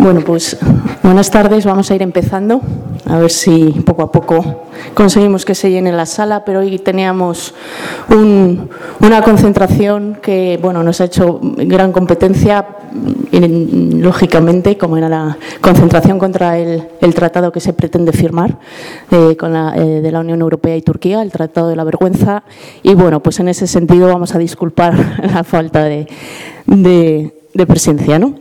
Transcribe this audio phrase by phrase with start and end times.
[0.00, 0.56] Bueno, pues
[1.02, 1.66] buenas tardes.
[1.66, 2.62] Vamos a ir empezando.
[3.04, 4.62] A ver si poco a poco
[4.94, 7.52] conseguimos que se llene la sala, pero hoy teníamos
[8.08, 12.66] una concentración que bueno, nos ha hecho gran competencia,
[13.32, 18.58] lógicamente, como era la concentración contra el, tratado que se pretende firmar
[19.10, 22.42] eh, con la, eh, de la Unión Europea y Turquía, el Tratado de la Vergüenza.
[22.82, 24.94] Y bueno, pues en ese sentido vamos a disculpar
[25.34, 26.06] la falta de,
[26.66, 28.18] de presencia.
[28.18, 28.34] ¿no?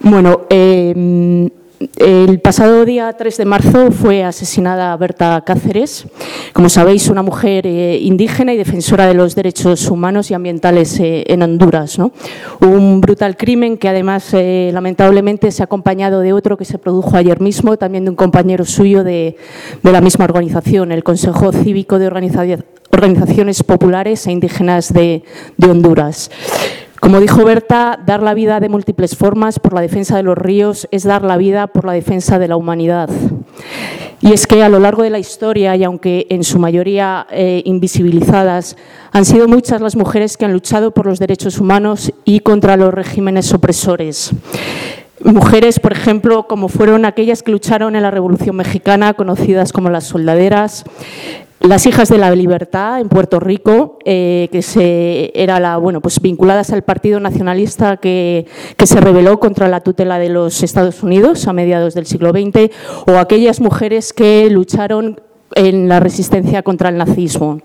[0.00, 1.48] Bueno, eh,
[1.96, 6.06] el pasado día 3 de marzo fue asesinada Berta Cáceres,
[6.52, 11.24] como sabéis, una mujer eh, indígena y defensora de los derechos humanos y ambientales eh,
[11.26, 11.98] en Honduras.
[12.60, 17.40] Un brutal crimen que además lamentablemente se ha acompañado de otro que se produjo ayer
[17.40, 19.36] mismo, también de un compañero suyo de,
[19.82, 25.22] la misma organización, el Consejo Cívico de Organizaciones Populares e Indígenas de
[25.62, 26.30] Honduras.
[27.06, 30.88] Como dijo Berta, dar la vida de múltiples formas por la defensa de los ríos
[30.90, 33.08] es dar la vida por la defensa de la humanidad.
[34.20, 37.62] Y es que a lo largo de la historia, y aunque en su mayoría eh,
[37.64, 38.76] invisibilizadas,
[39.12, 42.92] han sido muchas las mujeres que han luchado por los derechos humanos y contra los
[42.92, 44.32] regímenes opresores.
[45.22, 50.04] Mujeres, por ejemplo, como fueron aquellas que lucharon en la Revolución Mexicana, conocidas como las
[50.04, 50.84] soldaderas,
[51.60, 56.20] las hijas de la libertad en Puerto Rico, eh, que se, era la, bueno, pues
[56.20, 61.46] vinculadas al Partido Nacionalista que, que, se rebeló contra la tutela de los Estados Unidos
[61.48, 62.70] a mediados del siglo XX,
[63.06, 65.20] o aquellas mujeres que lucharon
[65.54, 67.60] en la resistencia contra el nazismo.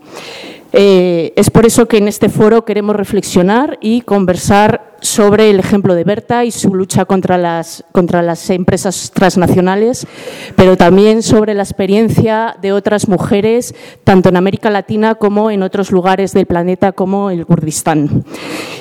[0.74, 5.96] Eh, es por eso que en este foro queremos reflexionar y conversar sobre el ejemplo
[5.96, 10.08] de Berta y su lucha contra las, contra las empresas transnacionales,
[10.56, 15.92] pero también sobre la experiencia de otras mujeres, tanto en América Latina como en otros
[15.92, 18.24] lugares del planeta, como el Kurdistán.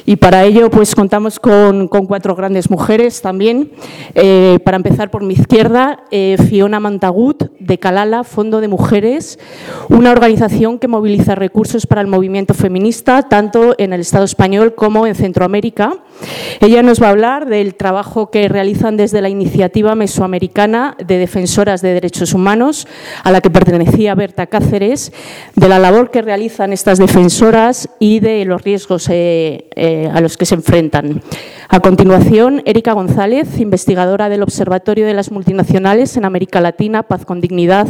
[0.05, 3.73] Y para ello, pues contamos con, cuatro grandes mujeres también.
[4.15, 9.39] Eh, para empezar por mi izquierda, eh, Fiona Mantagut, de Calala, Fondo de Mujeres,
[9.89, 15.07] una organización que moviliza recursos para el movimiento feminista, tanto en el Estado español como
[15.07, 15.99] en Centroamérica
[16.61, 21.81] ella nos va a hablar del trabajo que realizan desde la iniciativa mesoamericana de defensoras
[21.81, 22.87] de derechos humanos,
[23.25, 25.13] a la que pertenecía Berta Cáceres,
[25.55, 30.37] de la labor que realizan estas defensoras y de los riesgos eh, eh, a los
[30.37, 31.23] que se enfrentan.
[31.73, 37.41] A continuación, Erika González, investigadora del Observatorio de las Multinacionales en América Latina, Paz con
[37.41, 37.87] Dignidad,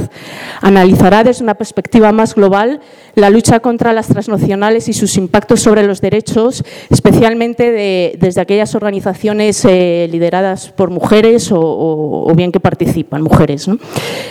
[0.60, 2.80] analizará desde una perspectiva más global
[3.14, 9.64] la lucha contra las transnacionales y sus impactos sobre los derechos, especialmente desde aquellas organizaciones
[9.64, 13.66] eh, lideradas por mujeres o, bien que participan, mujeres.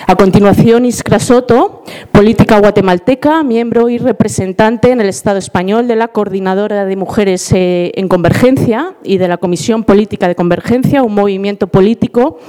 [0.06, 6.10] A continuación, Iskra Soto, política guatemalteca, miembro y representante en el Estado español de la
[6.10, 11.68] Coordinadora de Mujeres eh, en Convergencia y de la Comisión Política de Convergencia, un movimiento
[11.68, 12.40] político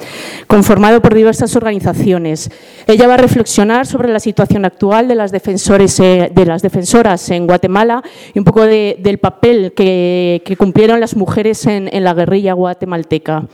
[0.46, 2.50] conformado por diversas organizaciones.
[2.86, 7.30] Ella va a reflexionar sobre la situación actual de las, defensores, eh, de las defensoras
[7.30, 8.02] en Guatemala
[8.34, 13.46] y un poco del papel que, cumplieron las mujeres en, la guerrilla guatemalteca.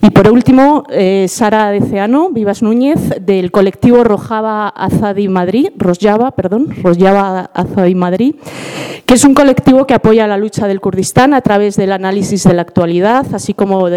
[0.00, 6.68] Y por último, eh, Sara Deceano, Vivas Núñez, del colectivo Rojava Azadi Madrid, Rojava, perdón,
[6.82, 8.34] Rojava Azadi Madrid,
[9.06, 12.54] que es un colectivo que apoya la lucha del Kurdistán a través del análisis de
[12.54, 12.81] la actualidad
[13.32, 13.88] así como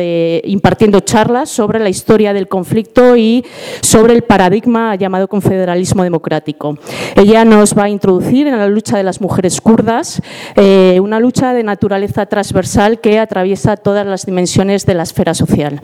[0.44, 3.44] impartiendo charlas sobre la historia del conflicto y
[3.82, 6.78] sobre el paradigma llamado confederalismo democrático.
[7.16, 10.22] Ella nos va a introducir en la lucha de las mujeres kurdas,
[10.56, 15.82] eh, una lucha de naturaleza transversal que atraviesa todas las dimensiones de la esfera social.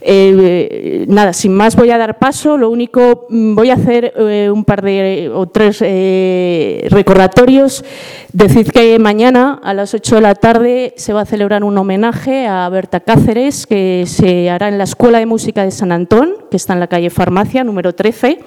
[0.00, 2.56] Eh, nada, sin más voy a dar paso.
[2.56, 7.84] Lo único, mm, voy a hacer eh, un par de o tres eh, recordatorios.
[8.32, 12.46] Decid que mañana a las 8 de la tarde se va a celebrar un homenaje
[12.46, 16.56] a Berta Cáceres que se hará en la Escuela de Música de San Antón, que
[16.56, 18.40] está en la calle Farmacia, número 13.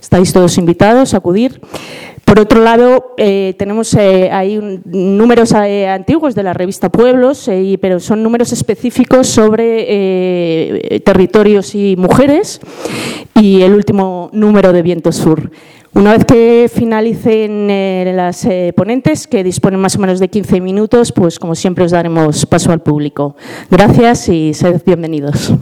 [0.00, 1.60] Estáis todos invitados a acudir.
[2.30, 7.98] Por otro lado, eh, tenemos eh, ahí números eh, antiguos de la revista Pueblos, pero
[7.98, 12.60] son números específicos sobre territorios y mujeres
[13.34, 15.50] y el último número de Viento Sur.
[15.92, 17.66] Una vez que finalicen
[18.16, 22.46] las ponentes, que disponen más o menos de 15 minutos, pues como siempre os daremos
[22.46, 23.34] paso al público.
[23.72, 25.52] Gracias y sed bienvenidos.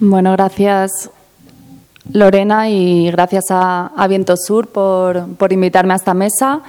[0.00, 1.08] Bueno, gracias
[2.12, 6.60] Lorena y gracias a, Viento Sur por, invitarme a esta mesa.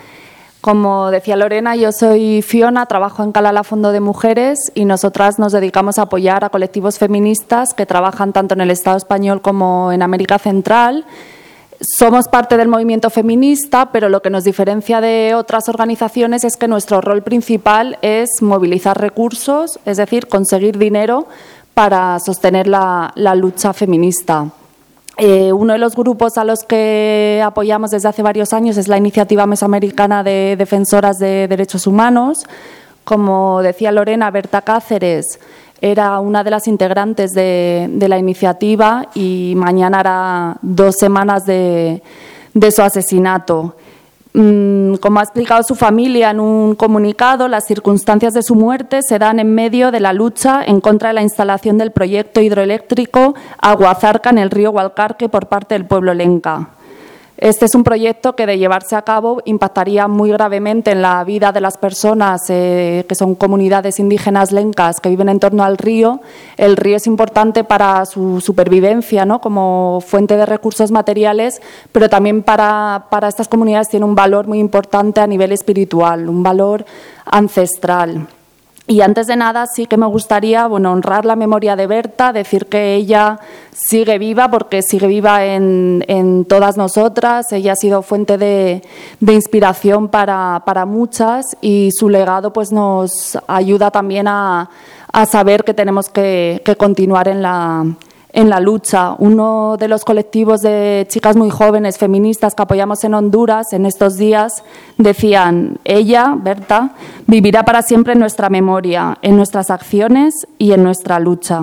[0.62, 5.52] Como decía Lorena, yo soy Fiona, trabajo en Calala Fondo de Mujeres y nosotras nos
[5.52, 10.04] dedicamos a apoyar a colectivos feministas que trabajan tanto en el Estado español como en
[10.04, 11.06] América Central
[11.82, 16.68] somos parte del movimiento feminista, pero lo que nos diferencia de otras organizaciones es que
[16.68, 21.28] nuestro rol principal es movilizar recursos, es decir, conseguir dinero
[21.74, 24.52] para sostener la, lucha feminista.
[25.24, 28.98] Eh, uno de los grupos a los que apoyamos desde hace varios años es la
[28.98, 32.44] Iniciativa Mesoamericana de Defensoras de Derechos Humanos.
[33.04, 35.40] Como decía Lorena, Berta Cáceres
[35.80, 42.02] era una de las integrantes de, la iniciativa y mañana hará dos semanas de,
[42.72, 43.76] su asesinato.
[44.34, 49.20] Mm, como ha explicado su familia en un comunicado, las circunstancias de su muerte se
[49.20, 54.30] dan en medio de la lucha en contra de la instalación del proyecto hidroeléctrico Aguazarca
[54.30, 56.70] en el río Hualcarque por parte del pueblo lenca.
[57.42, 61.52] Este es un proyecto que, de llevarse a cabo, impactaría muy gravemente en la vida
[61.52, 66.22] de las personas eh, que son comunidades indígenas lencas que viven en torno al río.
[66.56, 69.42] El río es importante para su supervivencia ¿no?
[69.42, 74.60] como fuente de recursos materiales, pero también para, para estas comunidades tiene un valor muy
[74.60, 76.86] importante a nivel espiritual, un valor
[77.26, 78.28] ancestral.
[78.92, 82.96] Y antes de nada, sí que me gustaría honrar la memoria de Berta, decir que
[82.96, 83.40] ella
[83.72, 87.54] sigue viva, porque sigue viva en, todas nosotras.
[87.54, 88.82] Ella ha sido fuente de,
[89.22, 94.70] inspiración para, muchas y su legado pues, nos ayuda también a,
[95.26, 97.86] saber que tenemos que continuar en la,
[98.34, 99.16] en la lucha.
[99.20, 104.18] Uno de los colectivos de chicas muy jóvenes feministas que apoyamos en Honduras en estos
[104.18, 104.64] días
[104.98, 106.92] decían, ella, Berta,
[107.28, 111.62] vivirá para siempre en nuestra memoria, en nuestras acciones y en nuestra lucha.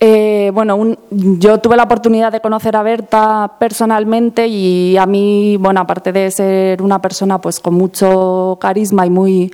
[0.00, 5.80] Eh, bueno, yo tuve la oportunidad de conocer a Berta personalmente y a mí, bueno,
[5.80, 9.52] aparte de ser una persona pues con mucho carisma y muy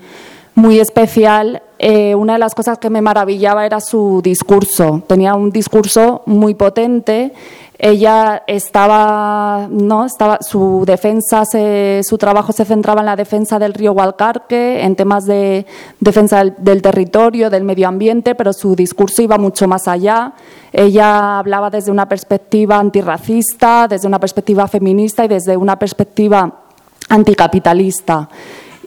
[0.55, 5.03] muy especial, eh, una de las cosas que me maravillaba era su discurso.
[5.07, 7.33] Tenía un discurso muy potente.
[7.79, 10.07] Ella estaba, no,
[10.43, 15.65] su defensa, su trabajo se centraba en la defensa del río Hualcarque, en temas de
[16.01, 20.35] defensa del, territorio, del medio ambiente, pero su discurso iba mucho más allá.
[20.75, 26.61] Ella hablaba desde una perspectiva antirracista, desde una perspectiva feminista y desde una perspectiva
[27.09, 28.29] anticapitalista.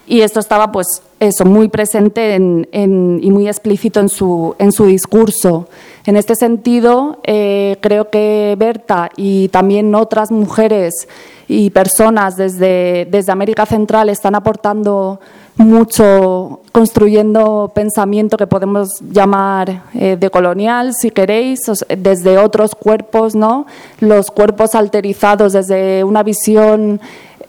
[0.05, 5.67] Y esto estaba, pues, eso, muy presente y muy explícito en su, en su discurso.
[6.05, 11.07] En este sentido, eh, creo que Berta y también otras mujeres
[11.47, 15.19] y personas desde, desde América Central están aportando
[15.55, 21.59] mucho construyendo pensamiento que podemos llamar eh, decolonial, si queréis,
[21.95, 23.67] desde otros cuerpos, ¿no?
[23.99, 26.99] Los cuerpos alterizados desde una visión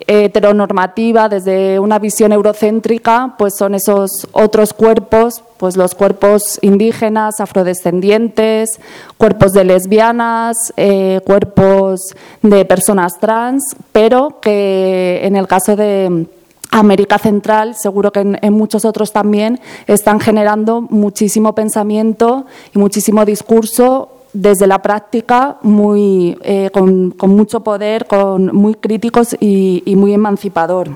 [0.06, 8.80] heteronormativa, desde una visión eurocéntrica, pues son esos otros cuerpos, pues los cuerpos indígenas, afrodescendientes,
[9.16, 16.26] cuerpos de lesbianas, eh, cuerpos de personas trans, pero que en el caso de
[16.70, 24.13] América Central, seguro que en, muchos otros también, están generando muchísimo pensamiento y muchísimo discurso
[24.34, 30.90] desde la práctica muy, eh, con, mucho poder, con, muy críticos y, muy emancipador.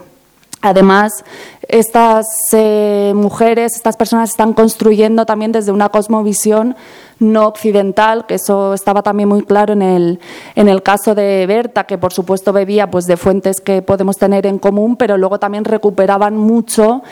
[0.60, 1.24] Además,
[1.68, 6.74] estas eh, mujeres, estas personas están construyendo también desde una cosmovisión
[7.20, 10.18] no occidental, que eso estaba también muy claro en el,
[10.56, 14.46] en el caso de Berta, que por supuesto bebía pues, de fuentes que podemos tener
[14.46, 17.02] en común, pero luego también recuperaban mucho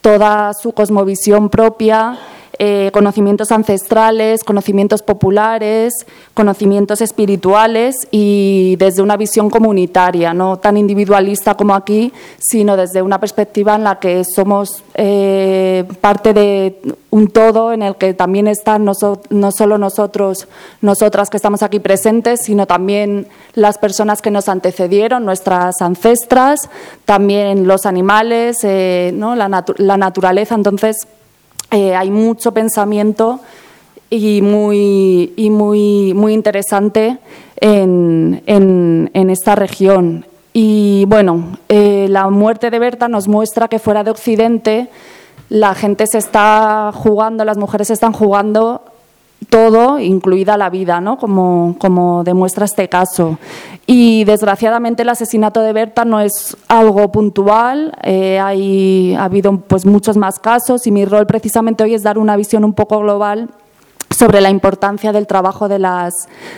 [0.00, 2.18] toda su cosmovisión propia
[2.58, 11.54] eh, conocimientos ancestrales, conocimientos populares, conocimientos espirituales y desde una visión comunitaria, no tan individualista
[11.56, 16.78] como aquí, sino desde una perspectiva en la que somos eh, parte de
[17.10, 18.92] un todo en el que también están no,
[19.30, 20.48] no, solo nosotros,
[20.80, 26.68] nosotras que estamos aquí presentes, sino también las personas que nos antecedieron, nuestras ancestras,
[27.04, 29.36] también los animales, eh, ¿no?
[29.36, 30.54] la, la naturaleza.
[30.56, 31.06] Entonces,
[31.74, 33.40] eh, hay mucho pensamiento
[34.08, 37.18] y muy, muy, muy interesante
[37.56, 40.24] en, en, esta región.
[40.52, 44.88] Y bueno, eh, la muerte de Berta nos muestra que fuera de Occidente
[45.48, 48.82] la gente se está jugando, las mujeres se están jugando
[49.44, 51.18] todo, incluida la vida, ¿no?
[51.18, 53.38] como, como demuestra este caso.
[53.86, 59.84] Y desgraciadamente el asesinato de Berta no es algo puntual, eh, hay, ha habido pues,
[59.84, 63.50] muchos más casos y mi rol precisamente hoy es dar una visión un poco global
[64.14, 66.14] sobre la importancia del trabajo de las,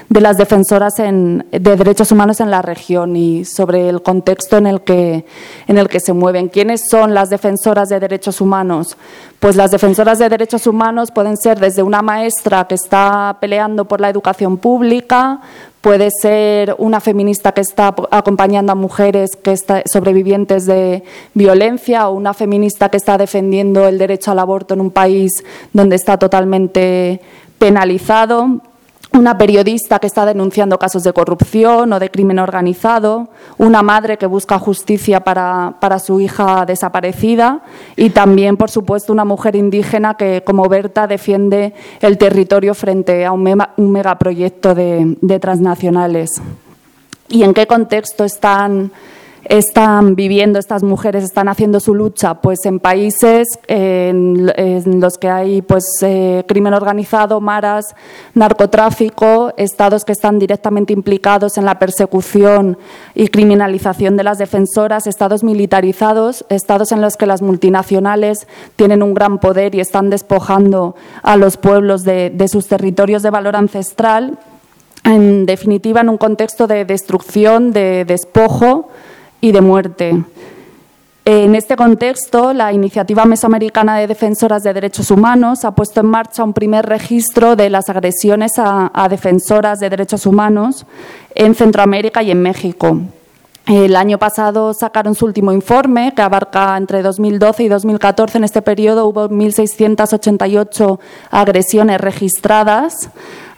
[0.09, 4.67] de las defensoras en, de derechos humanos en la región y sobre el contexto en
[4.67, 5.25] el, que,
[5.67, 6.49] en el que se mueven.
[6.49, 8.97] ¿Quiénes son las defensoras de derechos humanos?
[9.41, 14.01] Pues las defensoras de derechos humanos pueden ser desde una maestra que está peleando por
[14.01, 15.41] la educación pública,
[15.87, 22.15] puede ser una feminista que está acompañando a mujeres que está, sobrevivientes de violencia o
[22.15, 27.21] una feminista que está defendiendo el derecho al aborto en un país donde está totalmente
[27.59, 28.61] penalizado
[29.13, 34.27] una periodista que está denunciando casos de corrupción o de crimen organizado, una madre que
[34.27, 37.63] busca justicia para, su hija desaparecida
[37.97, 43.33] y también, por supuesto, una mujer indígena que, como Berta, defiende el territorio frente a
[43.33, 46.31] un, un megaproyecto de, de transnacionales.
[47.29, 48.93] ¿Y en qué contexto están
[49.49, 52.35] están viviendo estas mujeres, están haciendo su lucha?
[52.35, 54.47] Pues en países en,
[55.01, 57.95] los que hay pues, eh, crimen organizado, maras,
[58.35, 62.79] narcotráfico, estados que están directamente implicados en la persecución
[63.15, 69.15] y criminalización de las defensoras, estados militarizados, estados en los que las multinacionales tienen un
[69.15, 74.39] gran poder y están despojando a los pueblos de, de sus territorios de valor ancestral.
[75.05, 78.89] En definitiva, en un contexto de destrucción, de despojo,
[79.41, 80.25] y de muerte.
[81.29, 86.45] En este contexto, la Iniciativa Mesoamericana de Defensoras de Derechos Humanos ha puesto en marcha
[86.45, 90.87] un primer registro de las agresiones a, defensoras de derechos humanos
[91.35, 93.01] en Centroamérica y en México.
[93.67, 98.39] El año pasado sacaron su último informe, que abarca entre 2012 y 2014.
[98.39, 101.01] En este periodo hubo 1.688
[101.33, 103.11] agresiones registradas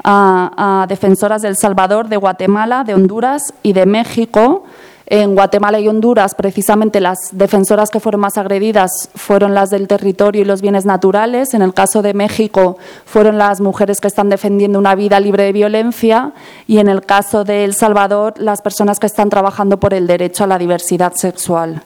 [0.02, 4.64] a, defensoras de El Salvador, de Guatemala, de Honduras y de México
[5.10, 10.42] en Guatemala y Honduras, precisamente las defensoras que fueron más agredidas fueron las del territorio
[10.42, 11.54] y los bienes naturales.
[11.54, 15.52] En el caso de México fueron las mujeres que están defendiendo una vida libre de
[15.52, 16.32] violencia
[16.66, 20.44] y en el caso de El Salvador las personas que están trabajando por el derecho
[20.44, 21.82] a la diversidad sexual.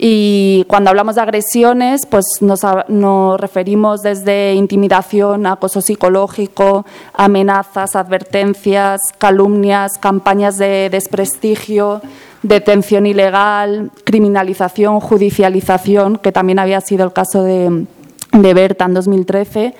[0.00, 9.00] Y cuando hablamos de agresiones, pues nos, nos, referimos desde intimidación, acoso psicológico, amenazas, advertencias,
[9.18, 12.00] calumnias, campañas de desprestigio,
[12.42, 17.86] detención ilegal, criminalización, judicialización, que también había sido el caso de,
[18.32, 19.74] Berta en 2013,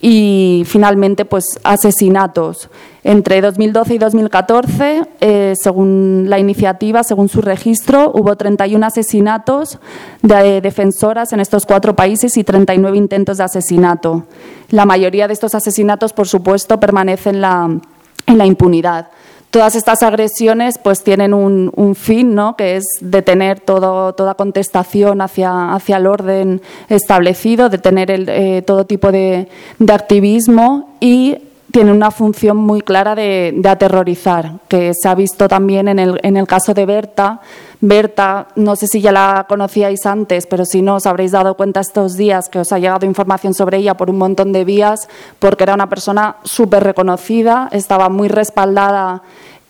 [0.00, 2.68] y finalmente pues asesinatos.
[3.02, 9.78] Entre 2012 y 2014, eh, según la iniciativa, según su registro, hubo 31 asesinatos
[10.22, 14.24] de defensoras en estos cuatro países y 39 intentos de asesinato.
[14.68, 19.08] La mayoría de estos asesinatos, por supuesto, permanecen en la impunidad
[19.56, 22.56] todas estas agresiones pues tienen un, fin, ¿no?
[22.56, 26.60] que es detener todo, toda contestación hacia, hacia el orden
[26.90, 29.48] establecido, detener el, eh, todo tipo de,
[29.90, 31.38] activismo y
[31.70, 36.36] tiene una función muy clara de, aterrorizar, que se ha visto también en el, en
[36.36, 37.40] el caso de Berta.
[37.80, 41.80] Berta, no sé si ya la conocíais antes, pero si no os habréis dado cuenta
[41.80, 45.64] estos días que os ha llegado información sobre ella por un montón de vías, porque
[45.64, 49.22] era una persona súper reconocida, estaba muy respaldada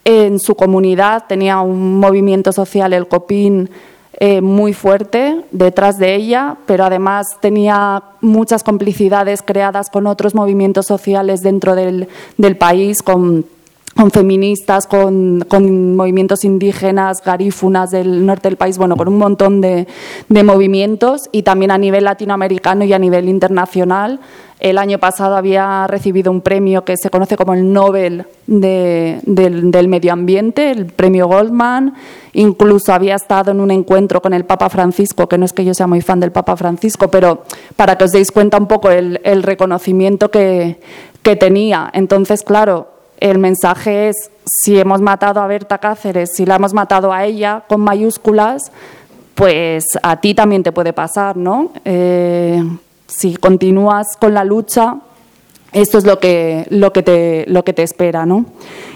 [0.04, 3.70] en su comunidad, tenía un movimiento social, el COPIN,
[4.18, 10.86] eh, muy fuerte detrás de ella, pero además tenía muchas complicidades creadas con otros movimientos
[10.86, 12.08] sociales dentro del,
[12.38, 13.44] del país, con
[13.96, 19.86] con feministas, con, movimientos indígenas, garífunas del norte del país, bueno, con un montón de,
[20.28, 24.20] movimientos y también a nivel latinoamericano y a nivel internacional.
[24.60, 29.70] El año pasado había recibido un premio que se conoce como el Nobel de, del,
[29.70, 31.94] del, Medio Ambiente, el premio Goldman.
[32.32, 35.74] Incluso había estado en un encuentro con el Papa Francisco, que no es que yo
[35.74, 37.44] sea muy fan del Papa Francisco, pero
[37.76, 40.78] para que os deis cuenta un poco el, reconocimiento que
[41.38, 41.90] tenía.
[41.92, 47.12] Entonces, claro, el mensaje es, si hemos matado a Berta Cáceres, si la hemos matado
[47.12, 48.70] a ella con mayúsculas,
[49.34, 51.72] pues a ti también te puede pasar, ¿no?
[51.84, 52.62] Eh,
[53.06, 54.96] si continúas con la lucha,
[55.72, 58.46] esto es lo que, lo que, te, lo que te espera, ¿no?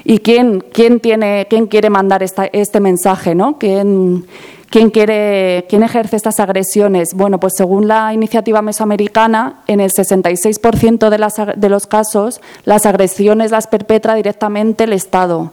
[0.05, 3.59] ¿Y quién, quién, tiene, quién quiere mandar esta, este mensaje, ¿no?
[3.59, 4.27] ¿Quién,
[4.71, 7.15] ¿Quién, quiere, ¿Quién ejerce estas agresiones?
[7.15, 12.87] Bueno, pues según la iniciativa mesoamericana, en el 66% de, las, de los casos, las
[12.87, 15.53] agresiones las perpetra directamente el Estado.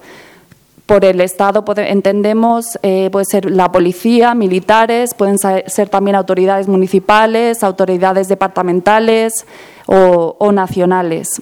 [0.88, 7.62] Por el Estado entendemos, eh, puede ser la policía, militares, pueden ser también autoridades municipales,
[7.62, 9.46] autoridades departamentales
[9.86, 11.42] o, nacionales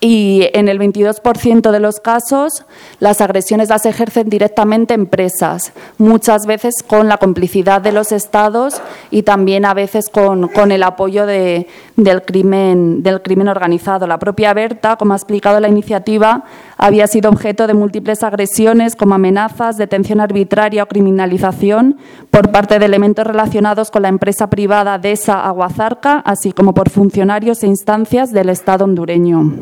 [0.00, 2.64] y en el 22% de los casos
[3.00, 9.24] las agresiones las ejercen directamente empresas, muchas veces con la complicidad de los estados y
[9.24, 14.06] también a veces con, el apoyo de, del, crimen, del crimen organizado.
[14.06, 16.44] La propia Berta, como ha explicado la iniciativa,
[16.78, 21.98] había sido objeto de múltiples agresiones como amenazas, detención arbitraria o criminalización
[22.30, 27.64] por parte de elementos relacionados con la empresa privada DESA Aguazarca, así como por funcionarios
[27.64, 29.52] e instancias del Estado hondureño.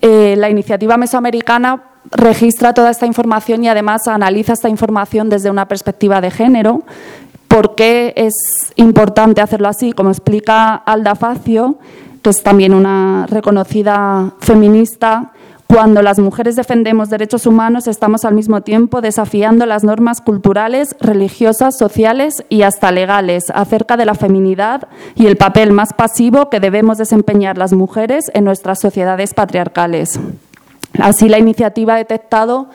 [0.00, 5.68] Eh, la iniciativa mesoamericana registra toda esta información y además analiza esta información desde una
[5.68, 6.82] perspectiva de género.
[7.46, 8.34] ¿Por qué es
[8.74, 9.92] importante hacerlo así?
[9.92, 11.76] Como explica Alda Facio,
[12.20, 15.30] que es también una reconocida feminista,
[15.72, 21.78] cuando las mujeres defendemos derechos humanos, estamos al mismo tiempo desafiando las normas culturales, religiosas,
[21.78, 26.98] sociales y hasta legales acerca de la feminidad y el papel más pasivo que debemos
[26.98, 30.20] desempeñar las mujeres en nuestras sociedades patriarcales.
[30.98, 32.68] Así, la iniciativa ha detectado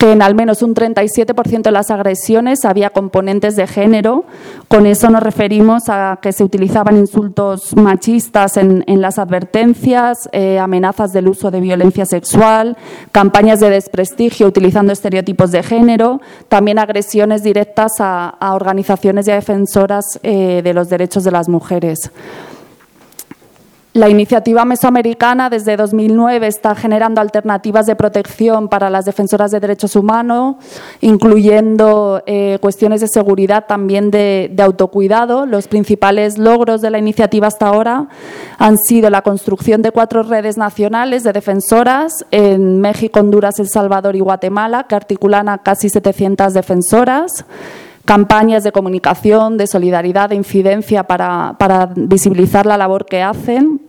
[0.00, 4.24] que en al menos un 37% de las agresiones había componentes de género.
[4.66, 11.12] Con eso nos referimos a que se utilizaban insultos machistas en, las advertencias, eh, amenazas
[11.12, 12.78] del uso de violencia sexual,
[13.12, 20.62] campañas de desprestigio utilizando estereotipos de género, también agresiones directas a, organizaciones y defensoras eh,
[20.64, 22.10] de los derechos de las mujeres.
[23.92, 29.96] La iniciativa mesoamericana desde 2009 está generando alternativas de protección para las defensoras de derechos
[29.96, 30.56] humanos,
[31.00, 35.44] incluyendo eh, cuestiones de seguridad, también de, autocuidado.
[35.44, 38.06] Los principales logros de la iniciativa hasta ahora
[38.58, 44.14] han sido la construcción de cuatro redes nacionales de defensoras en México, Honduras, El Salvador
[44.14, 47.44] y Guatemala, que articulan a casi 700 defensoras
[48.10, 53.80] campañas de comunicación, de solidaridad, de incidencia para, visibilizar la labor que hacen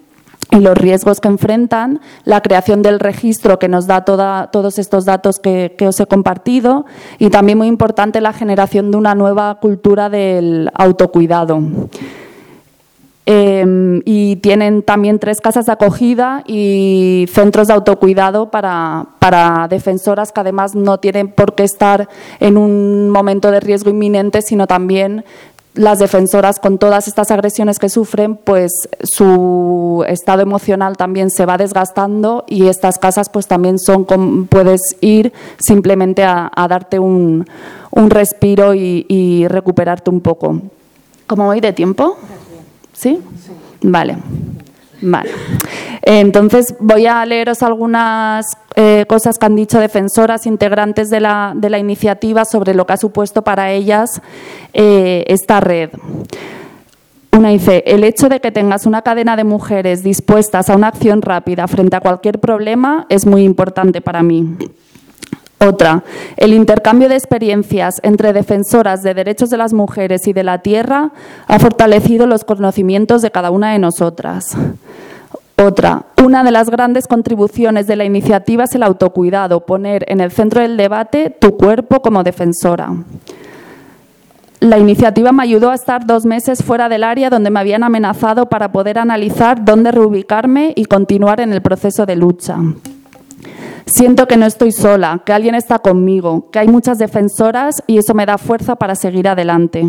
[0.51, 5.39] y los riesgos que enfrentan, la creación del registro que nos da todos estos datos
[5.39, 6.85] que, os he compartido
[7.17, 11.59] y también muy importante la generación de una nueva cultura del autocuidado.
[13.27, 20.31] Em, y tienen también tres casas de acogida y centros de autocuidado para, para, defensoras
[20.31, 22.09] que además no tienen por qué estar
[22.39, 25.23] en un momento de riesgo inminente, sino también
[25.75, 28.71] las defensoras con todas estas agresiones que sufren, pues
[29.03, 35.31] su estado emocional también se va desgastando y estas casas pues también son, puedes ir
[35.59, 37.45] simplemente a, darte un,
[37.93, 40.59] respiro y recuperarte un poco.
[41.27, 42.17] ¿Cómo voy de tiempo?
[43.01, 43.19] ¿Sí?
[43.81, 44.15] Vale.
[45.01, 45.31] Vale.
[46.03, 51.71] Entonces voy a leeros algunas eh, cosas que han dicho defensoras integrantes de la, de
[51.71, 54.21] la, iniciativa sobre lo que ha supuesto para ellas
[54.73, 55.89] eh, esta red.
[57.31, 61.23] Una dice, el hecho de que tengas una cadena de mujeres dispuestas a una acción
[61.23, 64.57] rápida frente a cualquier problema es muy importante para mí.
[65.63, 66.03] Otra,
[66.37, 71.11] el intercambio de experiencias entre defensoras de derechos de las mujeres y de la tierra
[71.47, 74.57] ha fortalecido los conocimientos de cada una de nosotras.
[75.63, 80.31] Otra, una de las grandes contribuciones de la iniciativa es el autocuidado, poner en el
[80.31, 82.91] centro del debate tu cuerpo como defensora.
[84.59, 88.47] La iniciativa me ayudó a estar dos meses fuera del área donde me habían amenazado
[88.47, 92.57] para poder analizar dónde reubicarme y continuar en el proceso de lucha.
[93.85, 98.13] Siento que no estoy sola, que alguien está conmigo, que hay muchas defensoras y eso
[98.13, 99.85] me da fuerza para seguir adelante.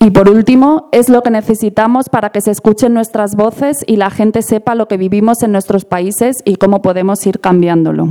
[0.00, 4.10] Y por último, es lo que necesitamos para que se escuchen nuestras voces y la
[4.10, 8.08] gente sepa lo que vivimos en nuestros países y cómo podemos ir cambiándolo.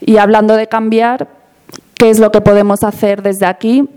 [0.00, 1.28] Y hablando de cambiar,
[1.94, 3.88] ¿qué es lo que podemos hacer desde aquí?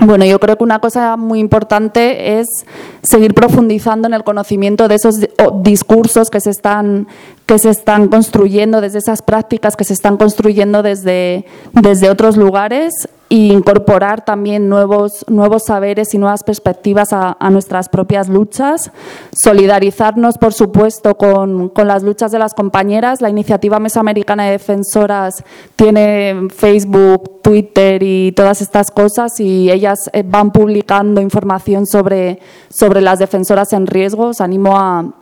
[0.00, 2.46] Bueno, yo creo que una cosa muy importante es
[3.02, 5.14] seguir profundizando en el conocimiento de esos
[5.62, 7.08] discursos que se están
[7.48, 12.92] que se están construyendo desde esas prácticas que se están construyendo desde, desde otros lugares
[13.30, 18.90] e incorporar también nuevos, nuevos saberes y nuevas perspectivas a, nuestras propias luchas,
[19.32, 23.22] solidarizarnos, por supuesto, con, con, las luchas de las compañeras.
[23.22, 25.42] La iniciativa Mesoamericana de Defensoras
[25.74, 33.00] tiene Facebook, Twitter y todas estas cosas y ellas eh, van publicando información sobre, sobre
[33.00, 34.26] las defensoras en riesgo.
[34.26, 35.14] Os animo a,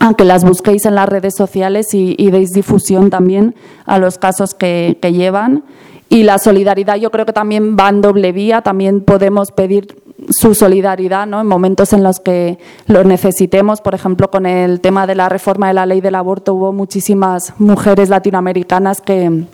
[0.00, 3.54] aunque las busquéis en las redes sociales y, deis difusión también
[3.86, 5.64] a los casos que, llevan.
[6.10, 10.54] Y la solidaridad yo creo que también va en doble vía, también podemos pedir su
[10.54, 11.40] solidaridad ¿no?
[11.40, 13.80] en momentos en los que lo necesitemos.
[13.80, 17.52] Por ejemplo, con el tema de la reforma de la ley del aborto hubo muchísimas
[17.58, 19.44] mujeres latinoamericanas que,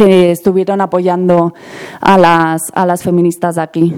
[0.00, 1.52] que estuvieron apoyando
[2.00, 3.94] a las, a las feministas de aquí.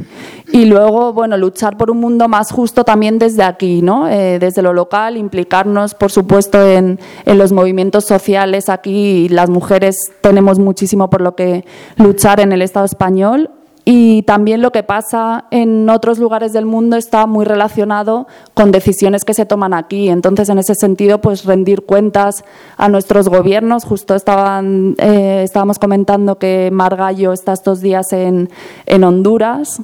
[0.51, 4.09] Y luego, bueno, luchar por un mundo más justo también desde aquí, ¿no?
[4.09, 8.69] Eh, desde lo local, implicarnos, por supuesto, en, en los movimientos sociales.
[8.69, 11.65] Aquí las mujeres tenemos muchísimo por lo que
[11.99, 13.51] luchar en el Estado español
[13.85, 19.25] y también lo que pasa en otros lugares del mundo está muy relacionado con decisiones
[19.25, 20.09] que se toman aquí.
[20.09, 22.45] Entonces, en ese sentido, pues rendir cuentas
[22.77, 23.85] a nuestros gobiernos.
[23.85, 28.51] Justo estaban, eh, estábamos comentando que Margallo está estos días en,
[28.87, 29.81] en Honduras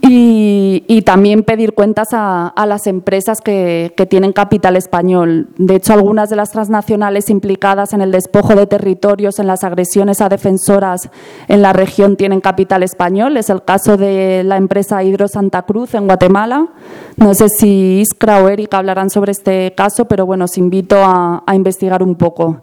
[0.00, 5.48] y, también pedir cuentas a, las empresas que, tienen capital español.
[5.56, 10.20] De hecho, algunas de las transnacionales implicadas en el despojo de territorios, en las agresiones
[10.20, 11.10] a defensoras
[11.48, 13.36] en la región, tienen capital español.
[13.36, 16.68] Es el caso de la empresa Hidro Santa Cruz en Guatemala.
[17.16, 21.42] No sé si Iskra o Erika hablarán sobre este caso, pero bueno, os invito a,
[21.46, 22.62] a investigar un poco.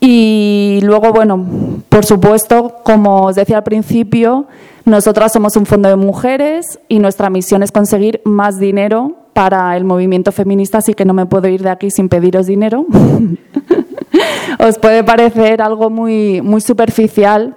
[0.00, 1.46] Y luego, bueno,
[1.88, 4.46] por supuesto, como os decía al principio,
[4.84, 9.84] nosotras somos un fondo de mujeres y nuestra misión es conseguir más dinero para el
[9.84, 12.86] movimiento feminista, así que no me puedo ir de aquí sin pediros dinero.
[14.58, 17.56] Os puede parecer algo muy, muy superficial,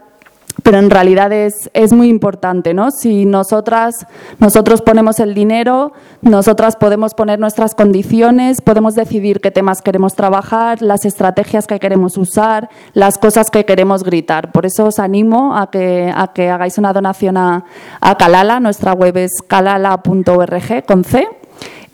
[0.64, 2.92] pero en realidad es, es, muy importante, ¿no?
[2.92, 4.08] Si nosotras,
[4.40, 10.82] nosotros ponemos el dinero, nosotras podemos poner nuestras condiciones, podemos decidir qué temas queremos trabajar,
[10.82, 14.52] las estrategias que queremos usar, las cosas que queremos gritar.
[14.52, 17.66] Por eso os animo a que, a que hagáis una donación a,
[18.02, 21.28] a Kalala, nuestra web es kalala.org con C.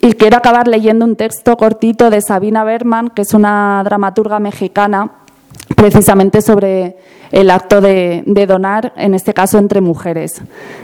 [0.00, 5.23] Y quiero acabar leyendo un texto cortito de Sabina Berman, que es una dramaturga mexicana,
[5.74, 6.96] precisamente sobre
[7.30, 10.40] el acto de, donar, en este caso entre mujeres.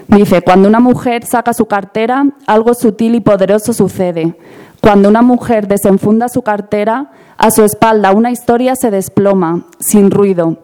[0.09, 4.35] Dice, cuando una mujer saca su cartera, algo sutil y poderoso sucede.
[4.81, 10.59] Cuando una mujer desenfunda su cartera, a su espalda una historia se desploma, sin ruido.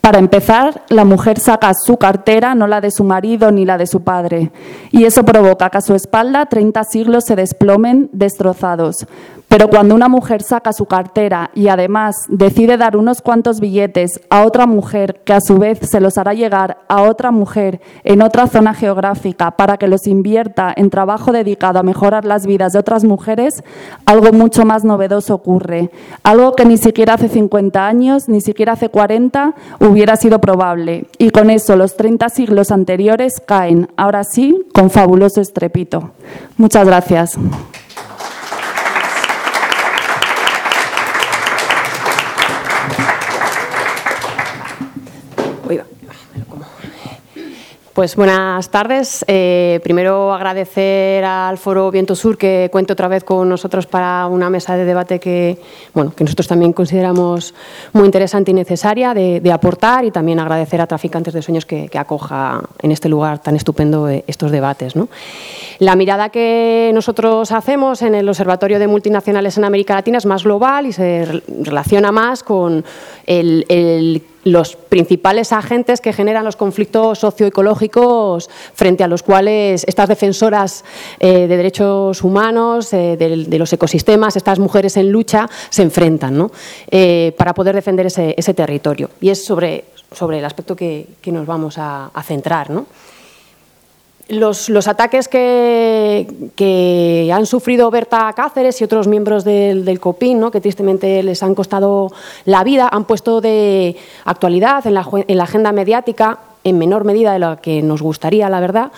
[0.00, 3.86] Para empezar, la mujer saca su cartera, no la de su marido ni la de
[3.86, 4.50] su padre,
[4.90, 9.06] y eso provoca que a su espalda 30 siglos se desplomen destrozados.
[9.50, 14.44] Pero cuando una mujer saca su cartera y además decide dar unos cuantos billetes a
[14.44, 18.46] otra mujer que a su vez se los hará llegar a otra mujer en otra
[18.46, 23.02] zona geográfica para que los invierta en trabajo dedicado a mejorar las vidas de otras
[23.02, 23.64] mujeres,
[24.06, 25.90] algo mucho más novedoso ocurre.
[26.22, 29.56] Algo que ni siquiera hace 50 años, ni siquiera hace 40
[29.90, 31.06] hubiera sido probable.
[31.18, 36.12] Y con eso los 30 siglos anteriores caen, ahora sí, con fabuloso estrepito.
[36.56, 37.38] Muchas gracias.
[48.00, 49.26] Pues buenas tardes.
[49.28, 54.48] Eh, primero agradecer al Foro Viento Sur que cuente otra vez con nosotros para una
[54.48, 55.58] mesa de debate que,
[55.92, 57.52] bueno, que nosotros también consideramos
[57.92, 62.62] muy interesante y necesaria de, aportar y también agradecer a Traficantes de Sueños que, acoja
[62.80, 64.94] en este lugar tan estupendo eh, estos debates.
[65.78, 70.44] La mirada que nosotros hacemos en el Observatorio de Multinacionales en América Latina es más
[70.44, 72.82] global y se relaciona más con
[73.26, 80.84] el los principales agentes que generan los conflictos socioecológicos frente a los cuales estas defensoras
[81.18, 86.50] eh, de derechos humanos, eh, de, los ecosistemas, estas mujeres en lucha, se enfrentan
[86.90, 89.10] eh, para poder defender ese, territorio.
[89.20, 92.70] Y es sobre, sobre el aspecto que, nos vamos a, a centrar.
[92.70, 92.86] ¿no?
[94.30, 100.50] Los, ataques que, han sufrido Berta Cáceres y otros miembros del, COPIN, ¿no?
[100.50, 102.12] que tristemente les han costado
[102.44, 107.60] la vida, han puesto de actualidad en la, agenda mediática, en menor medida de lo
[107.60, 108.92] que nos gustaría, la verdad,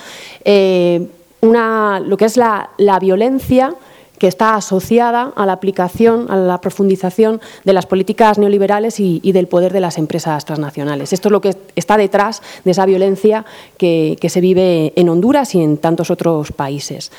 [0.45, 1.09] eh,
[1.40, 3.75] una, lo que es la, la violencia
[4.23, 9.49] que está asociada a la aplicación, a la profundización de las políticas neoliberales y, del
[9.49, 11.13] poder de las empresas transnacionales.
[11.13, 13.45] Esto es lo que está detrás de esa violencia
[13.77, 17.11] que, se vive en Honduras y en tantos otros países.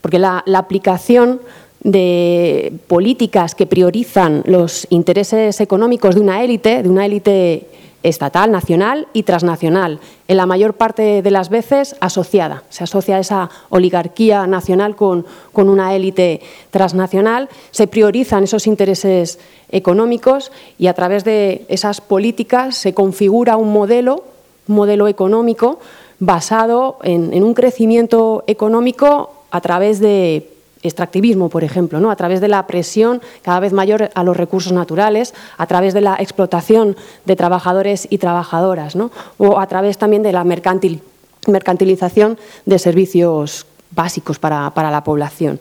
[0.00, 1.42] Porque la, aplicación
[1.80, 7.66] de políticas que priorizan los intereses económicos de una élite, de una élite
[8.02, 12.62] estatal, nacional y transnacional, en la mayor parte de las veces asociada.
[12.68, 19.38] Se asocia esa oligarquía nacional con, una élite transnacional, se priorizan esos intereses
[19.70, 24.24] económicos y a través de esas políticas se configura un modelo,
[24.66, 25.80] modelo económico
[26.20, 32.10] basado en un crecimiento económico a través de extractivismo, por ejemplo, ¿no?
[32.10, 36.00] a través de la presión cada vez mayor a los recursos naturales, a través de
[36.00, 39.10] la explotación de trabajadores y trabajadoras, ¿no?
[39.38, 45.60] o a través también de la mercantilización de servicios básicos para, para la población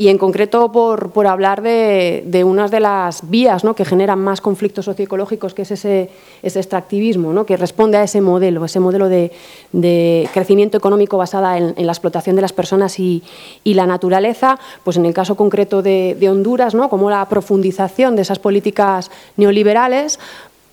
[0.00, 3.74] y en concreto por, por hablar de, de, unas de las vías ¿no?
[3.74, 6.08] que generan más conflictos socioecológicos, que es ese,
[6.40, 7.44] ese extractivismo, ¿no?
[7.44, 9.32] que responde a ese modelo, ese modelo de,
[9.72, 13.24] de crecimiento económico basada en, la explotación de las personas y,
[13.64, 16.88] y, la naturaleza, pues en el caso concreto de, de Honduras, ¿no?
[16.88, 20.20] como la profundización de esas políticas neoliberales,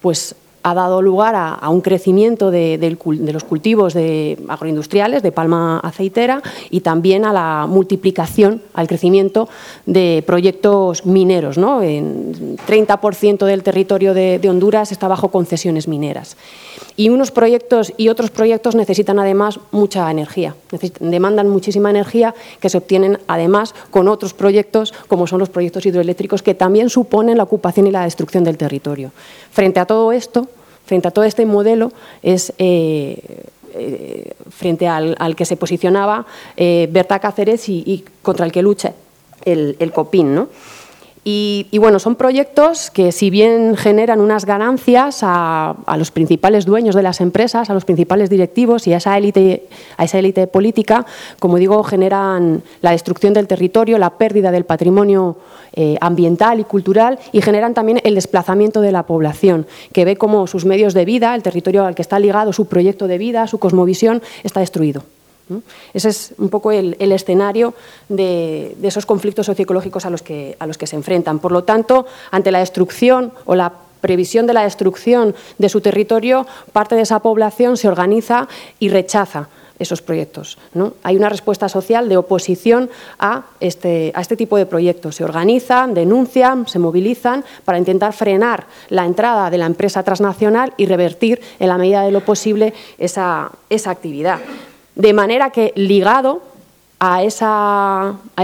[0.01, 2.97] pues ha dado lugar a, un crecimiento de,
[3.31, 9.47] los cultivos de agroindustriales, de palma aceitera, y también a la multiplicación, al crecimiento
[9.85, 11.59] de proyectos mineros.
[11.59, 11.83] ¿no?
[11.83, 16.35] En 30% del territorio de, Honduras está bajo concesiones mineras.
[16.95, 20.55] Y unos proyectos y otros proyectos necesitan además mucha energía,
[20.99, 26.41] demandan muchísima energía que se obtienen además con otros proyectos como son los proyectos hidroeléctricos
[26.41, 29.11] que también suponen la ocupación y la destrucción del territorio.
[29.51, 30.47] Frente a todo esto,
[30.85, 31.91] frente a todo este modelo,
[32.23, 33.19] es eh,
[33.73, 38.93] eh, frente al, que se posicionaba eh, Berta Cáceres y, contra el que lucha
[39.43, 40.35] el, el COPIN.
[40.35, 40.49] ¿no?
[41.27, 47.01] Y, bueno, son proyectos que si bien generan unas ganancias a, los principales dueños de
[47.01, 51.07] las empresas, a los principales directivos y a esa élite, a esa élite política,
[51.39, 55.37] como digo, generan la destrucción del territorio, la pérdida del patrimonio
[55.73, 60.45] eh, ambiental y cultural y generan también el desplazamiento de la población, que ve como
[60.45, 63.57] sus medios de vida, el territorio al que está ligado su proyecto de vida, su
[63.57, 65.01] cosmovisión, está destruido.
[65.93, 67.73] Ese es un poco el, escenario
[68.09, 71.39] de, esos conflictos socioecológicos a los, que, a los que se enfrentan.
[71.39, 76.45] Por lo tanto, ante la destrucción o la previsión de la destrucción de su territorio,
[76.73, 78.47] parte de esa población se organiza
[78.79, 80.57] y rechaza esos proyectos.
[80.73, 80.93] ¿no?
[81.03, 85.15] Hay una respuesta social de oposición a este, este tipo de proyectos.
[85.15, 90.85] Se organizan, denuncian, se movilizan para intentar frenar la entrada de la empresa transnacional y
[90.85, 93.51] revertir en la medida de lo posible esa
[93.85, 94.39] actividad.
[94.95, 96.41] De manera que ligado
[96.99, 97.23] a,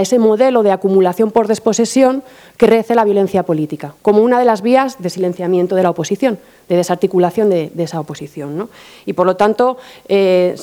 [0.00, 2.22] ese modelo de acumulación por desposesión
[2.56, 6.38] crece la violencia política, como una de las vías de silenciamiento de la oposición,
[6.68, 8.68] de desarticulación de, esa oposición.
[9.06, 10.54] Y por lo tanto, eh,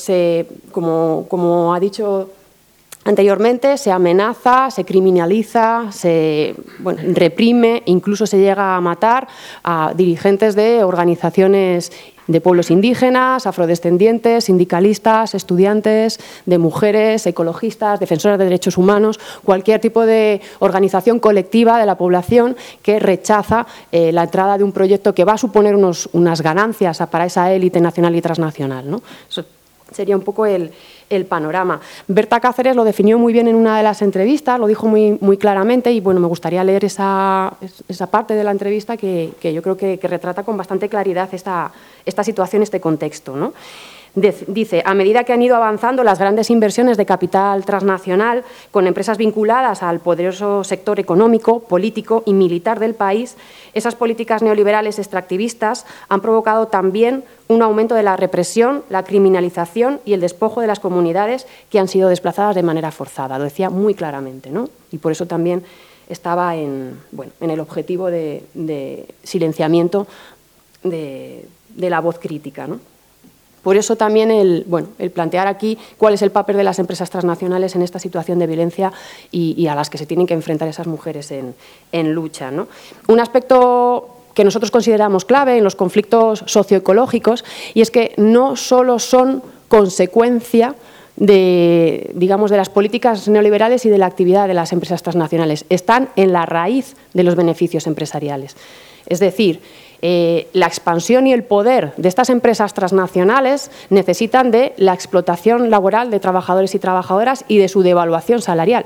[0.71, 2.29] como, ha dicho
[3.05, 9.27] anteriormente, se amenaza, se criminaliza, se reprime, incluso se llega a matar
[9.63, 11.91] a dirigentes de organizaciones
[12.29, 20.05] de pueblos indígenas, afrodescendientes, sindicalistas, estudiantes, de mujeres, ecologistas, defensoras de derechos humanos, cualquier tipo
[20.05, 25.25] de organización colectiva de la población que rechaza eh, la entrada de un proyecto que
[25.25, 28.89] va a suponer unas ganancias para esa élite nacional y transnacional.
[28.89, 29.01] ¿no?
[29.91, 30.71] Sería un poco el,
[31.27, 31.81] panorama.
[32.07, 35.37] Berta Cáceres lo definió muy bien en una de las entrevistas, lo dijo muy, muy
[35.37, 37.51] claramente y bueno, me gustaría leer esa,
[37.87, 41.71] esa parte de la entrevista que, yo creo que, que, retrata con bastante claridad esta,
[42.05, 43.35] esta situación, este contexto.
[43.35, 43.53] ¿no?
[44.15, 49.17] Dice, a medida que han ido avanzando las grandes inversiones de capital transnacional con empresas
[49.17, 53.37] vinculadas al poderoso sector económico, político y militar del país,
[53.73, 60.13] esas políticas neoliberales extractivistas han provocado también un aumento de la represión, la criminalización y
[60.13, 63.37] el despojo de las comunidades que han sido desplazadas de manera forzada.
[63.37, 64.69] Lo decía muy claramente, ¿no?
[64.91, 65.63] Y por eso también
[66.09, 70.07] estaba en, bueno, en el objetivo de, silenciamiento
[70.83, 72.67] de, de la voz crítica.
[72.67, 72.79] ¿no?
[73.63, 77.09] Por eso también el, bueno, el plantear aquí cuál es el papel de las empresas
[77.09, 78.91] transnacionales en esta situación de violencia
[79.31, 82.51] y, a las que se tienen que enfrentar esas mujeres en, lucha.
[83.07, 87.43] Un aspecto que nosotros consideramos clave en los conflictos socioecológicos
[87.73, 90.75] y es que no solo son consecuencia
[91.17, 96.09] de, digamos, de las políticas neoliberales y de la actividad de las empresas transnacionales, están
[96.15, 98.55] en la raíz de los beneficios empresariales.
[99.05, 99.59] Es decir,
[100.01, 106.09] eh, la expansión y el poder de estas empresas transnacionales necesitan de la explotación laboral
[106.11, 108.85] de trabajadores y trabajadoras y de su devaluación salarial.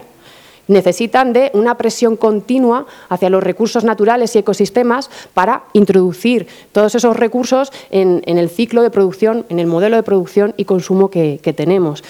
[0.68, 7.18] Necesitan de una presión continua hacia los recursos naturales y ecosistemas para introducir todos esos
[7.18, 12.02] recursos en, el ciclo de producción, en el modelo de producción y consumo que tenemos.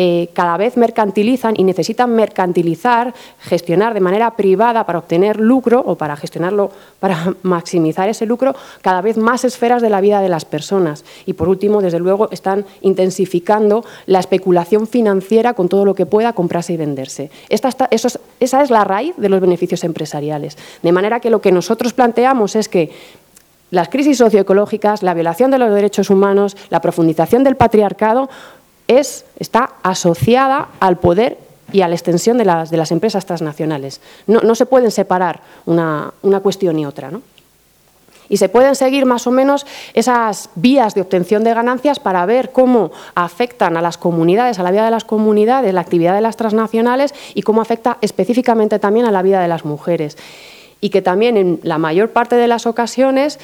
[0.00, 5.96] Eh, cada vez mercantilizan y necesitan mercantilizar, gestionar de manera privada para obtener lucro o
[5.96, 10.44] para gestionarlo, para maximizar ese lucro, cada vez más esferas de la vida de las
[10.44, 11.04] personas.
[11.26, 16.32] Y por último, desde luego, están intensificando la especulación financiera con todo lo que pueda
[16.32, 17.32] comprarse y venderse.
[17.48, 20.56] esa es la raíz de los beneficios empresariales.
[20.80, 22.92] De manera que lo que nosotros planteamos es que
[23.70, 28.30] las crisis socioecológicas, la violación de los derechos humanos, la profundización del patriarcado
[28.88, 31.38] es, está asociada al poder
[31.72, 34.00] y a la extensión de las, de las empresas transnacionales.
[34.26, 37.10] No, se pueden separar una, cuestión y otra.
[38.30, 42.52] Y se pueden seguir más o menos esas vías de obtención de ganancias para ver
[42.52, 46.36] cómo afectan a las comunidades, a la vida de las comunidades, la actividad de las
[46.36, 50.16] transnacionales y cómo afecta específicamente también a la vida de las mujeres.
[50.80, 53.38] Y que también en la mayor parte de las ocasiones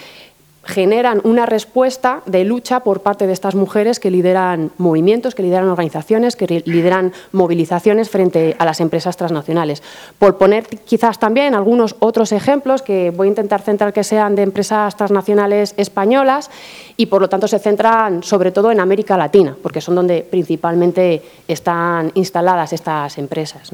[0.65, 5.69] generan una respuesta de lucha por parte de estas mujeres que lideran movimientos, que lideran
[5.69, 9.83] organizaciones, que lideran movilizaciones frente a las empresas transnacionales.
[10.19, 14.43] Por poner quizás también algunos otros ejemplos que voy a intentar centrar que sean de
[14.43, 16.51] empresas transnacionales españolas
[16.97, 21.23] y por lo tanto se centran sobre todo en América Latina, porque son donde principalmente
[21.47, 23.71] están instaladas estas empresas.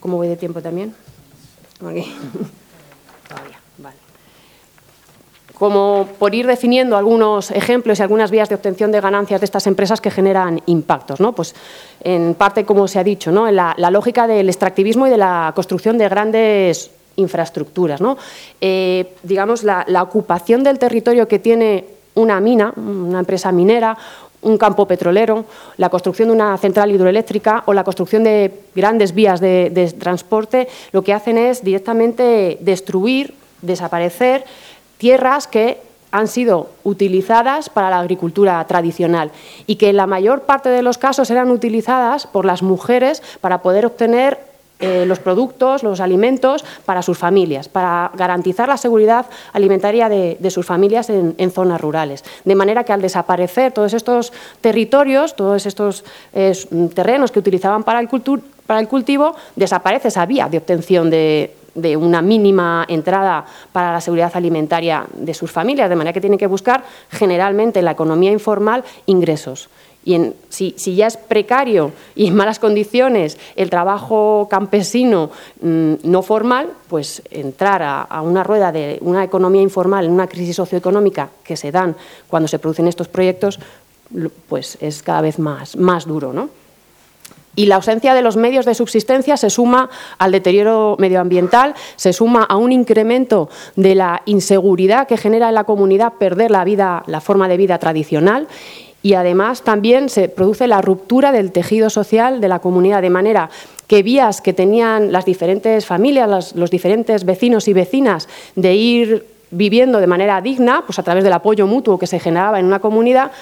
[0.00, 0.94] ¿Cómo voy de tiempo también?
[1.84, 2.12] Aquí.
[5.58, 9.66] como por ir definiendo algunos ejemplos y algunas vías de obtención de ganancias de estas
[9.66, 11.20] empresas que generan impactos.
[11.20, 11.32] ¿no?
[11.32, 11.54] Pues
[12.02, 13.50] en parte, como se ha dicho, ¿no?
[13.50, 18.00] la, la lógica del extractivismo y de la construcción de grandes infraestructuras.
[18.00, 18.16] ¿no?
[18.60, 23.96] Eh, digamos, la, ocupación del territorio que tiene una mina, una empresa minera,
[24.40, 25.44] un campo petrolero,
[25.76, 31.02] la construcción de una central hidroeléctrica o la construcción de grandes vías de transporte, lo
[31.02, 34.44] que hacen es directamente destruir, desaparecer
[34.98, 35.80] tierras que
[36.10, 39.30] han sido utilizadas para la agricultura tradicional
[39.66, 43.62] y que en la mayor parte de los casos eran utilizadas por las mujeres para
[43.62, 44.38] poder obtener
[44.80, 50.64] eh, los productos, los alimentos para sus familias, para garantizar la seguridad alimentaria de, sus
[50.64, 52.24] familias en, zonas rurales.
[52.44, 56.54] De manera que al desaparecer todos estos territorios, todos estos eh,
[56.94, 58.08] terrenos que utilizaban para el,
[58.68, 64.00] para el cultivo, desaparece esa vía de obtención de, de una mínima entrada para la
[64.00, 68.32] seguridad alimentaria de sus familias, de manera que tienen que buscar generalmente en la economía
[68.32, 69.68] informal ingresos.
[70.04, 76.70] Y si, ya es precario y en malas condiciones el trabajo campesino mm, no formal,
[76.88, 81.70] pues entrar a, una rueda de una economía informal, en una crisis socioeconómica que se
[81.70, 81.94] dan
[82.26, 83.58] cuando se producen estos proyectos,
[84.48, 86.32] pues es cada vez más, más duro.
[86.32, 86.48] ¿no?
[87.58, 92.44] Y la ausencia de los medios de subsistencia se suma al deterioro medioambiental, se suma
[92.44, 97.20] a un incremento de la inseguridad que genera en la comunidad perder la vida, la
[97.20, 98.46] forma de vida tradicional.
[99.02, 103.50] Y además también se produce la ruptura del tejido social de la comunidad de manera
[103.88, 109.98] que vías que tenían las diferentes familias, los, diferentes vecinos y vecinas de ir viviendo
[109.98, 113.32] de manera digna, pues a través del apoyo mutuo que se generaba en una comunidad,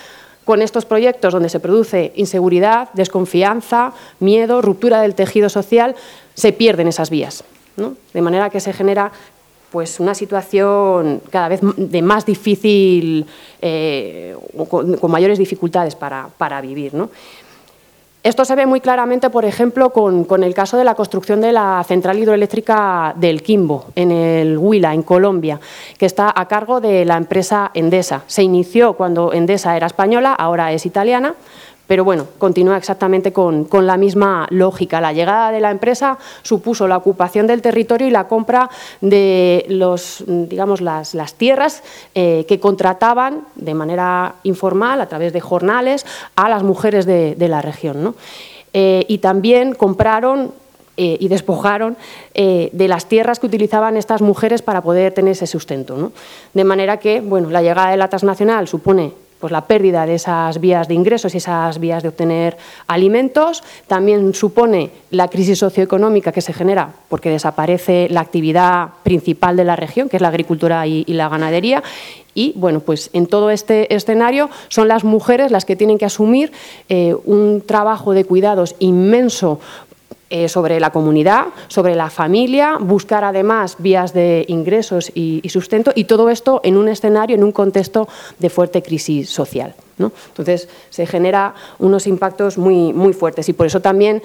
[0.46, 5.96] con estos proyectos donde se produce inseguridad, desconfianza, miedo, ruptura del tejido social,
[6.34, 7.42] se pierden esas vías.
[8.14, 9.10] De manera que se genera
[9.72, 13.26] pues, una situación cada vez de más difícil,
[13.60, 14.36] eh,
[14.70, 16.94] con, con, mayores dificultades para, para vivir.
[16.94, 17.10] ¿no?
[18.26, 21.84] Esto se ve muy claramente, por ejemplo, con, el caso de la construcción de la
[21.86, 25.60] central hidroeléctrica del Quimbo, en el Huila, en Colombia,
[25.96, 28.24] que está a cargo de la empresa Endesa.
[28.26, 31.36] Se inició cuando Endesa era española, ahora es italiana,
[31.86, 35.00] pero bueno, continúa exactamente con, la misma lógica.
[35.00, 38.70] La llegada de la empresa supuso la ocupación del territorio y la compra
[39.00, 41.82] de los, digamos, las, tierras
[42.14, 47.62] eh, que contrataban de manera informal, a través de jornales, a las mujeres de, la
[47.62, 48.16] región.
[48.72, 50.52] Eh, y también compraron
[50.96, 51.96] eh, y despojaron
[52.34, 56.12] de las tierras que utilizaban estas mujeres para poder tener ese sustento.
[56.52, 60.60] De manera que bueno, la llegada de la transnacional supone pues la pérdida de esas
[60.60, 63.62] vías de ingresos y esas vías de obtener alimentos.
[63.86, 69.76] También supone la crisis socioeconómica que se genera porque desaparece la actividad principal de la
[69.76, 71.82] región, que es la agricultura y, la ganadería.
[72.34, 76.52] Y bueno, pues en todo este escenario son las mujeres las que tienen que asumir
[76.90, 79.58] eh, un trabajo de cuidados inmenso
[80.28, 86.04] eh, sobre la comunidad, sobre la familia, buscar además vías de ingresos y, sustento y
[86.04, 88.08] todo esto en un escenario, en un contexto
[88.40, 89.76] de fuerte crisis social.
[89.98, 94.20] Entonces se genera unos impactos muy, muy fuertes y por eso también,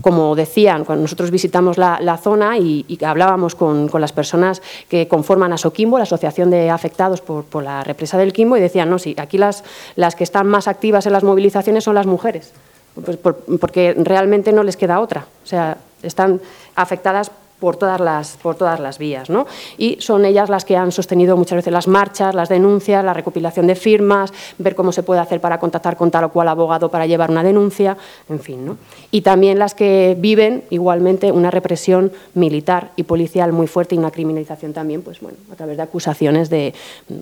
[0.00, 5.58] como decían, cuando nosotros visitamos la, zona y, hablábamos con, las personas que conforman a
[5.58, 9.36] la Asociación de Afectados por, por la Represa del Quimbo, y decían, no, sí, aquí
[9.36, 9.64] las,
[9.96, 12.52] las que están más activas en las movilizaciones son las mujeres
[12.94, 15.26] pues porque realmente no les queda otra.
[15.42, 16.40] O sea, están
[16.74, 17.30] afectadas
[17.62, 19.30] por todas las, por todas las vías.
[19.30, 19.46] ¿no?
[19.78, 23.68] Y son ellas las que han sostenido muchas veces las marchas, las denuncias, la recopilación
[23.68, 27.06] de firmas, ver cómo se puede hacer para contactar con tal o cual abogado para
[27.06, 27.96] llevar una denuncia,
[28.28, 28.66] en fin.
[28.66, 28.78] ¿no?
[29.12, 34.10] Y también las que viven igualmente una represión militar y policial muy fuerte y una
[34.10, 36.74] criminalización también pues, bueno, a través de acusaciones de,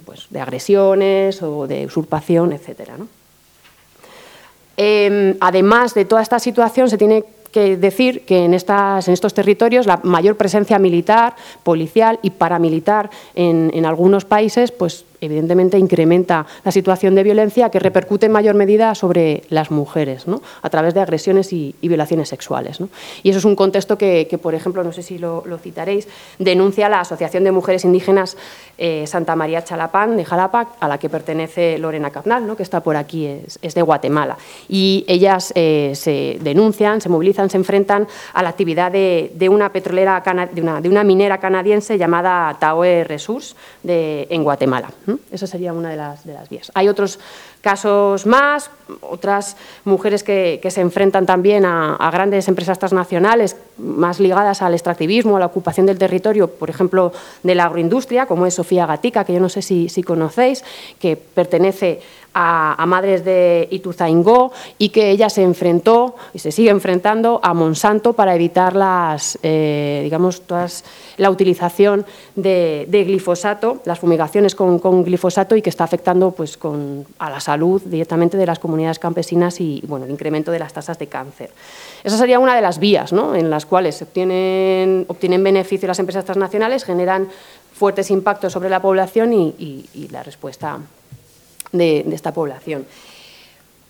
[0.06, 2.96] pues, de agresiones o de usurpación, etcétera.
[2.96, 3.19] ¿no?
[4.82, 10.00] Em, además de toda esta situación, se tiene que decir que en, estos territorios la
[10.04, 17.22] mayor presencia militar, policial y paramilitar en, algunos países pues, evidentemente incrementa la situación de
[17.22, 20.26] violencia que repercute en mayor medida sobre las mujeres,
[20.62, 22.78] a través de agresiones y, violaciones sexuales.
[23.22, 27.00] Y eso es un contexto que, por ejemplo, no sé si lo, citaréis, denuncia la
[27.00, 28.36] Asociación de Mujeres Indígenas
[28.78, 32.96] eh, Santa María Chalapán de Jalapa, a la que pertenece Lorena Capnal, que está por
[32.96, 34.38] aquí, es, de Guatemala.
[34.68, 40.22] Y ellas eh, se denuncian, se movilizan, se enfrentan a la actividad de, una petrolera,
[40.52, 43.54] de una, de una minera canadiense llamada Taoe Resource
[43.84, 44.90] en Guatemala.
[45.32, 46.70] Esa sería una de las, vías.
[46.74, 47.18] Hay otros
[47.60, 54.74] casos más, otras mujeres que, se enfrentan también a, grandes empresas transnacionales más ligadas al
[54.74, 59.24] extractivismo, a la ocupación del territorio, por ejemplo, de la agroindustria, como es Sofía Gatica,
[59.24, 60.64] que yo no sé si conocéis,
[60.98, 62.00] que pertenece
[62.34, 68.12] a, madres de Ituzaingó y que ella se enfrentó y se sigue enfrentando a Monsanto
[68.12, 70.84] para evitar las, eh, digamos, todas,
[71.16, 72.06] la utilización
[72.36, 76.58] de, glifosato, las fumigaciones con, glifosato y que está afectando pues,
[77.18, 80.98] a la salud directamente de las comunidades campesinas y bueno, el incremento de las tasas
[80.98, 81.50] de cáncer.
[82.04, 83.34] Esa sería una de las vías ¿no?
[83.34, 87.28] en las cuales se obtienen, obtienen beneficio las empresas transnacionales, generan
[87.74, 90.80] fuertes impactos sobre la población y la respuesta
[91.72, 92.86] de, esta población.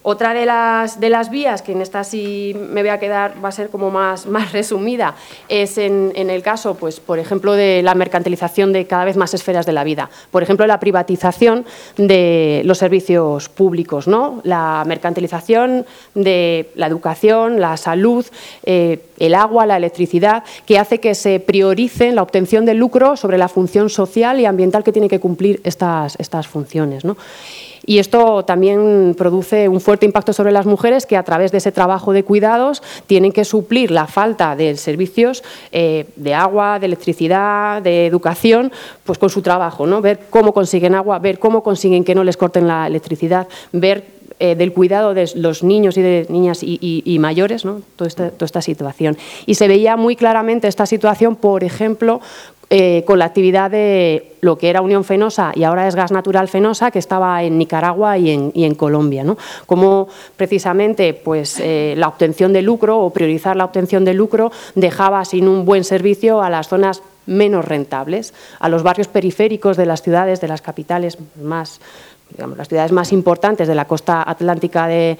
[0.02, 3.50] Otra de las, de las vías, que en esta sí me voy a quedar, va
[3.50, 5.14] a ser como más, más resumida,
[5.50, 9.66] es en, el caso, pues, por ejemplo, de la mercantilización de cada vez más esferas
[9.66, 10.08] de la vida.
[10.30, 11.66] Por ejemplo, la privatización
[11.98, 14.40] de los servicios públicos, ¿no?
[14.42, 18.24] la mercantilización de la educación, la salud,
[18.64, 23.36] eh, el agua, la electricidad, que hace que se priorice la obtención de lucro sobre
[23.36, 27.04] la función social y ambiental que tiene que cumplir estas, estas funciones.
[27.04, 27.18] ¿no?
[27.86, 31.72] Y esto también produce un fuerte impacto sobre las mujeres que a través de ese
[31.72, 37.82] trabajo de cuidados tienen que suplir la falta de servicios eh, de agua, de electricidad,
[37.82, 38.72] de educación,
[39.04, 40.00] pues con su trabajo, ¿no?
[40.00, 44.54] Ver cómo consiguen agua, ver cómo consiguen que no les corten la electricidad, ver eh,
[44.54, 47.82] del cuidado de los niños y de niñas y, mayores, ¿no?
[47.96, 49.18] toda, esta, toda esta situación.
[49.44, 52.22] Y se veía muy claramente esta situación, por ejemplo,
[52.72, 56.46] eh, con la actividad de lo que era Unión Fenosa y ahora es Gas Natural
[56.46, 59.24] Fenosa, que estaba en Nicaragua y en, Colombia.
[59.24, 59.36] ¿no?
[59.66, 60.06] Como
[60.36, 65.48] precisamente pues, eh, la obtención de lucro o priorizar la obtención de lucro dejaba sin
[65.48, 70.40] un buen servicio a las zonas menos rentables, a los barrios periféricos de las ciudades,
[70.40, 71.80] de las capitales más
[72.56, 75.18] las ciudades más importantes de la costa atlántica de,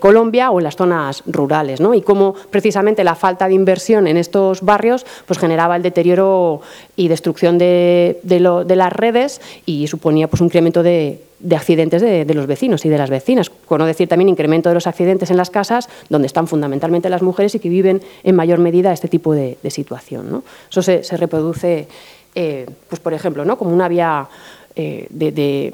[0.00, 1.94] Colombia o en las zonas rurales, ¿no?
[1.94, 6.60] y cómo precisamente la falta de inversión en estos barrios pues, generaba el deterioro
[6.96, 11.20] y destrucción de, las redes y suponía pues, un incremento de,
[11.54, 14.86] accidentes de, los vecinos y de las vecinas, con no decir también incremento de los
[14.86, 18.92] accidentes en las casas, donde están fundamentalmente las mujeres y que viven en mayor medida
[18.92, 20.30] este tipo de, situación.
[20.30, 20.44] ¿no?
[20.70, 21.88] Eso se, reproduce,
[22.34, 23.58] eh, pues, por ejemplo, ¿no?
[23.58, 24.28] como una vía
[24.76, 25.72] eh, de de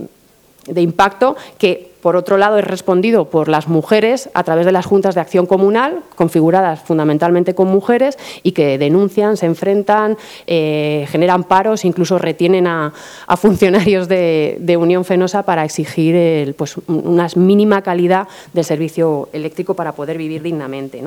[0.76, 5.14] impacto que, por otro lado, es respondido por las mujeres a través de las juntas
[5.14, 11.84] de acción comunal, configuradas fundamentalmente con mujeres y que denuncian, se enfrentan, eh, generan paros,
[11.84, 12.92] incluso retienen a,
[13.36, 20.16] funcionarios de, Unión Fenosa para exigir pues, una mínima calidad del servicio eléctrico para poder
[20.16, 21.02] vivir dignamente.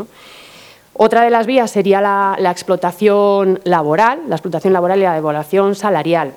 [0.96, 5.74] Otra de las vías sería la, la explotación laboral, la explotación laboral y la devaluación
[5.74, 6.34] salarial.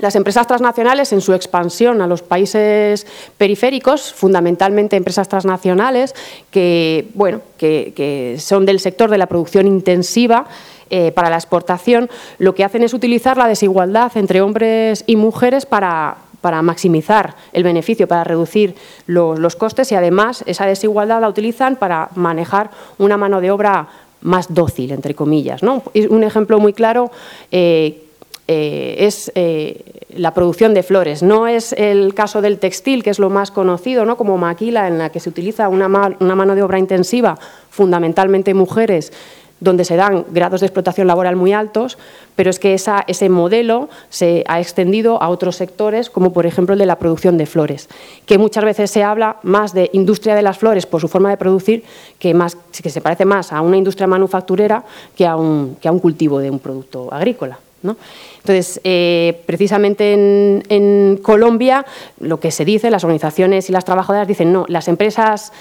[0.00, 6.14] Las empresas transnacionales, en su expansión a los países periféricos, fundamentalmente empresas transnacionales
[6.50, 10.46] que, bueno, que, son del sector de la producción intensiva,
[10.92, 15.64] eh, para la exportación, lo que hacen es utilizar la desigualdad entre hombres y mujeres
[15.64, 16.16] para,
[16.62, 18.74] maximizar el beneficio, para reducir
[19.06, 23.86] los, costes y además esa desigualdad la utilizan para manejar una mano de obra
[24.22, 25.62] más dócil, entre comillas.
[25.62, 25.84] ¿no?
[26.08, 27.12] Un ejemplo muy claro
[27.52, 28.09] eh,
[28.52, 31.22] eh, es eh, la producción de flores.
[31.22, 34.16] No es el caso del textil, que es lo más conocido, ¿no?
[34.16, 37.38] como maquila, en la que se utiliza una, mano de obra intensiva,
[37.70, 39.12] fundamentalmente mujeres,
[39.60, 41.96] donde se dan grados de explotación laboral muy altos,
[42.34, 46.80] pero es que ese modelo se ha extendido a otros sectores, como por ejemplo el
[46.80, 47.88] de la producción de flores,
[48.26, 51.36] que muchas veces se habla más de industria de las flores por su forma de
[51.36, 51.84] producir,
[52.18, 54.82] que, más, que se parece más a una industria manufacturera
[55.14, 57.60] que a un, que a un cultivo de un producto agrícola.
[57.82, 61.86] Entonces, eh, precisamente en, Colombia,
[62.18, 65.52] lo que se dice, las organizaciones y las trabajadoras dicen, no, las empresas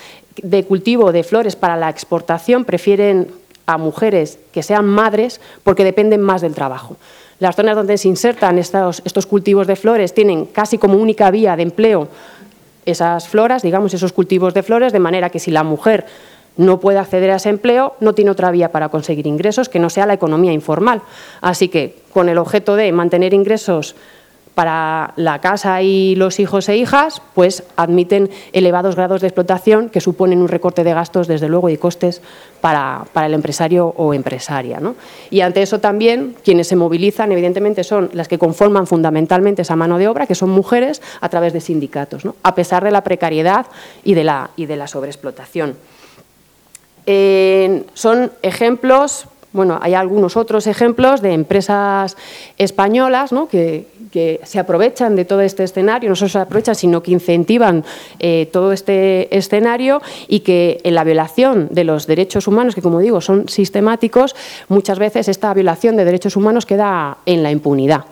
[0.41, 3.27] de cultivo de flores para la exportación prefieren
[3.65, 6.97] a mujeres que sean madres porque dependen más del trabajo.
[7.39, 11.55] Las zonas donde se insertan estos, estos cultivos de flores tienen casi como única vía
[11.55, 12.09] de empleo
[12.85, 16.05] esas floras, digamos, esos cultivos de flores, de manera que si la mujer
[16.59, 19.89] no puede acceder a ese empleo, no tiene otra vía para conseguir ingresos que no
[19.89, 21.01] sea la economía informal.
[21.39, 23.95] Así que, con el objeto de mantener ingresos
[24.55, 30.01] para la casa y los hijos e hijas, pues admiten elevados grados de explotación que
[30.01, 32.21] suponen un recorte de gastos, desde luego, y costes
[32.59, 34.81] para, el empresario o empresaria.
[35.29, 39.97] Y ante eso también quienes se movilizan, evidentemente, son las que conforman fundamentalmente esa mano
[39.97, 43.67] de obra, que son mujeres, a través de sindicatos, a pesar de la precariedad
[44.03, 45.75] y de la, y de la sobreexplotación.
[47.93, 52.15] Son ejemplos bueno, hay algunos otros ejemplos de empresas
[52.57, 53.87] españolas que,
[54.43, 57.83] se aprovechan de todo este escenario, no solo se aprovechan, sino que incentivan
[58.19, 62.99] eh, todo este escenario y que en la violación de los derechos humanos, que como
[62.99, 64.35] digo son sistemáticos,
[64.67, 68.05] muchas veces esta violación de derechos humanos queda en la impunidad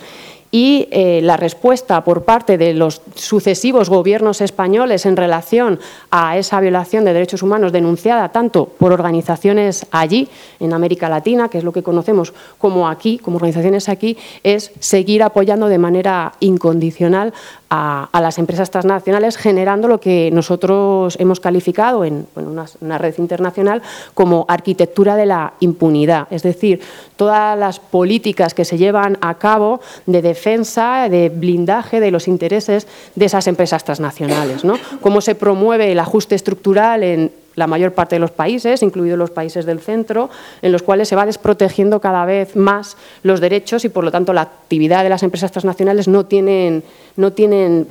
[0.51, 5.79] y eh, la respuesta por parte de los sucesivos gobiernos españoles en relación
[6.09, 10.29] a esa violación de derechos humanos denunciada tanto por organizaciones allí,
[10.59, 15.23] en América Latina, que es lo que conocemos, como aquí, como organizaciones aquí, es seguir
[15.23, 17.33] apoyando de manera incondicional
[17.69, 23.81] a, las empresas transnacionales, generando lo que nosotros hemos calificado en una red internacional
[24.13, 26.81] como arquitectura de la impunidad, es decir,
[27.17, 32.87] todas las políticas que se llevan a cabo de defensa, de blindaje de los intereses
[33.15, 34.63] de esas empresas transnacionales.
[34.63, 34.75] ¿no?
[35.01, 39.31] Cómo se promueve el ajuste estructural en la mayor parte de los países, incluidos los
[39.31, 40.29] países del centro,
[40.61, 44.31] en los cuales se va desprotegiendo cada vez más los derechos y, por lo tanto,
[44.31, 46.83] la actividad de las empresas transnacionales no tienen,
[47.15, 47.87] no tienen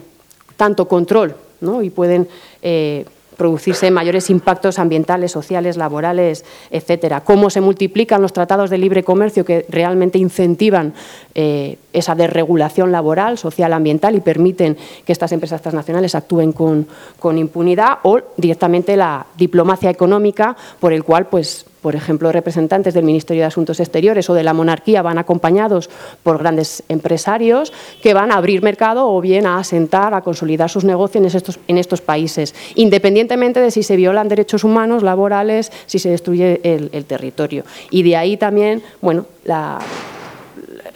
[0.57, 1.83] tanto control ¿no?
[1.83, 2.29] y pueden
[2.63, 3.07] eh,
[3.37, 7.21] producirse mayores impactos ambientales, sociales, laborales, etcétera.
[7.21, 10.95] Cómo se multiplican los tratados de libre comercio que realmente incentivan
[11.35, 16.87] eh, esa desregulación laboral, social, ambiental y permiten que estas empresas transnacionales actúen con,
[17.19, 23.05] con impunidad o directamente la diplomacia económica por el cual pues por ejemplo, representantes del
[23.05, 25.89] Ministerio de Asuntos Exteriores o de la monarquía van acompañados
[26.25, 27.73] por grandes empresarios
[28.03, 31.61] que van a abrir mercado o bien a asentar, a consolidar sus negocios en estos,
[31.69, 37.05] en estos países, independientemente de si se violan derechos humanos, laborales, si se destruye el,
[37.05, 37.63] territorio.
[37.93, 39.79] Y de ahí también, bueno, la,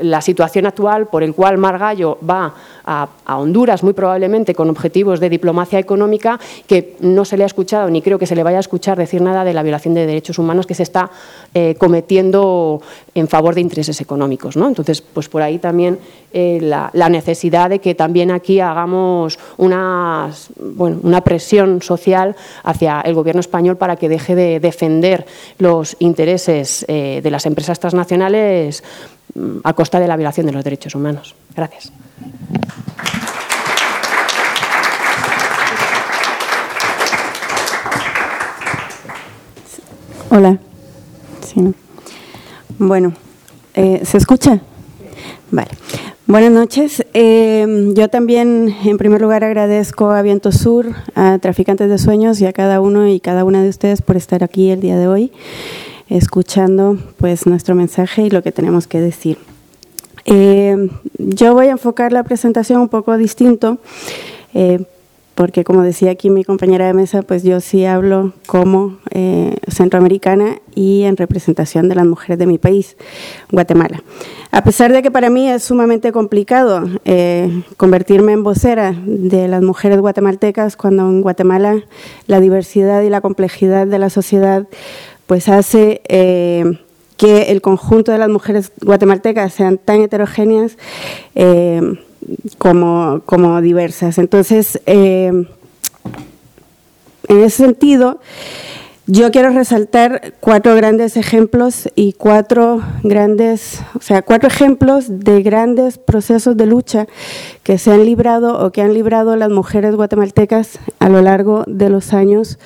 [0.01, 2.53] la situación actual por el cual Margallo va
[2.91, 7.89] a, Honduras, muy probablemente con objetivos de diplomacia económica, que no se le ha escuchado
[7.89, 10.39] ni creo que se le vaya a escuchar decir nada de la violación de derechos
[10.39, 11.11] humanos que se está
[11.55, 12.83] eh, cometiendo
[13.15, 14.57] en favor de intereses económicos.
[14.57, 14.67] ¿no?
[14.67, 15.99] Entonces, pues por ahí también
[16.33, 23.15] eh, la, necesidad de que también aquí hagamos una, bueno, una presión social hacia el
[23.15, 25.27] gobierno español para que deje de defender
[25.59, 28.83] los intereses eh, de las empresas transnacionales
[29.35, 31.35] mm, a costa de la violación de los derechos humanos.
[31.55, 31.93] Gracias.
[40.33, 40.59] Hola.
[42.79, 43.13] Bueno,
[43.75, 44.61] eh, ¿se escucha?
[45.51, 45.69] Vale.
[46.27, 47.05] Buenas noches.
[47.13, 52.47] Eh, yo también, en primer lugar, agradezco a Viento Sur, a Traficantes de Sueños y
[52.47, 55.33] a cada uno y cada una de ustedes por estar aquí el día de hoy,
[56.09, 59.50] escuchando pues nuestro mensaje y lo que tenemos que decir.
[60.25, 63.79] Eh, yo voy a enfocar la presentación un poco distinto,
[64.55, 64.85] eh,
[65.35, 70.59] porque como decía aquí mi compañera de mesa, pues yo sí hablo como eh, centroamericana
[70.75, 72.97] y en representación de las mujeres de mi país,
[73.51, 74.03] Guatemala.
[74.51, 76.89] A pesar de que para mí es sumamente complicado
[77.77, 81.85] convertirme en vocera de las mujeres guatemaltecas cuando en Guatemala
[82.27, 84.67] la diversidad y la complejidad de la sociedad
[85.27, 86.03] pues hace
[87.21, 90.79] que el conjunto de las mujeres guatemaltecas sean tan heterogéneas
[91.35, 91.99] eh,
[92.57, 94.17] como, como, diversas.
[94.17, 95.31] Entonces, eh,
[97.29, 98.21] en ese sentido,
[99.07, 105.99] yo quiero resaltar cuatro grandes ejemplos y cuatro grandes, o sea, cuatro ejemplos de grandes
[105.99, 107.07] procesos de lucha
[107.65, 111.91] que se han librado o que han librado las mujeres guatemaltecas a lo largo de
[111.91, 112.59] los años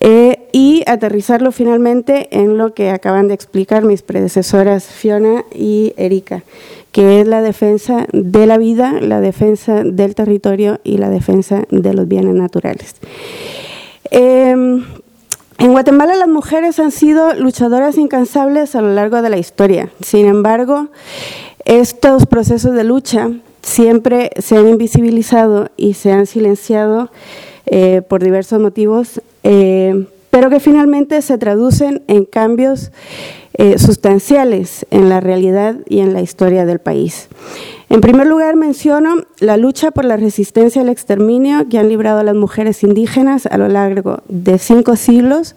[0.00, 6.44] eh, y aterrizarlo finalmente en lo que acaban de explicar mis predecesoras Fiona y Erika,
[6.92, 11.94] que es la defensa de la vida, la defensa del territorio y la defensa de
[11.94, 12.94] los bienes naturales.
[14.10, 14.84] Em,
[15.58, 19.90] en Guatemala las mujeres han sido luchadoras incansables a lo largo de la historia.
[20.00, 20.88] Sin embargo,
[21.64, 23.30] estos procesos de lucha
[23.62, 27.10] siempre se han invisibilizado y se han silenciado
[27.70, 32.92] eh, por diversos motivos, eh, pero que finalmente se traducen en cambios
[33.54, 37.28] eh, sustanciales en la realidad y en la historia del país.
[37.90, 42.34] En primer lugar, menciono la lucha por la resistencia al exterminio que han librado las
[42.34, 45.56] mujeres indígenas a lo largo de cinco siglos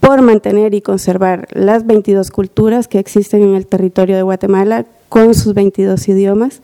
[0.00, 5.34] por mantener y conservar las 22 culturas que existen en el territorio de Guatemala con
[5.34, 6.62] sus 22 idiomas.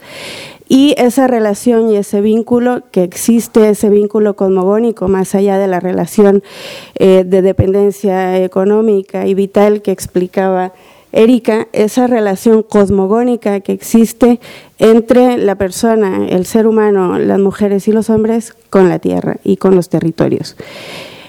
[0.68, 5.78] Y esa relación y ese vínculo que existe, ese vínculo cosmogónico, más allá de la
[5.78, 6.42] relación
[6.94, 10.72] eh, de dependencia económica y vital que explicaba
[11.12, 14.40] Erika, esa relación cosmogónica que existe
[14.78, 19.57] entre la persona, el ser humano, las mujeres y los hombres con la tierra y
[19.57, 20.57] con los territorios.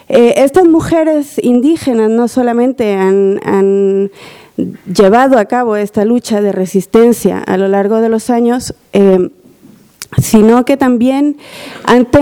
[0.09, 4.11] Eh, estas mujeres indígenas no solamente han,
[4.91, 9.29] llevado a cabo esta lucha de resistencia a lo largo de los años, eh,
[10.21, 11.37] sino que también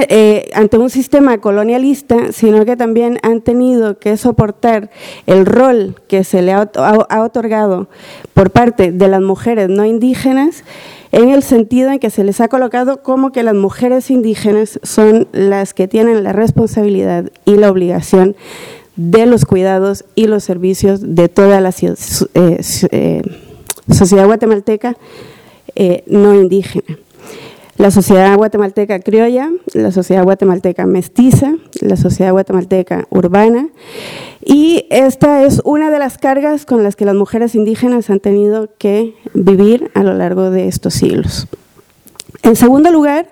[0.09, 4.89] eh, ante, un sistema colonialista, sino que también han tenido que soportar
[5.27, 6.69] el rol que se le ha,
[7.21, 7.87] otorgado
[8.33, 10.63] por parte de las mujeres no indígenas,
[11.11, 15.27] en el sentido en que se les ha colocado como que las mujeres indígenas son
[15.31, 18.35] las que tienen la responsabilidad y la obligación
[18.95, 23.21] de los cuidados y los servicios de toda la eh, eh,
[23.89, 24.97] sociedad guatemalteca
[26.07, 26.97] no indígena
[27.77, 33.67] la sociedad guatemalteca criolla, la sociedad guatemalteca mestiza, la sociedad guatemalteca urbana.
[34.43, 38.69] Y esta es una de las cargas con las que las mujeres indígenas han tenido
[38.77, 41.47] que vivir a lo largo de estos siglos.
[42.43, 43.27] En segundo lugar,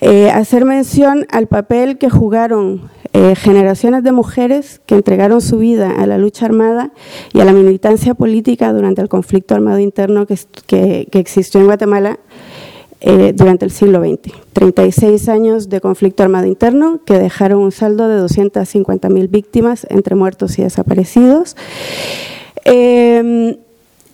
[0.00, 5.90] eh, hacer mención al papel que jugaron eh, generaciones de mujeres que entregaron su vida
[5.90, 6.92] a la lucha armada
[7.32, 12.18] y a la militancia política durante el conflicto armado interno que existió en Guatemala
[13.00, 14.34] eh, durante el siglo XX.
[14.52, 20.58] 36 años de conflicto armado interno que dejaron un saldo de 250.000 víctimas entre muertos
[20.58, 21.56] y desaparecidos.
[22.64, 23.56] Em,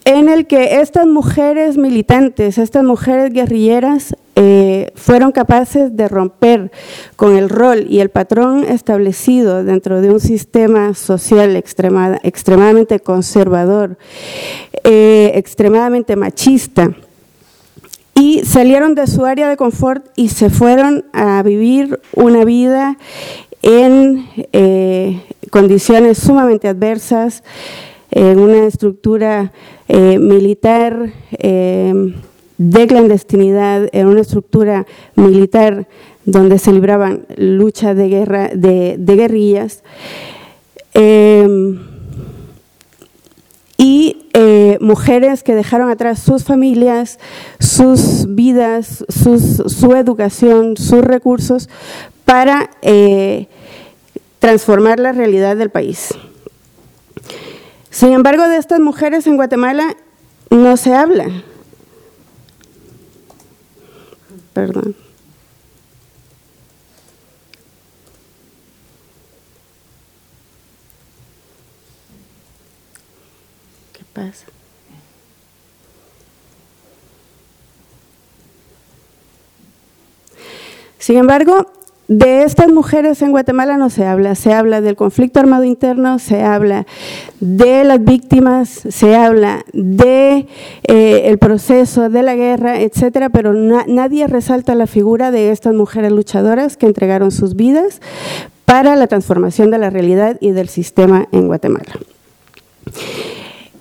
[0.05, 6.73] en el que estas mujeres militantes, estas mujeres guerrilleras, eh, fueron capaces de romper
[7.17, 13.99] con el rol y el patrón establecido dentro de un sistema social extremadamente conservador,
[14.85, 16.95] eh, extremadamente machista,
[18.15, 22.97] y salieron de su área de confort y se fueron a vivir una vida
[23.63, 27.43] en eh, condiciones sumamente adversas,
[28.13, 29.53] en una estructura
[29.89, 32.15] eh, militar eh,
[32.59, 34.87] de clandestinidad, en una estructura
[35.17, 35.89] militar
[36.27, 39.83] donde se libraban luchas de guerra, de, guerrillas
[43.79, 47.19] y eh, mujeres que dejaron atrás sus familias,
[47.59, 51.71] sus vidas, su educación, sus recursos
[52.27, 52.71] para
[54.39, 56.15] transformar la realidad del país.
[57.93, 59.97] Sin embargo, de estas mujeres en Guatemala
[60.51, 61.27] no se habla.
[64.53, 64.97] Perdón.
[74.13, 74.47] pasa.
[80.99, 81.73] Sin embargo,
[82.19, 86.43] de estas mujeres en Guatemala no se habla, se habla del conflicto armado interno, se
[86.43, 86.87] habla
[87.41, 90.47] de las víctimas, se habla de
[90.85, 96.13] eh, el proceso de la guerra, etcétera, pero nadie resalta la figura de estas mujeres
[96.13, 98.03] luchadoras que entregaron sus vidas
[98.67, 101.93] para la transformación de la realidad y del sistema en Guatemala.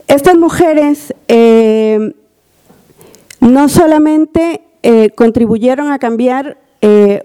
[0.08, 2.14] Estas mujeres eh,
[3.42, 7.24] no solamente eh, contribuyeron a cambiar eh,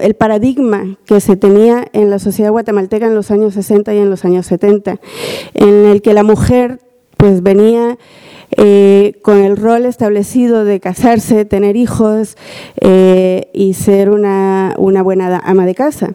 [0.00, 4.10] el paradigma que se tenía en la sociedad guatemalteca en los años 60 y en
[4.10, 5.00] los años 70,
[5.54, 6.80] en el que la mujer
[7.16, 7.98] pues venía
[9.22, 12.36] con el rol establecido de casarse, tener hijos
[12.80, 16.14] y ser una buena ama de casa,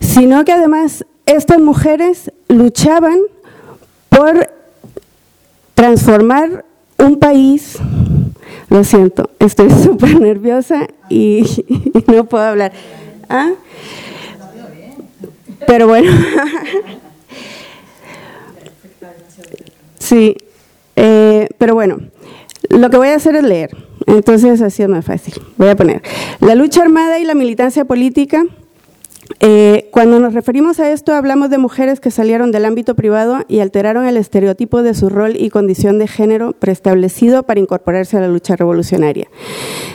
[0.00, 3.18] sino que además estas mujeres luchaban
[4.08, 4.48] por
[5.74, 6.64] transformar
[6.98, 7.78] un país,
[8.68, 11.44] lo siento, estoy súper nerviosa y,
[12.06, 12.72] no puedo hablar.
[13.28, 13.52] ¿Ah?
[15.66, 16.12] Pero bueno,
[19.98, 20.36] sí,
[20.94, 21.98] eh, pero bueno,
[22.68, 25.34] lo que voy a hacer es leer, entonces así es más fácil.
[25.56, 26.02] Voy a poner,
[26.40, 28.44] la lucha armada y la militancia política
[29.40, 33.60] eh, cuando nos referimos a esto, hablamos de mujeres que salieron del ámbito privado y
[33.60, 38.28] alteraron el estereotipo de su rol y condición de género preestablecido para incorporarse a la
[38.28, 39.28] lucha revolucionaria.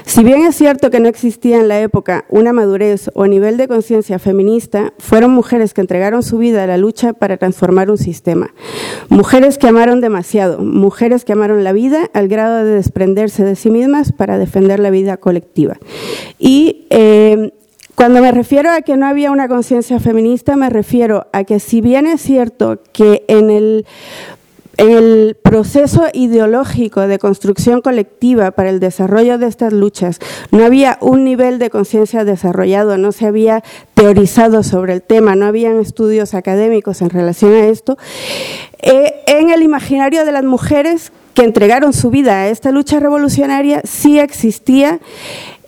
[0.05, 3.67] Si bien es cierto que no existía en la época una madurez o nivel de
[3.67, 8.53] conciencia feminista, fueron mujeres que entregaron su vida a la lucha para transformar un sistema.
[9.09, 13.69] Mujeres que amaron demasiado, mujeres que amaron la vida al grado de desprenderse de sí
[13.69, 15.77] mismas para defender la vida colectiva.
[16.39, 17.53] Y eh,
[18.01, 21.81] cuando me refiero a que no había una conciencia feminista, me refiero a que si
[21.81, 23.51] bien es cierto que en
[24.77, 30.17] el proceso ideológico de construcción colectiva para el desarrollo de estas luchas
[30.49, 35.45] no había un nivel de conciencia desarrollado, no se había teorizado sobre el tema, no
[35.45, 37.99] habían estudios académicos en relación a esto,
[38.81, 43.81] eh, en el imaginario de las mujeres que entregaron su vida a esta lucha revolucionaria
[43.83, 44.99] sí existía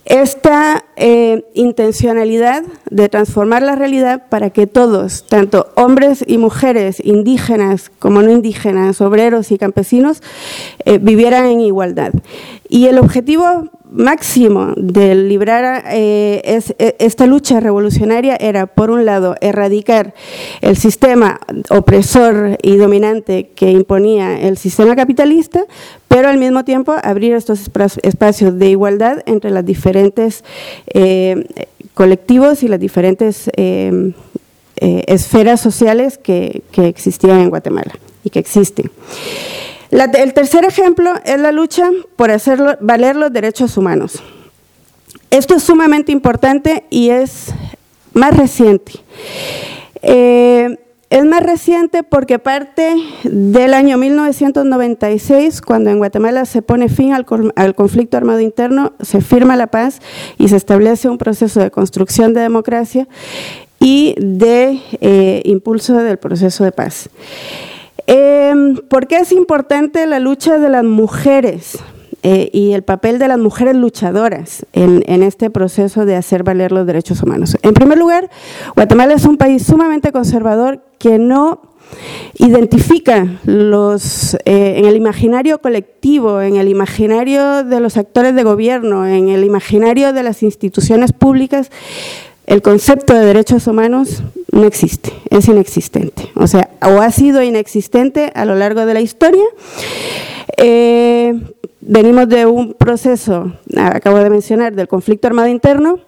[0.04, 7.90] esta eh, intencionalidad de transformar la realidad para que todos, tanto hombres y mujeres, indígenas
[7.98, 10.22] como no indígenas, obreros y campesinos,
[10.84, 12.12] eh, vivieran en igualdad.
[12.68, 19.36] Y el objetivo máximo de librar eh, e, esta lucha revolucionaria era, por un lado,
[19.40, 20.14] erradicar
[20.60, 21.40] el sistema
[21.70, 25.64] opresor y dominante que imponía el sistema capitalista,
[26.08, 27.70] pero al mismo tiempo abrir estos
[28.02, 30.44] espacios de igualdad entre los diferentes
[30.92, 31.46] eh,
[31.94, 34.12] colectivos y las diferentes eh,
[34.76, 37.92] esferas sociales que existían en Guatemala
[38.24, 38.90] y que existen
[39.94, 44.22] el tercer ejemplo es la lucha por hacer valer los derechos humanos.
[45.30, 47.52] Esto es sumamente importante y es
[48.12, 48.92] más reciente.
[50.02, 50.78] Eh,
[51.10, 57.24] es más reciente porque parte del año 1996, cuando en Guatemala se pone fin al,
[57.74, 60.00] conflicto armado interno, se firma la paz
[60.38, 63.06] y se establece un proceso de construcción de democracia
[63.78, 67.08] y de eh, impulso del proceso de paz.
[68.06, 71.78] Eh, ¿Por qué es importante la lucha de las mujeres
[72.22, 76.86] eh, y el papel de las mujeres luchadoras en, este proceso de hacer valer los
[76.86, 77.56] derechos humanos?
[77.62, 78.30] En primer lugar,
[78.74, 81.60] Guatemala es un país sumamente conservador que no
[82.38, 89.06] identifica los, eh, en el imaginario colectivo, en el imaginario de los actores de gobierno,
[89.06, 91.70] en el imaginario de las instituciones públicas,
[92.46, 94.22] el concepto de derechos humanos
[94.52, 96.30] no existe, es inexistente.
[96.36, 99.44] O sea, o ha sido inexistente a lo largo de la historia.
[100.58, 101.34] Eh,
[101.80, 106.00] venimos de un proceso, acabo de mencionar, del conflicto armado interno,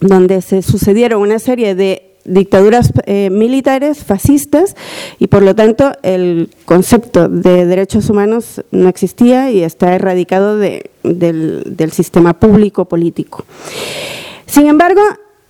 [0.00, 4.76] donde se sucedieron una serie de dictaduras eh, militares fascistas
[5.18, 10.90] y por lo tanto el concepto de derechos humanos no existía y está erradicado del,
[11.02, 13.44] del sistema público político.
[14.46, 15.02] Sin embargo,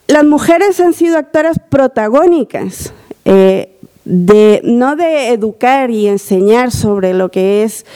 [0.06, 2.92] las mujeres han sido actoras protagónicas,
[3.24, 3.70] eh,
[4.04, 7.86] de, no de educar y enseñar sobre lo que es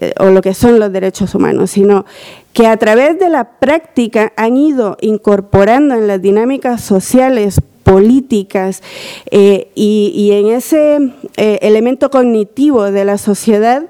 [0.00, 2.04] eh, o lo que son los derechos humanos, sino
[2.52, 8.82] que a través de la práctica han ido incorporando en las dinámicas sociales políticas
[9.30, 13.84] eh, y, en ese elemento cognitivo de la sociedad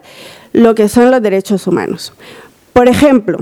[0.53, 2.13] lo que son los derechos humanos.
[2.73, 3.39] Por ejemplo,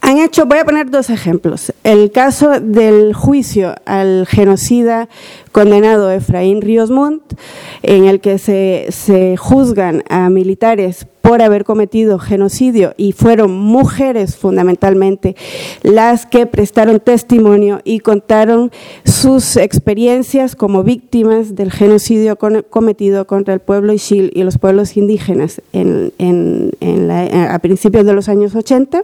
[0.00, 1.72] han hecho, voy a poner dos ejemplos.
[1.84, 5.08] El caso del juicio al genocida
[5.52, 7.34] condenado Efraín Ríos Montt,
[7.82, 15.36] en el que se, juzgan a militares por haber cometido genocidio y fueron mujeres fundamentalmente
[15.82, 18.70] las que prestaron testimonio y contaron
[19.04, 22.38] sus experiencias como víctimas del genocidio
[22.70, 28.28] cometido contra el pueblo Ixil y los pueblos indígenas en, en, a principios de los
[28.28, 29.02] años 80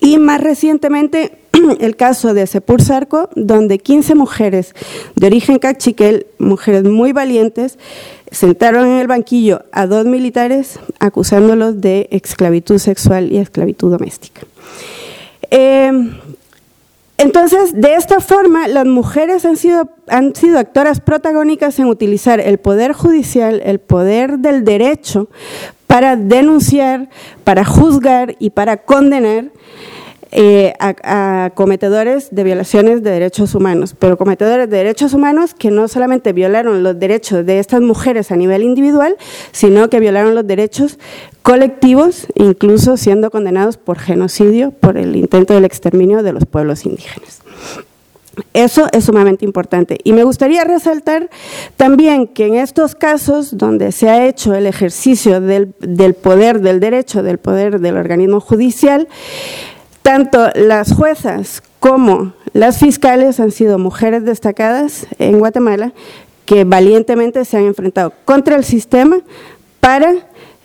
[0.00, 1.38] y más recientemente
[1.80, 4.74] el caso de Sepur Sarco, donde 15 mujeres
[5.14, 7.78] de origen cachiquel, mujeres muy valientes,
[8.30, 14.42] sentaron en el banquillo a dos militares acusándolos de esclavitud sexual y esclavitud doméstica.
[15.50, 15.90] Eh,
[17.18, 22.58] entonces, de esta forma, las mujeres han sido, han sido actoras protagónicas en utilizar el
[22.58, 25.28] poder judicial, el poder del derecho,
[25.88, 27.08] para denunciar,
[27.42, 29.50] para juzgar y para condenar
[30.30, 35.88] eh, a, cometedores de violaciones de derechos humanos, pero cometedores de derechos humanos que no
[35.88, 39.16] solamente violaron los derechos de estas mujeres a nivel individual,
[39.52, 40.98] sino que violaron los derechos
[41.42, 47.40] colectivos, incluso siendo condenados por genocidio, por el intento del exterminio de los pueblos indígenas.
[48.52, 49.98] Eso es sumamente importante.
[50.04, 51.28] Y me gustaría resaltar
[51.76, 57.22] también que en estos casos donde se ha hecho el ejercicio del poder del derecho,
[57.22, 59.08] del poder del organismo judicial,
[60.08, 65.92] tanto las juezas como las fiscales han sido mujeres destacadas en Guatemala
[66.46, 69.18] que valientemente se han enfrentado contra el sistema
[69.80, 70.14] para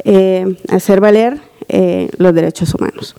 [0.06, 3.18] eh, hacer valer eh, los derechos humanos.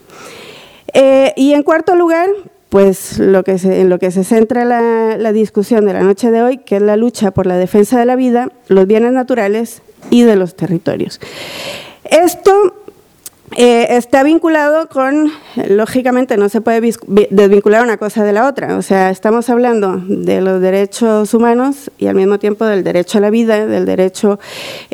[0.95, 2.31] Eh, y en cuarto lugar,
[2.71, 6.41] pues lo que en lo que se centra la, la discusión de la noche de
[6.41, 10.23] hoy, que es la lucha por la defensa de la vida, los bienes naturales y
[10.23, 11.21] de los territorios.
[12.05, 12.84] Esto
[13.57, 15.31] eh, está vinculado con,
[15.69, 16.93] lógicamente no se puede
[17.31, 22.09] desvincular una cosa de la otra, o sea, estamos hablando de los derechos humanos y
[22.09, 24.41] al mismo tiempo del derecho a la vida, del derecho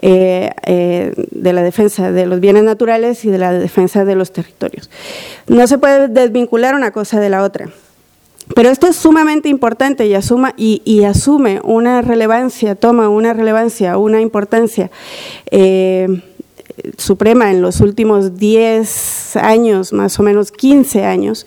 [0.02, 4.30] eh, eh, de la defensa de los bienes naturales y de la defensa de los
[4.32, 4.90] territorios.
[5.46, 7.70] No se puede desvincular una cosa de la otra.
[8.54, 14.20] Pero esto es sumamente importante y, asuma, y, asume una relevancia, toma una relevancia, una
[14.20, 14.90] importancia
[16.96, 21.46] suprema en los últimos 10 años, más o menos 15 años.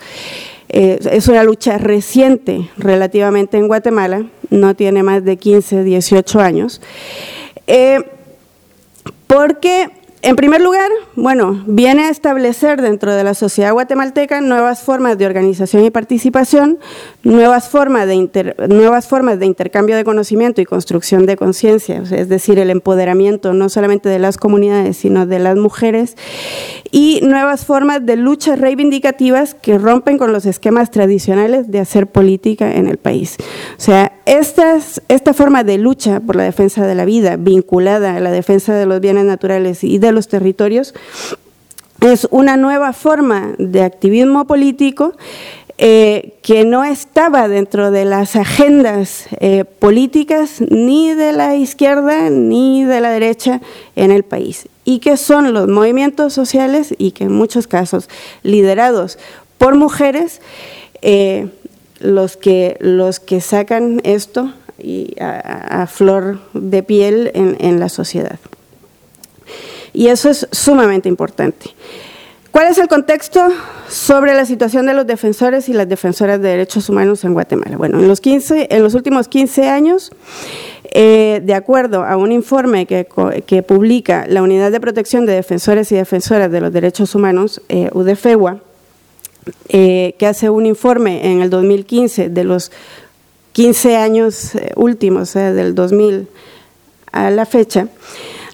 [0.69, 6.81] Eh, es una lucha reciente relativamente en Guatemala, no tiene más de 15, 18 años,
[7.67, 7.99] eh,
[9.27, 15.17] porque en primer lugar, bueno, viene a establecer dentro de la sociedad guatemalteca nuevas formas
[15.17, 16.79] de organización y participación,
[17.23, 22.57] nuevas formas de, nuevas formas de intercambio de conocimiento y construcción de conciencia, es decir,
[22.57, 26.15] el empoderamiento no solamente de las comunidades, sino de las mujeres,
[26.89, 32.75] y nuevas formas de luchas reivindicativas que rompen con los esquemas tradicionales de hacer política
[32.75, 33.35] en el país.
[33.77, 38.31] O sea, esta forma de lucha por la defensa de la vida, vinculada a la
[38.31, 40.93] defensa de los bienes naturales y de los territorios,
[42.01, 45.13] es una nueva forma de activismo político
[45.77, 52.83] eh, que no estaba dentro de las agendas eh, políticas ni de la izquierda ni
[52.83, 53.59] de la derecha
[53.95, 58.07] en el país y que son los movimientos sociales y que en muchos casos
[58.43, 59.17] liderados
[59.57, 60.41] por mujeres
[61.01, 61.49] eh,
[61.99, 64.53] los, que, los que sacan esto
[65.19, 68.37] a, flor de piel en la sociedad.
[69.93, 71.71] Y eso es sumamente importante.
[72.53, 73.47] ¿Cuál es el contexto
[73.89, 77.77] sobre la situación de los defensores y las defensoras de derechos humanos en Guatemala?
[77.77, 80.11] Bueno, en los, 15, en los últimos 15 años,
[80.91, 85.95] eh, de acuerdo a un informe que, publica la Unidad de Protección de Defensores y
[85.95, 88.59] Defensoras de los Derechos Humanos, eh, UDFEWA,
[89.69, 92.71] eh, que hace un informe en el 2015 de los
[93.53, 96.27] 15 años últimos, o sea, del 2000
[97.11, 97.87] a la fecha,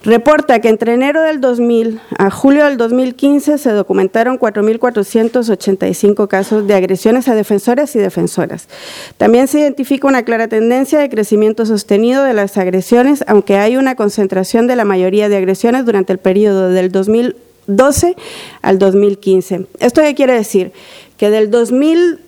[0.03, 6.73] Reporta que entre enero del 2000 a julio del 2015 se documentaron 4.485 casos de
[6.73, 8.69] agresiones a defensores y defensoras.
[9.17, 13.95] También se identifica una clara tendencia de crecimiento sostenido de las agresiones, aunque hay una
[13.95, 18.15] concentración de la mayoría de agresiones durante el periodo del 2012
[18.61, 19.65] al 2015.
[19.81, 20.71] ¿Esto qué quiere decir?
[21.17, 22.19] Que del, 2000,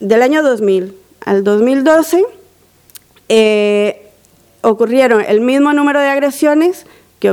[0.00, 2.22] del año 2000 al 2012
[3.30, 4.01] eh,
[4.62, 6.86] ocurrieron el mismo número de agresiones
[7.22, 7.30] que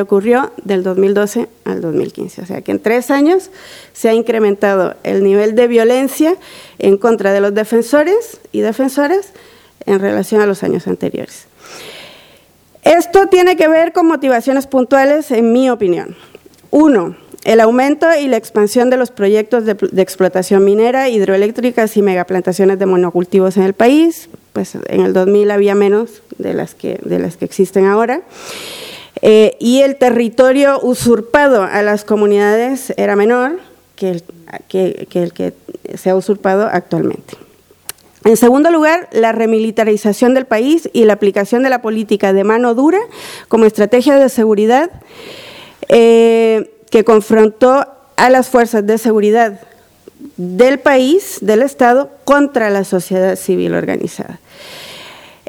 [0.00, 2.40] ocurrió, del 2012 al 2015.
[2.40, 3.50] O sea que en tres años
[3.92, 6.36] se ha incrementado el nivel de violencia
[6.78, 9.34] en contra de los defensores y defensoras
[9.84, 11.48] en relación a los años anteriores.
[12.82, 16.16] Esto tiene que ver con motivaciones puntuales, en mi opinión.
[16.70, 22.02] Uno, el aumento y la expansión de los proyectos de, de, explotación minera, hidroeléctricas y
[22.02, 24.30] megaplantaciones de monocultivos en el país.
[24.52, 28.22] Pues en el 2000 había menos de las que, de las que existen ahora.
[29.22, 33.60] Eh, y el territorio usurpado a las comunidades era menor
[33.96, 35.52] que el que,
[35.94, 37.34] se ha usurpado actualmente.
[38.24, 42.74] En segundo lugar, la remilitarización del país y la aplicación de la política de mano
[42.74, 42.98] dura
[43.48, 44.90] como estrategia de seguridad
[45.88, 47.86] eh, que confrontó
[48.16, 49.60] a las fuerzas de seguridad
[50.36, 54.38] del país, del Estado, contra la sociedad civil organizada.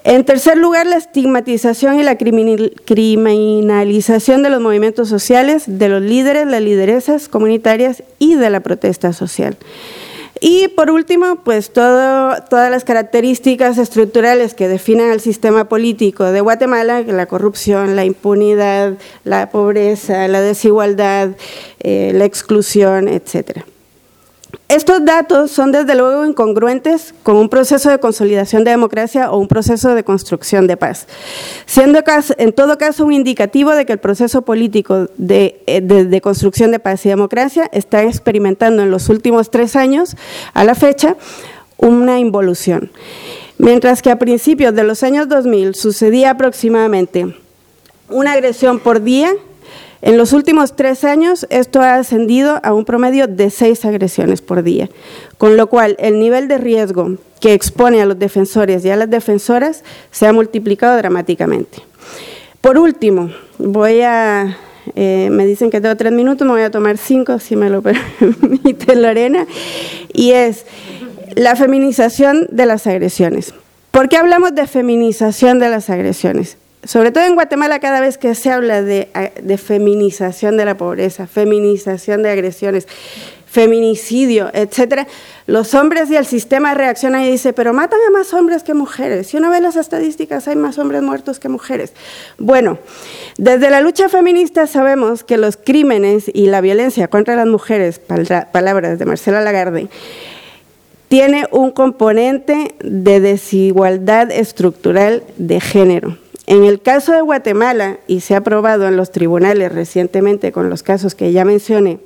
[0.04, 6.48] En tercer lugar, la estigmatización y la criminalización de los movimientos sociales, de los líderes,
[6.48, 9.58] las lideresas comunitarias y de la protesta social.
[10.44, 17.02] Y por último, pues todas las características estructurales que definen el sistema político de Guatemala,
[17.02, 18.94] la corrupción, la impunidad,
[19.24, 21.30] la pobreza, la desigualdad,
[21.80, 23.66] eh, la exclusión, etcétera.
[24.72, 29.50] Estos datos son desde luego incongruentes con un proceso de consolidación de democracia o un
[29.50, 31.08] proceso de construcción de paz,
[31.66, 32.02] siendo
[32.38, 37.06] en todo caso un indicativo de que el proceso político eh, de, construcción de paz
[37.06, 40.16] y democracia está experimentando en los últimos tres años
[40.54, 41.18] a la fecha
[41.76, 42.94] una involución.
[43.58, 47.36] Mientras que a principios de los años 2000 sucedía aproximadamente
[48.08, 49.34] una agresión por día,
[50.02, 54.64] en los últimos tres años esto ha ascendido a un promedio de seis agresiones por
[54.64, 54.90] día,
[55.38, 59.10] con lo cual el nivel de riesgo que expone a los defensores y a las
[59.10, 61.80] defensoras se ha multiplicado dramáticamente.
[62.62, 64.58] Por último, voy a,
[64.96, 67.82] eh, me dicen que tengo tres minutos, me voy a tomar cinco, si me lo
[68.20, 69.46] permite Lorena,
[70.14, 70.66] y es
[71.36, 73.54] la feminización de las agresiones.
[73.92, 76.58] ¿Por qué hablamos de feminización de las agresiones?
[76.84, 79.08] Sobre todo en Guatemala, cada vez que se habla de,
[79.64, 82.88] feminización de la pobreza, feminización de agresiones,
[83.46, 85.08] feminicidio, etcétera,
[85.46, 89.28] los hombres y el sistema reaccionan y dicen, pero matan a más hombres que mujeres.
[89.28, 91.92] Si uno ve las estadísticas, hay más hombres muertos que mujeres.
[92.38, 92.80] Bueno,
[93.38, 98.98] desde la lucha feminista sabemos que los crímenes y la violencia contra las mujeres, palabras
[98.98, 99.90] de Marcela Lagarde,
[101.10, 106.21] tiene un componente de desigualdad estructural de género.
[106.52, 110.84] En el caso de Guatemala, y se ha probado en los tribunales recientemente con los
[110.84, 112.00] casos que ya mencioné,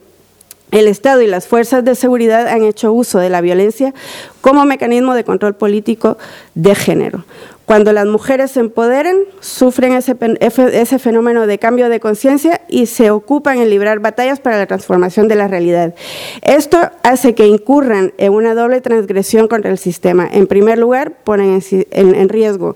[0.69, 3.95] el Estado y las fuerzas de seguridad han hecho uso de la violencia
[4.41, 6.19] como mecanismo de control político
[6.53, 7.25] de género.
[7.65, 13.57] Cuando las mujeres se empoderen, sufren ese, fenómeno de cambio de conciencia y se ocupan
[13.57, 15.95] en librar batallas para la transformación de la realidad.
[16.43, 20.29] Esto hace que incurran en una doble transgresión contra el sistema.
[20.31, 22.75] En primer lugar, ponen en riesgo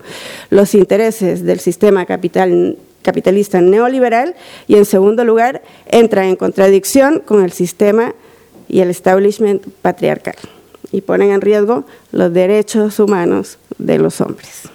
[0.50, 4.34] los intereses del sistema capital capitalista neoliberal
[4.66, 8.14] y en segundo lugar entra en contradicción con el sistema
[8.68, 10.36] y el establishment patriarcal
[10.92, 14.68] y ponen en riesgo los derechos humanos de los hombres.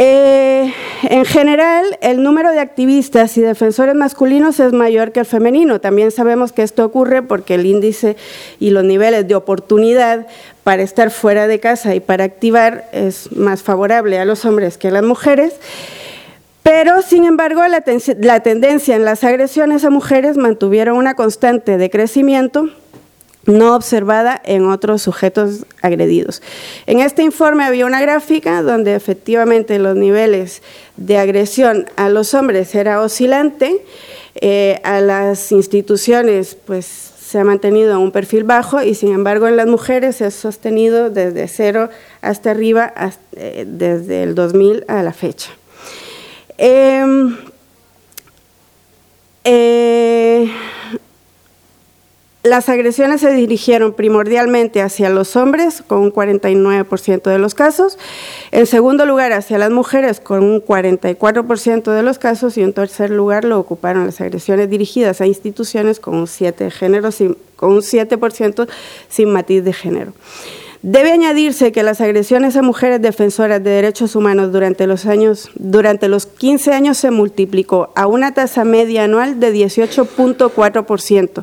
[0.00, 0.72] Eh,
[1.02, 5.80] en general, el número de activistas y defensores masculinos es mayor que el femenino.
[5.80, 8.16] También sabemos que esto ocurre porque el índice
[8.60, 10.28] y los niveles de oportunidad
[10.62, 14.86] para estar fuera de casa y para activar es más favorable a los hombres que
[14.86, 15.54] a las mujeres.
[16.62, 17.80] Pero, sin embargo, la,
[18.40, 22.70] tendencia en las agresiones a mujeres mantuvieron una constante de crecimiento
[23.46, 26.42] no observada en otros sujetos agredidos.
[26.86, 30.62] En este informe había una gráfica donde efectivamente los niveles
[30.96, 33.84] de agresión a los hombres era oscilante,
[34.40, 39.48] eh, a las instituciones pues se ha mantenido en un perfil bajo y sin embargo
[39.48, 41.90] en las mujeres se ha sostenido desde cero
[42.22, 42.92] hasta arriba
[43.32, 45.50] eh, desde el 2000 a la fecha.
[46.56, 47.36] Em,
[49.44, 50.50] eh,
[52.48, 57.98] las agresiones se dirigieron primordialmente hacia los hombres, con un 49% de los casos.
[58.50, 62.56] En segundo lugar, hacia las mujeres, con un 44% de los casos.
[62.58, 67.10] Y en tercer lugar, lo ocuparon las agresiones dirigidas a instituciones con un 7%, género,
[67.56, 68.18] con un 7
[69.08, 70.12] sin matiz de género.
[70.82, 76.08] Debe añadirse que las agresiones a mujeres defensoras de derechos humanos durante los años durante
[76.08, 81.42] los 15 años se multiplicó a una tasa media anual de 18.4%,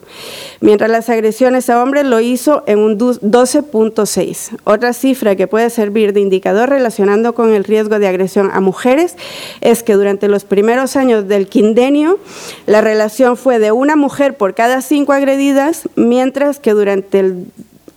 [0.62, 4.58] mientras las agresiones a hombres lo hizo en un 12.6.
[4.64, 9.18] Otra cifra que puede servir de indicador relacionando con el riesgo de agresión a mujeres
[9.60, 12.20] es que durante los primeros años del quindenio
[12.68, 17.48] la relación fue de una mujer por cada cinco agredidas, mientras que durante el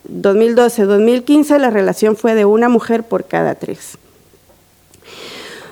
[0.08, 3.98] 2012-2015 la relación fue de una mujer por cada tres.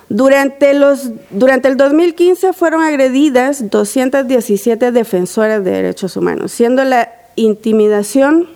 [0.09, 8.47] Durante, los, durante el 2015 fueron agredidas 217 defensoras de derechos humanos, siendo la intimidación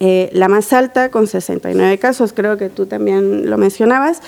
[0.00, 4.20] eh, la más alta, con 69 casos, creo que tú también lo mencionabas,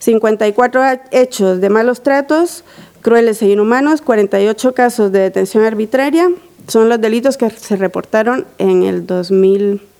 [0.00, 2.64] 54 hechos de malos tratos,
[3.00, 6.30] crueles e inhumanos, 48 casos de detención arbitraria,
[6.66, 9.95] son los delitos que se reportaron en el 2015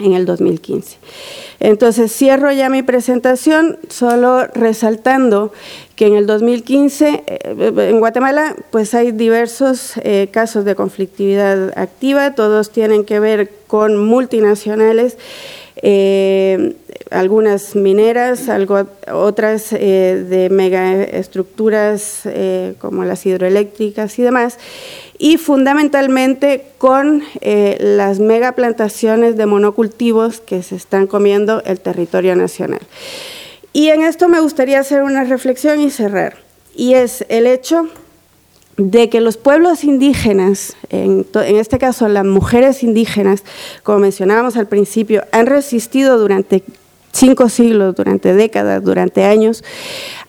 [0.00, 0.98] en el 2015.
[1.60, 5.52] Entonces, cierro ya mi presentación solo resaltando
[5.94, 12.34] que en el 2015 eh, en Guatemala pues hay diversos eh, casos de conflictividad activa,
[12.34, 15.18] todos tienen que ver con multinacionales,
[15.76, 16.76] eh,
[17.10, 18.48] algunas mineras,
[19.12, 22.22] otras de megaestructuras
[22.78, 24.58] como las hidroeléctricas y demás
[25.20, 32.80] y fundamentalmente con eh, las megaplantaciones de monocultivos que se están comiendo el territorio nacional.
[33.74, 36.38] Y en esto me gustaría hacer una reflexión y cerrar,
[36.74, 37.90] y es el hecho
[38.80, 43.44] de que los pueblos indígenas, en, este caso las mujeres indígenas,
[43.82, 46.64] como mencionábamos al principio, han resistido durante
[47.12, 49.62] cinco siglos, durante décadas, durante años,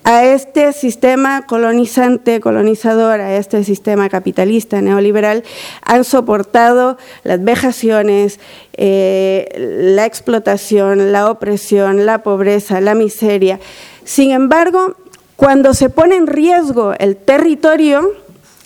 [0.04, 5.44] a este sistema colonizante, colonizador, a este sistema capitalista neoliberal,
[5.84, 8.40] han soportado las vejaciones,
[8.74, 9.48] eh,
[9.96, 13.60] la explotación, la opresión, la pobreza, la miseria.
[14.04, 14.96] Sin embargo,
[15.42, 18.12] cuando se pone en riesgo el territorio,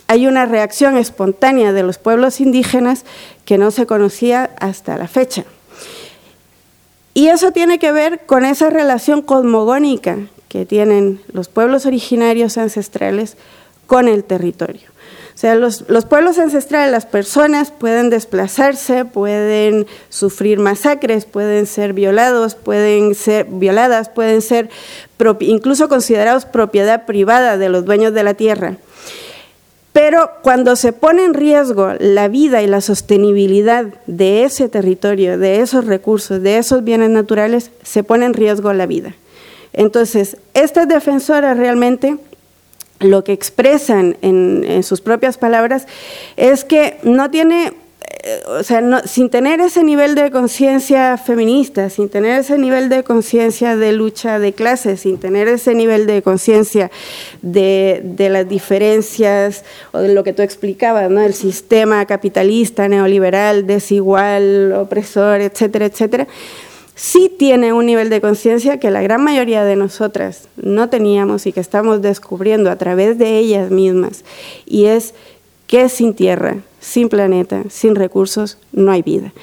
[0.08, 3.06] hay una reacción espontánea de los pueblos indígenas
[3.45, 5.45] que no se conocía hasta la fecha.
[7.14, 10.18] Y eso tiene que ver con esa relación cosmogónica
[10.49, 13.38] que tienen los pueblos originarios ancestrales
[13.88, 14.95] con el territorio.
[15.36, 22.56] O sea, los, pueblos ancestrales, las personas pueden desplazarse, pueden sufrir masacres, pueden ser violados,
[22.56, 24.70] pueden ser violadas, pueden ser
[25.41, 28.78] incluso considerados propiedad privada de los dueños de la tierra.
[29.96, 35.62] Pero cuando se pone en riesgo la vida y la sostenibilidad de ese territorio, de
[35.62, 39.16] esos recursos, de esos bienes naturales, se pone en riesgo la vida.
[39.72, 42.18] Entonces, estas defensoras realmente
[43.00, 45.88] lo que expresan en, sus propias palabras
[46.36, 47.72] es que no tiene,
[48.47, 53.76] o sea, sin tener ese nivel de conciencia feminista, sin tener ese nivel de conciencia
[53.76, 56.89] de lucha de clases, sin tener ese nivel de conciencia
[57.43, 61.21] de, las diferencias o de lo que tú explicabas, ¿no?
[61.21, 66.28] el sistema capitalista, neoliberal, desigual, opresor, etcétera, etcétera,
[66.95, 71.51] sí tiene un nivel de conciencia que la gran mayoría de nosotras no teníamos y
[71.51, 74.23] que estamos descubriendo a través de ellas mismas,
[74.65, 75.13] y es
[75.67, 79.34] que sin tierra, sin planeta, sin recursos, no hay vida.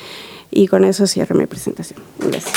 [0.51, 2.01] Y con eso cierro mi presentación.
[2.19, 2.53] Gracias.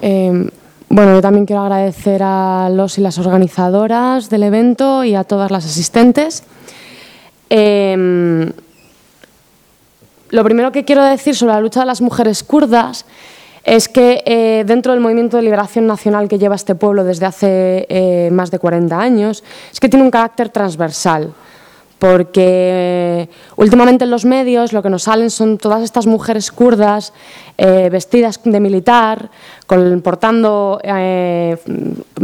[0.00, 0.48] Em,
[0.88, 5.50] bueno, yo también quiero agradecer a los y las organizadoras del evento y a todas
[5.50, 6.44] las asistentes.
[7.50, 8.52] Em,
[10.30, 13.06] lo primero que quiero decir sobre la lucha de las mujeres kurdas
[13.66, 17.86] es que eh, dentro del movimiento de liberación nacional que lleva este pueblo desde hace
[17.88, 19.42] eh, más de 40 años,
[19.72, 21.34] es que tiene un carácter transversal.
[21.98, 27.12] Porque últimamente en los medios lo que nos salen son todas estas mujeres kurdas
[27.58, 29.30] eh, vestidas de militar,
[29.66, 31.56] portando eh,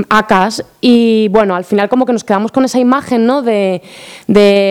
[0.08, 3.42] acas y bueno, al final como que nos quedamos con esa imagen ¿no?
[3.42, 3.82] de,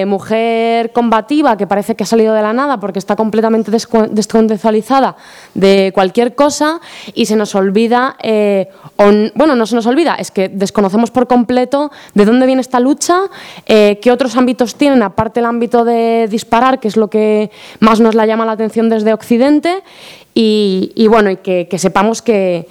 [0.07, 5.17] mujer combativa que parece que ha salido de la nada porque está completamente descontextualizada
[5.53, 6.79] de cualquier cosa
[7.13, 8.69] y se nos olvida, eh,
[9.35, 13.21] bueno, no se nos olvida, es que desconocemos por completo de dónde viene esta lucha,
[13.65, 18.15] qué otros ámbitos tienen, aparte el ámbito de disparar, que es lo que más nos
[18.15, 19.83] la llama la atención desde Occidente,
[20.33, 22.67] y, bueno, y que, sepamos que,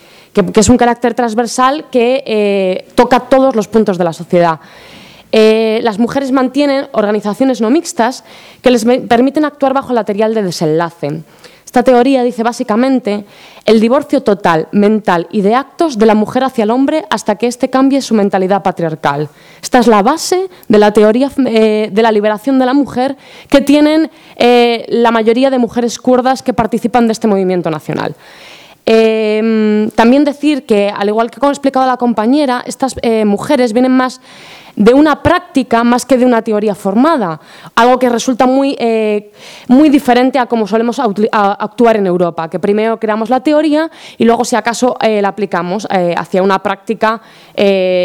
[0.55, 4.61] es un carácter transversal que eh, toca todos los puntos de la sociedad.
[5.33, 8.25] Eh, las mujeres mantienen organizaciones no mixtas
[8.63, 11.23] que les permiten actuar bajo la teoría de desenlace.
[11.65, 13.25] Esta teoría dice básicamente
[13.71, 17.47] el divorcio total, mental y de actos de la mujer hacia el hombre hasta que
[17.47, 19.29] éste cambie su mentalidad patriarcal.
[19.62, 23.16] Esta es la base de la teoría eh, de la liberación de la mujer
[23.49, 28.16] que tienen eh, la mayoría de mujeres kurdas que participan de este movimiento nacional.
[28.87, 33.73] Em, también decir que, al igual que como ha explicado la compañera, estas eh, mujeres
[33.73, 34.21] vienen más
[34.77, 37.41] de una práctica más que de una teoría formada,
[37.75, 39.33] algo que resulta muy, eh,
[39.68, 44.45] muy diferente a como solemos actuar en Europa, que primero creamos la teoría y luego,
[44.45, 47.21] si acaso, eh, la aplicamos eh, hacia una práctica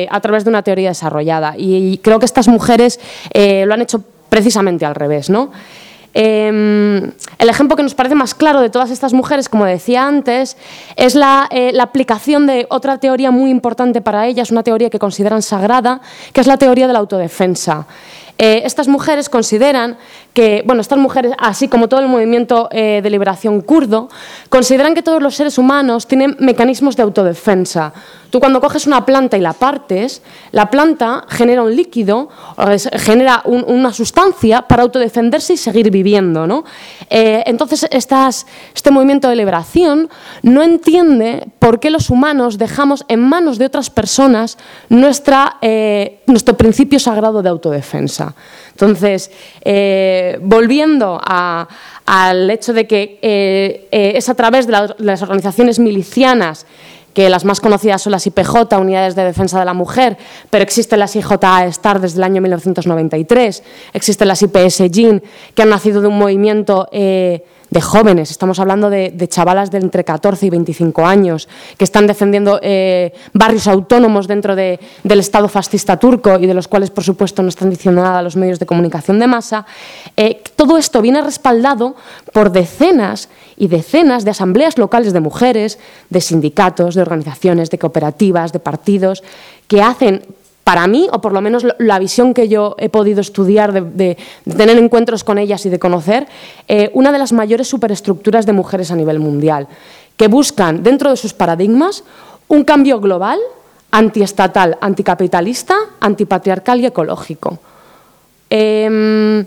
[0.10, 1.56] a través de una teoría desarrollada.
[1.58, 3.00] Y, creo que estas mujeres
[3.34, 5.52] lo han hecho precisamente al revés, ¿no?
[6.18, 10.56] Em, el ejemplo que nos parece más claro de todas estas mujeres, como decía antes,
[10.96, 14.98] es la, eh, la, aplicación de otra teoría muy importante para ellas, una teoría que
[14.98, 16.00] consideran sagrada,
[16.32, 17.86] que es la teoría de la autodefensa.
[18.38, 19.98] Eh, estas mujeres consideran
[20.36, 24.10] que, bueno, estas mujeres, así como todo el movimiento eh, de liberación kurdo,
[24.50, 27.94] consideran que todos los seres humanos tienen mecanismos de autodefensa.
[28.30, 30.22] Tú cuando coges una planta y la partes,
[30.52, 32.28] la planta genera un líquido,
[32.98, 36.46] genera una sustancia para autodefenderse y seguir viviendo.
[36.46, 36.66] ¿no?
[37.10, 40.10] Eh, entonces, este movimiento de liberación
[40.42, 44.58] no entiende por qué los humanos dejamos en manos de otras personas
[44.90, 45.58] nuestra,
[46.26, 48.36] nuestro principio sagrado de autodefensa.
[48.76, 49.32] Entonces,
[49.64, 56.66] eh, volviendo al hecho de que eh, eh, es a través de, las organizaciones milicianas
[57.14, 60.18] que las más conocidas son las IPJ, Unidades de Defensa de la Mujer,
[60.50, 63.64] pero existen las IJA Star desde el año 1993,
[63.94, 65.24] existen las IPS GIN,
[65.54, 66.90] que han nacido de un movimiento
[67.70, 71.48] de jóvenes, estamos hablando de, chavalas de entre 14 y 25 años,
[71.78, 76.92] que están defendiendo eh, barrios autónomos dentro del Estado fascista turco y de los cuales,
[76.92, 79.66] por supuesto, no están diciendo nada los medios de comunicación de masa.
[80.16, 81.96] Eh, todo esto viene respaldado
[82.34, 88.54] por decenas y decenas de asambleas locales de mujeres, de sindicatos, de organizaciones, de cooperativas,
[88.54, 89.24] de partidos,
[89.68, 90.22] que hacen
[90.66, 94.18] para mí, o por lo menos la visión que yo he podido estudiar, de,
[94.58, 96.28] tener encuentros con ellas y de conocer,
[96.68, 99.68] eh, una de las mayores superestructuras de mujeres a nivel mundial,
[100.18, 102.04] que buscan dentro de sus paradigmas
[102.48, 103.38] un cambio global,
[103.92, 107.60] antiestatal, anticapitalista, antipatriarcal y ecológico.
[108.50, 109.46] Em,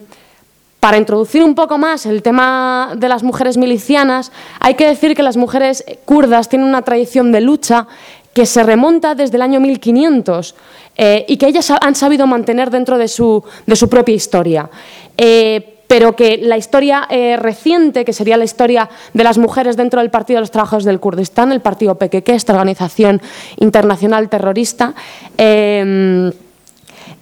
[0.78, 5.24] Para introducir un poco más el tema de las mujeres milicianas, hay que decir que
[5.24, 7.88] las mujeres kurdas tienen una tradición de lucha
[8.32, 10.54] que se remonta desde el año 1500
[11.00, 14.68] eh, y que ellas han sabido mantener dentro de su, de su propia historia.
[15.16, 20.00] Eh, pero que la historia eh, reciente, que sería la historia de las mujeres dentro
[20.00, 23.22] del Partido de los Trabajadores del Kurdistán, el partido PKK, esta organización
[23.56, 24.94] internacional terrorista,
[25.38, 26.30] eh,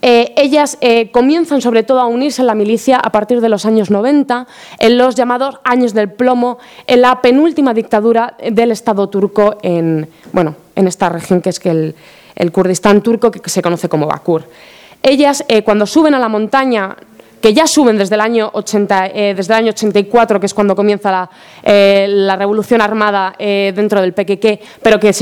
[0.02, 0.78] ellas
[1.12, 4.46] comienzan sobre todo a unirse en la milicia a partir de los años 90,
[4.78, 10.54] en los llamados años del plomo, en la penúltima dictadura del Estado turco en, bueno,
[10.74, 11.94] en esta región que es que el,
[12.52, 14.44] Kurdistán turco, que se conoce como Bakur.
[15.02, 16.96] Ellas, eh, cuando suben a la montaña,
[17.40, 21.30] que ya suben desde el año, 80, eh, el 84, que es cuando comienza la,
[21.62, 25.12] eh, revolución armada dentro del PQQ, pero que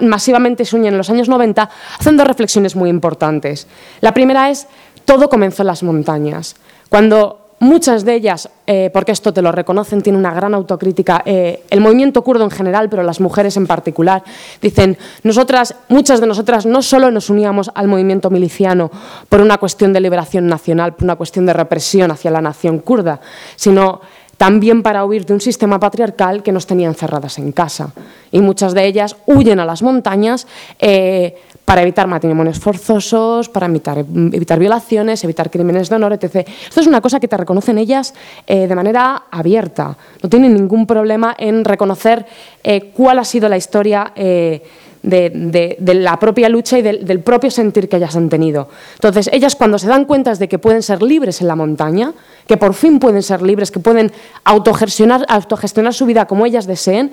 [0.00, 3.66] masivamente se unen en los años 90, hacen dos reflexiones muy importantes.
[4.00, 4.66] La primera es,
[5.04, 6.56] todo comenzó en las montañas.
[6.90, 11.62] Cuando Muchas de ellas, eh, porque esto te lo reconocen, tienen una gran autocrítica, eh,
[11.68, 14.24] el movimiento kurdo en general, pero las mujeres en particular,
[14.62, 18.90] dicen, nosotras, muchas de nosotras no solo nos uníamos al movimiento miliciano
[19.28, 23.20] por una cuestión de liberación nacional, por una cuestión de represión hacia la nación kurda,
[23.56, 24.00] sino
[24.40, 27.92] también para huir de un sistema patriarcal que nos tenía encerradas en casa.
[28.32, 30.46] Y muchas de ellas huyen a las montañas.
[30.78, 31.36] Eh,
[31.70, 36.44] para evitar matrimonios forzosos, para evitar, evitar, violaciones, evitar crímenes de honor, etc.
[36.66, 38.12] Esto es una cosa que te reconocen ellas
[38.48, 39.96] eh, de manera abierta.
[40.20, 42.26] No tienen ningún problema en reconocer
[42.64, 44.64] eh, cuál ha sido la historia eh,
[45.04, 48.68] de, la propia lucha y del, del, propio sentir que ellas han tenido.
[48.94, 52.12] Entonces, ellas cuando se dan cuenta de que pueden ser libres en la montaña,
[52.48, 54.10] que por fin pueden ser libres, que pueden
[54.42, 57.12] autogestionar, autogestionar su vida como ellas deseen,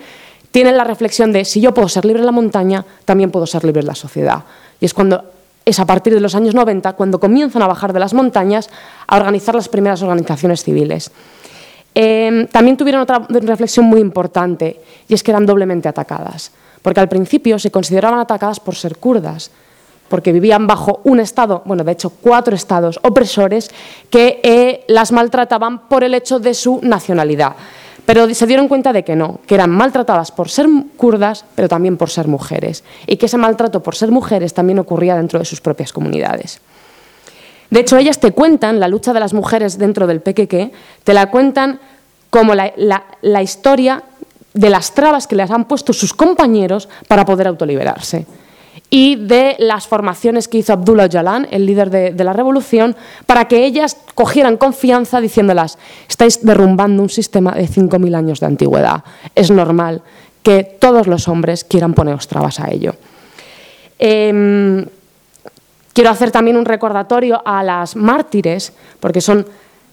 [0.52, 3.64] tienen la reflexión de si yo puedo ser libre en la montaña, también puedo ser
[3.64, 4.44] libre en la sociedad.
[4.80, 5.24] Y es cuando
[5.68, 8.70] es a partir de los años 90 cuando comienzan a bajar de las montañas
[9.06, 11.12] a organizar las primeras organizaciones civiles.
[11.94, 14.80] Em, también tuvieron otra reflexión muy importante
[15.10, 16.52] y es que eran doblemente atacadas,
[16.82, 19.52] porque al principio se consideraban atacadas por ser kurdas,
[20.08, 23.70] porque vivían bajo un Estado, bueno, de hecho cuatro Estados opresores
[24.10, 27.56] que eh, las maltrataban por el hecho de su nacionalidad.
[28.08, 30.66] Pero se dieron cuenta de que no, que eran maltratadas por ser
[30.96, 35.18] kurdas, pero también por ser mujeres, y que ese maltrato por ser mujeres también ocurría
[35.18, 36.62] dentro de sus propias comunidades.
[37.70, 40.72] De hecho, ellas te cuentan la lucha de las mujeres dentro del PQQ,
[41.04, 41.82] te la cuentan
[42.30, 42.72] como la,
[43.22, 44.04] la historia
[44.54, 48.26] de las trabas que les han puesto sus compañeros para poder autoliberarse
[48.90, 52.96] y de las formaciones que hizo Abdullah Öcalan, el líder de, la revolución,
[53.26, 55.78] para que ellas cogieran confianza diciéndolas,
[56.08, 59.04] estáis derrumbando un sistema de 5.000 años de antigüedad.
[59.36, 60.02] Es normal
[60.42, 62.96] que todos los hombres quieran poneros trabas a ello.
[64.00, 64.86] Em,
[65.92, 69.46] quiero hacer también un recordatorio a las mártires, porque son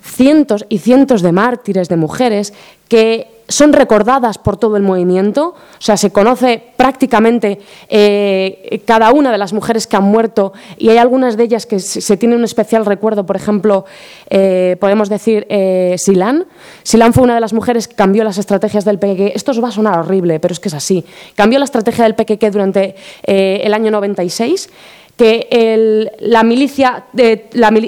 [0.04, 2.52] cientos y cientos de mártires de mujeres
[2.88, 9.30] que son recordadas por todo el movimiento, o sea, se conoce prácticamente eh, cada una
[9.30, 12.44] de las mujeres que han muerto y hay algunas de ellas que se, tiene un
[12.44, 13.84] especial recuerdo, por ejemplo,
[14.30, 16.46] eh, podemos decir eh, Silán.
[16.82, 19.34] Silán fue una de las mujeres que cambió las estrategias del PKK.
[19.34, 21.04] Esto os va a sonar horrible, pero es que es así.
[21.34, 22.96] Cambió la estrategia del PKK durante
[23.26, 24.70] el año 96
[25.16, 27.04] que la milicia,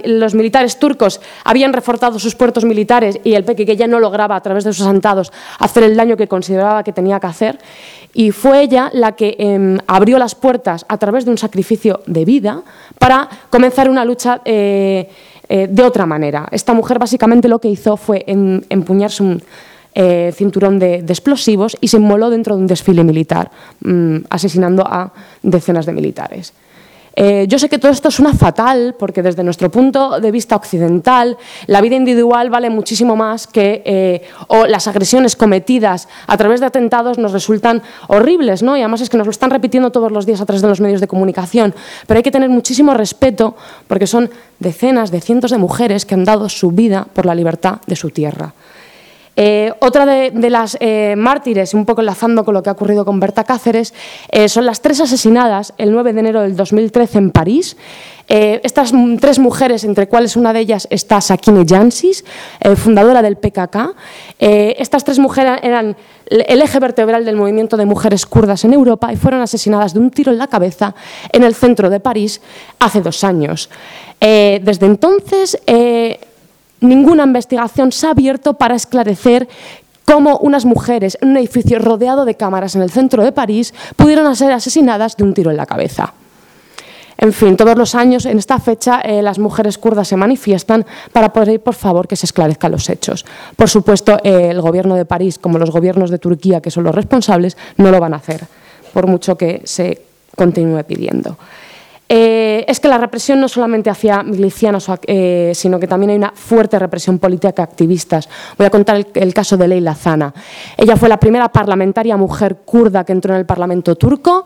[0.04, 4.40] los militares turcos habían reforzado sus puertos militares y el PKK ya no lograba a
[4.40, 7.58] través de sus atentados hacer el daño que consideraba que tenía que hacer.
[8.14, 12.24] Y fue ella la que em, abrió las puertas a través de un sacrificio de
[12.24, 12.62] vida
[12.98, 15.08] para comenzar una lucha eh,
[15.48, 16.48] eh, de otra manera.
[16.50, 19.42] Esta mujer básicamente lo que hizo fue empuñarse un
[19.98, 23.50] eh, cinturón de, explosivos y se inmoló dentro de un desfile militar,
[23.80, 25.10] mm, asesinando a
[25.42, 26.52] decenas de militares.
[27.18, 31.38] Eh, yo sé que todo esto suena fatal porque desde nuestro punto de vista occidental
[31.66, 36.66] la vida individual vale muchísimo más que eh, o las agresiones cometidas a través de
[36.66, 38.76] atentados nos resultan horribles, ¿no?
[38.76, 40.82] Y además es que nos lo están repitiendo todos los días a través de los
[40.82, 41.74] medios de comunicación.
[42.06, 43.56] Pero hay que tener muchísimo respeto
[43.88, 44.28] porque son
[44.58, 48.10] decenas de cientos de mujeres que han dado su vida por la libertad de su
[48.10, 48.52] tierra.
[49.36, 53.20] Eh, otra de, las eh, mártires, un poco enlazando con lo que ha ocurrido con
[53.20, 53.92] Berta Cáceres,
[54.30, 57.76] eh, son las tres asesinadas el 9 de enero del 2013 en París.
[58.28, 62.24] estas tres mujeres, entre cuales una de ellas está Sakine Jansis,
[62.74, 63.94] fundadora del PKK.
[64.40, 65.96] estas tres mujeres eran
[66.28, 70.10] el eje vertebral del movimiento de mujeres kurdas en Europa y fueron asesinadas de un
[70.10, 70.92] tiro en la cabeza
[71.30, 72.40] en el centro de París
[72.80, 73.70] hace dos años.
[74.18, 75.56] desde entonces,
[76.80, 79.48] ninguna investigación se ha abierto para esclarecer
[80.04, 84.34] cómo unas mujeres en un edificio rodeado de cámaras en el centro de París pudieron
[84.36, 86.14] ser asesinadas de un tiro en la cabeza.
[87.18, 91.32] En fin, todos los años en esta fecha eh, las mujeres kurdas se manifiestan para
[91.32, 93.24] pedir, por favor, que se esclarezcan los hechos.
[93.56, 96.94] Por supuesto, eh, el gobierno de París, como los gobiernos de Turquía, que son los
[96.94, 98.44] responsables, no lo van a hacer,
[98.92, 100.02] por mucho que se
[100.36, 101.38] continúe pidiendo.
[102.08, 106.32] Eh, es que la represión no solamente hacia milicianos, eh, sino que también hay una
[106.32, 108.28] fuerte represión política a activistas.
[108.56, 110.32] Voy a contar el, caso de Leila Zana.
[110.76, 114.44] Ella fue la primera parlamentaria mujer kurda que entró en el Parlamento turco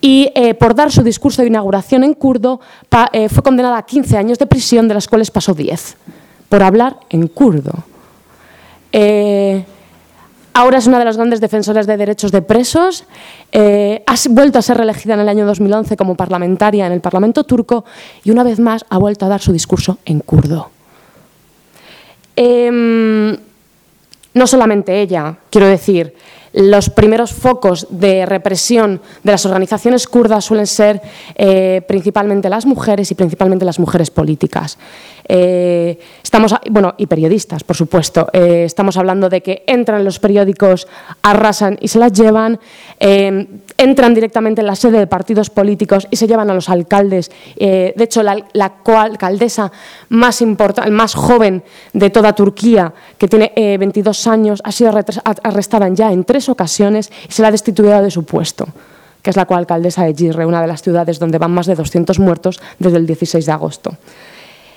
[0.00, 2.60] y eh, por dar su discurso de inauguración en kurdo
[2.90, 5.96] fue condenada a 15 años de prisión, de las cuales pasó 10,
[6.48, 7.72] por hablar en kurdo.
[10.56, 13.04] Ahora es una de las grandes defensoras de derechos de presos.
[13.50, 17.42] Eh, ha vuelto a ser reelegida en el año 2011 como parlamentaria en el Parlamento
[17.42, 17.84] turco
[18.22, 20.70] y una vez más ha vuelto a dar su discurso en kurdo.
[22.36, 23.36] Em,
[24.32, 26.14] no solamente ella, quiero decir,
[26.54, 31.02] los primeros focos de represión de las organizaciones kurdas suelen ser
[31.34, 34.78] eh, principalmente las mujeres y principalmente las mujeres políticas.
[35.26, 38.28] Eh, estamos, bueno, y periodistas, por supuesto.
[38.32, 40.86] Eh, estamos hablando de que entran en los periódicos,
[41.22, 42.60] arrasan y se las llevan,
[43.00, 47.30] entran directamente en la sede de partidos políticos y se llevan a los alcaldes.
[47.56, 49.72] de hecho, la, la coalcaldesa
[50.10, 50.42] más,
[50.90, 54.92] más joven de toda Turquía, que tiene 22 años, ha sido
[55.42, 58.66] arrestada ya en tres ocasiones y se la ha destituido de su puesto
[59.24, 62.18] que es la coalcaldesa de Girre, una de las ciudades donde van más de 200
[62.18, 63.96] muertos desde el 16 de agosto.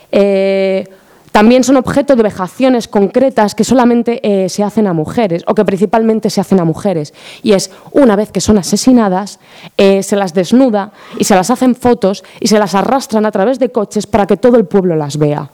[0.09, 0.87] Eh,
[1.33, 5.65] también son objeto de vejaciones concretas que solamente eh, se hacen a mujeres o que
[5.65, 7.13] principalmente se hacen a mujeres.
[7.43, 9.39] Y es una vez que son asesinadas,
[9.77, 13.59] eh, se las desnuda y se las hacen fotos y se las arrastran a través
[13.59, 15.49] de coches para que todo el pueblo las vea.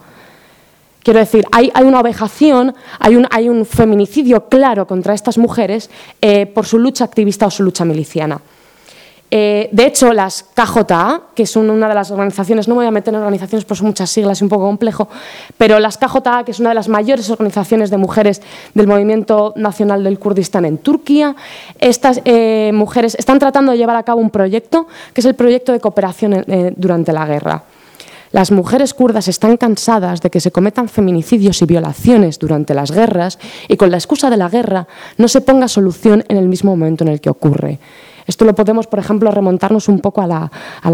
[1.03, 5.89] Quiero decir, hay, una vejación, hay un, feminicidio claro contra estas mujeres
[6.53, 8.39] por su lucha activista o su lucha miliciana.
[9.35, 12.91] Eh, de hecho, las KJA, que son una de las organizaciones, no me voy a
[12.91, 15.09] meter en organizaciones por son muchas siglas, es un poco complejo,
[15.57, 18.43] pero las KJA, que es una de las mayores organizaciones de mujeres
[18.75, 21.35] del movimiento nacional del Kurdistán en Turquía,
[21.79, 24.85] estas eh, mujeres están tratando de llevar a cabo un proyecto,
[25.15, 27.63] que es el proyecto de cooperación eh, durante la guerra.
[28.33, 33.37] Las mujeres kurdas están cansadas de que se cometan feminicidios y violaciones durante las guerras
[33.67, 34.87] y con la excusa de la guerra
[35.19, 37.79] no se ponga solución en el mismo momento en el que ocurre.
[38.25, 40.49] Esto lo podemos, por ejemplo, remontarnos un poco a la,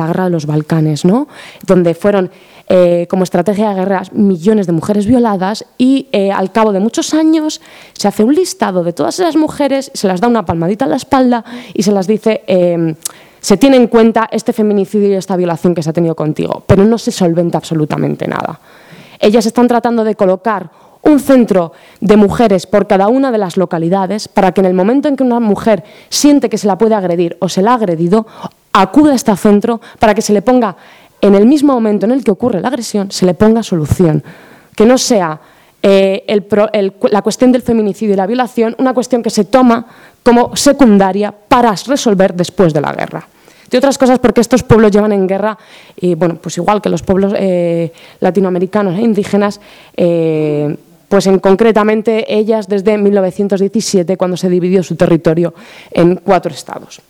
[0.08, 1.30] guerra de los Balcanes, ¿no?
[1.66, 2.30] donde fueron
[2.68, 7.14] eh, como estrategia de guerra millones de mujeres violadas y eh, al cabo de muchos
[7.14, 7.62] años
[7.94, 10.98] se hace un listado de todas esas mujeres, se las da una palmadita en la
[10.98, 12.44] espalda y se las dice...
[12.48, 12.96] Em,
[13.42, 16.86] se tiene en cuenta este feminicidio y esta violación que se ha tenido contigo, pero
[16.86, 18.60] no se solventa absolutamente nada.
[19.20, 20.70] Ellas están tratando de colocar
[21.02, 21.72] un centro
[22.02, 25.24] de mujeres por cada una de las localidades para que en el momento en que
[25.24, 28.28] una mujer siente que se la puede agredir o se la ha agredido,
[28.74, 30.76] acuda a este centro para que se le ponga,
[31.22, 34.24] en el mismo momento en el que ocurre la agresión, se le ponga solución.
[34.76, 35.40] Que no sea
[35.82, 36.26] eh,
[37.10, 39.86] la cuestión del feminicidio y la violación una cuestión que se toma
[40.30, 43.28] como secundaria para resolver después de la guerra.
[43.68, 45.58] De otras cosas porque estos pueblos llevan en guerra,
[45.98, 49.60] y bueno, pues igual que los pueblos eh, latinoamericanos e indígenas,
[49.98, 50.78] eh,
[51.08, 55.56] pues en concretamente ellas desde 1917, cuando se dividió su territorio
[55.90, 57.02] en cuatro estados.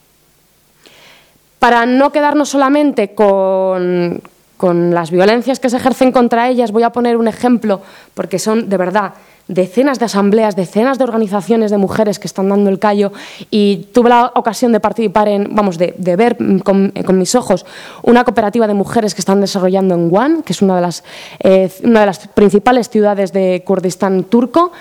[1.60, 4.22] Para no quedarnos solamente con,
[4.56, 7.82] con las violencias que se ejercen contra ellas, voy a poner un ejemplo,
[8.14, 9.12] porque son de verdad
[9.49, 13.11] decenas de asambleas, decenas de organizaciones de mujeres que están dando el callo
[13.49, 17.65] y tuve la ocasión de participar en, vamos, de, ver con, mis ojos
[18.03, 21.03] una cooperativa de mujeres que están desarrollando en Wan, que es una de las,
[21.39, 24.71] eh, una de las principales ciudades de Kurdistán turco.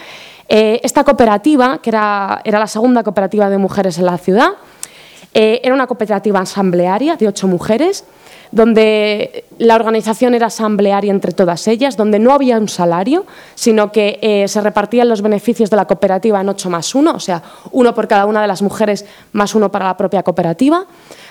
[0.48, 4.50] Eh, esta cooperativa, que era, era la segunda cooperativa de mujeres en la ciudad,
[5.32, 8.04] eh, era una cooperativa asamblearia de ocho mujeres
[8.50, 14.18] donde la organización era asamblearia entre todas ellas, donde no había un salario, sino que
[14.22, 17.42] eh, se repartían los beneficios de la cooperativa en ocho más uno, o sea,
[17.72, 20.86] uno por cada una de las mujeres más uno para la propia cooperativa,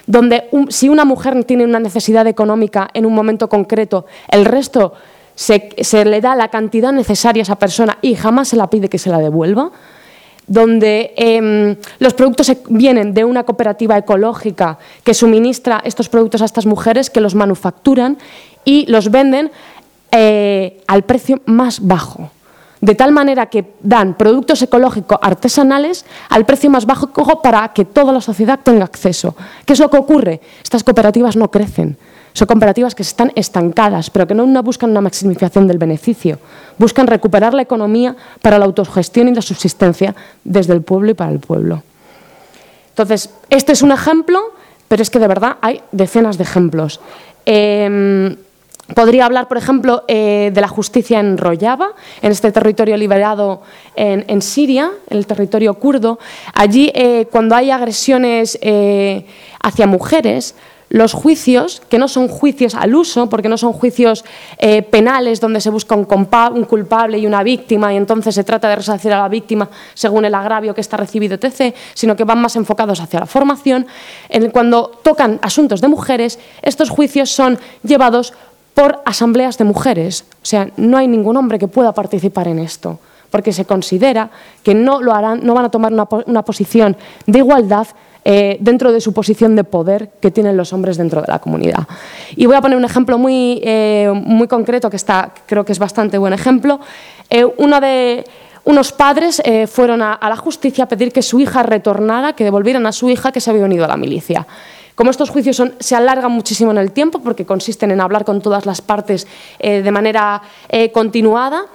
[0.05, 4.93] donde si una mujer tiene una necesidad económica en un momento concreto, el resto
[5.35, 8.89] se, se le da la cantidad necesaria a esa persona y jamás se la pide
[8.89, 9.71] que se la devuelva
[10.47, 16.65] donde em, los productos vienen de una cooperativa ecológica que suministra estos productos a estas
[16.65, 18.17] mujeres, que los manufacturan
[18.63, 19.51] y los venden
[20.11, 22.31] eh, al precio más bajo.
[22.79, 28.13] De tal manera que dan productos ecológicos artesanales al precio más bajo para que toda
[28.13, 29.35] la sociedad tenga acceso.
[29.65, 30.41] ¿Qué es lo que ocurre?
[30.63, 31.97] Estas cooperativas no crecen
[32.37, 36.37] son cooperativas que están estancadas, pero que no buscan una maximización del beneficio,
[36.77, 41.31] buscan recuperar la economía para la autogestión y la subsistencia desde el pueblo y para
[41.31, 41.81] el pueblo.
[42.89, 44.39] Entonces, este es un ejemplo,
[44.87, 46.99] pero es que de verdad hay decenas de ejemplos.
[47.43, 48.35] Em,
[48.93, 53.63] podría hablar, por ejemplo, eh, de la justicia en Rojava, en este territorio liberado
[53.95, 56.19] en, Siria, en el territorio kurdo.
[56.53, 58.59] Allí, eh, cuando hay agresiones
[59.59, 60.53] hacia mujeres,
[60.89, 64.23] los juicios, que no son juicios al uso, porque no son juicios
[64.57, 68.77] eh, penales donde se busca un, culpable y una víctima y entonces se trata de
[68.77, 72.55] resarcir a la víctima según el agravio que está recibido, etc., sino que van más
[72.55, 73.85] enfocados hacia la formación.
[74.51, 78.33] Cuando tocan asuntos de mujeres, estos juicios son llevados
[78.73, 80.25] por asambleas de mujeres.
[80.41, 82.99] O sea, no hay ningún hombre que pueda participar en esto,
[83.29, 84.29] porque se considera
[84.63, 86.95] que no, lo harán, no van a tomar una posición
[87.25, 87.87] de igualdad
[88.29, 91.87] eh, dentro de su posición de poder que tienen los hombres dentro de la comunidad.
[92.35, 95.79] Y voy a poner un ejemplo muy, eh, muy concreto que está, creo que es
[95.79, 96.81] bastante buen ejemplo.
[97.29, 98.25] Eh, uno de,
[98.65, 99.41] unos padres
[99.71, 103.31] fueron a, la justicia a pedir que su hija retornara, que devolvieran a su hija
[103.31, 104.45] que se había unido a la milicia.
[104.93, 108.65] Como estos juicios se alargan muchísimo en el tiempo, porque consisten en hablar con todas
[108.65, 109.25] las partes
[109.57, 110.41] de manera
[110.91, 111.67] continuada,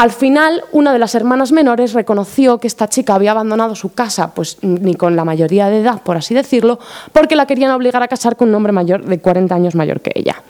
[0.00, 4.32] al final, una de las hermanas menores reconoció que esta chica había abandonado su casa,
[4.32, 6.78] pues ni con la mayoría de edad, por así decirlo,
[7.12, 10.12] porque la querían obligar a casar con un hombre mayor de 40 años mayor que
[10.14, 10.42] ella.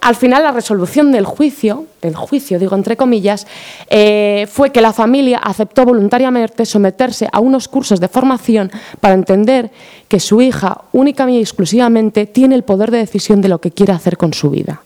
[0.00, 3.46] Al final, la resolución del juicio, del juicio, digo entre comillas,
[3.90, 8.72] eh, fue que la familia aceptó voluntariamente someterse a unos cursos de formación
[9.02, 9.70] para entender
[10.08, 13.92] que su hija únicamente y exclusivamente tiene el poder de decisión de lo que quiere
[13.92, 14.80] hacer con su vida.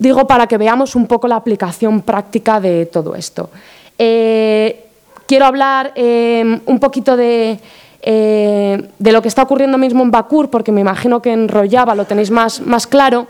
[0.00, 3.50] Digo para que veamos un poco la aplicación práctica de todo esto.
[3.98, 4.86] Eh,
[5.26, 7.60] quiero hablar eh, un poquito de,
[8.00, 11.94] eh, de, lo que está ocurriendo mismo en Bakur, porque me imagino que en Rojava
[11.94, 13.26] lo tenéis más, más claro.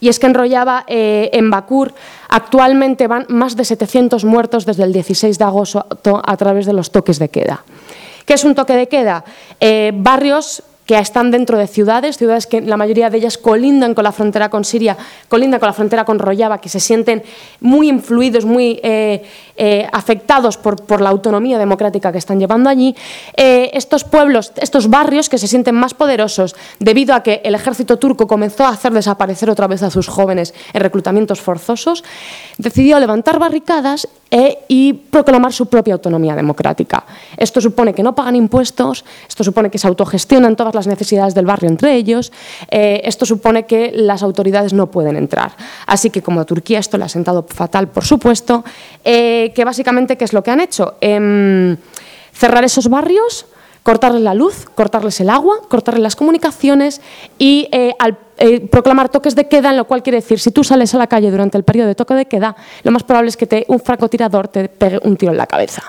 [0.00, 1.94] Y es que en Rojava, en Bakur,
[2.28, 5.86] actualmente van más de 700 muertos desde el 16 de agosto
[6.24, 7.62] a través de los toques de queda.
[8.26, 9.24] ¿Qué es un toque de queda?
[9.94, 14.12] barrios que están dentro de ciudades, ciudades que la mayoría de ellas colindan con la
[14.12, 14.96] frontera con Siria,
[15.28, 17.22] colindan con la frontera con Rojava, que se sienten
[17.60, 19.22] muy influidos, muy eh,
[19.56, 22.94] eh, afectados por, la autonomía democrática que están llevando allí.
[23.36, 27.98] Eh, estos pueblos, estos barrios que se sienten más poderosos debido a que el ejército
[27.98, 32.04] turco comenzó a hacer desaparecer otra vez a sus jóvenes en reclutamientos forzosos,
[32.58, 34.08] decidió levantar barricadas
[34.66, 37.04] y proclamar su propia autonomía democrática.
[37.36, 41.46] Esto supone que no pagan impuestos, esto supone que se autogestionan todas las necesidades del
[41.46, 42.32] barrio entre ellos.
[42.70, 45.52] Eh, esto supone que las autoridades no pueden entrar.
[45.86, 48.64] Así que como a Turquía esto le ha sentado fatal, por supuesto,
[49.04, 50.96] eh, que básicamente, ¿qué es lo que han hecho?
[51.00, 51.76] Em,
[52.32, 53.46] cerrar esos barrios,
[53.82, 57.00] cortarles la luz, cortarles el agua, cortarles las comunicaciones
[57.38, 58.18] y eh, al
[58.70, 61.30] proclamar toques de queda, en lo cual quiere decir, si tú sales a la calle
[61.30, 64.48] durante el periodo de toque de queda, lo más probable es que te, un francotirador
[64.48, 65.82] te pegue un tiro en la cabeza.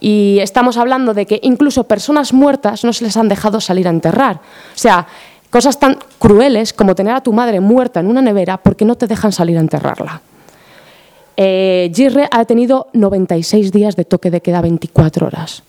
[0.00, 3.90] Y estamos hablando de que incluso personas muertas no se les han dejado salir a
[3.90, 4.36] enterrar.
[4.36, 5.06] O sea,
[5.48, 9.06] cosas tan crueles como tener a tu madre muerta en una nevera porque no te
[9.06, 10.20] dejan salir a enterrarla.
[11.36, 15.62] Eh, Girre ha tenido 96 días de toque de queda 24 horas.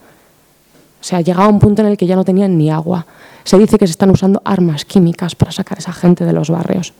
[0.99, 3.05] O sea, ha llegado a un punto en el que ya no tenían ni agua.
[3.43, 6.49] Se dice que se están usando armas químicas para sacar a esa gente de los
[6.49, 6.93] barrios.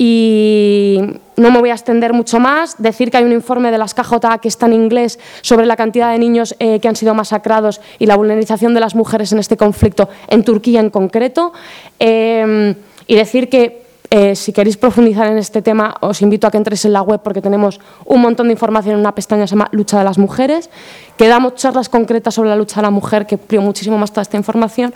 [0.00, 1.00] Y
[1.36, 4.38] no me voy a extender mucho más, decir que hay un informe de las KJA
[4.38, 8.06] que está en inglés sobre la cantidad de niños eh, que han sido masacrados y
[8.06, 11.52] la vulnerización de las mujeres en este conflicto, en Turquía en concreto.
[11.98, 12.76] Eh,
[13.08, 16.84] y decir que eh, si queréis profundizar en este tema, os invito a que entréis
[16.86, 19.68] en la web porque tenemos un montón de información en una pestaña que se llama
[19.72, 20.70] Lucha de las Mujeres,
[21.16, 24.22] que damos charlas concretas sobre la lucha de la mujer, que amplío muchísimo más toda
[24.22, 24.94] esta información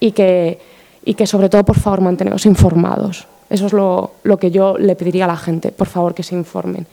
[0.00, 0.58] y que,
[1.04, 3.26] y que sobre todo, por favor, manteneros informados.
[3.50, 6.86] Eso es lo, que yo le pediría a la gente, por favor, que se informen.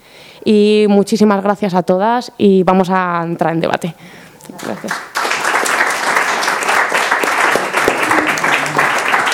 [0.45, 3.95] Y muchísimas gracias a todas y vamos a entrar en debate.
[4.63, 4.93] Gracias.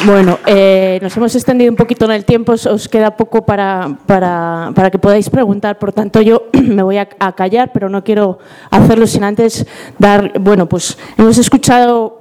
[0.05, 4.71] Bueno, eh, nos hemos extendido un poquito en el tiempo, os queda poco para, para,
[4.73, 8.39] para que podáis preguntar, por tanto yo me voy a, callar, pero no quiero
[8.71, 9.65] hacerlo sin antes
[9.97, 12.18] dar, bueno, pues hemos escuchado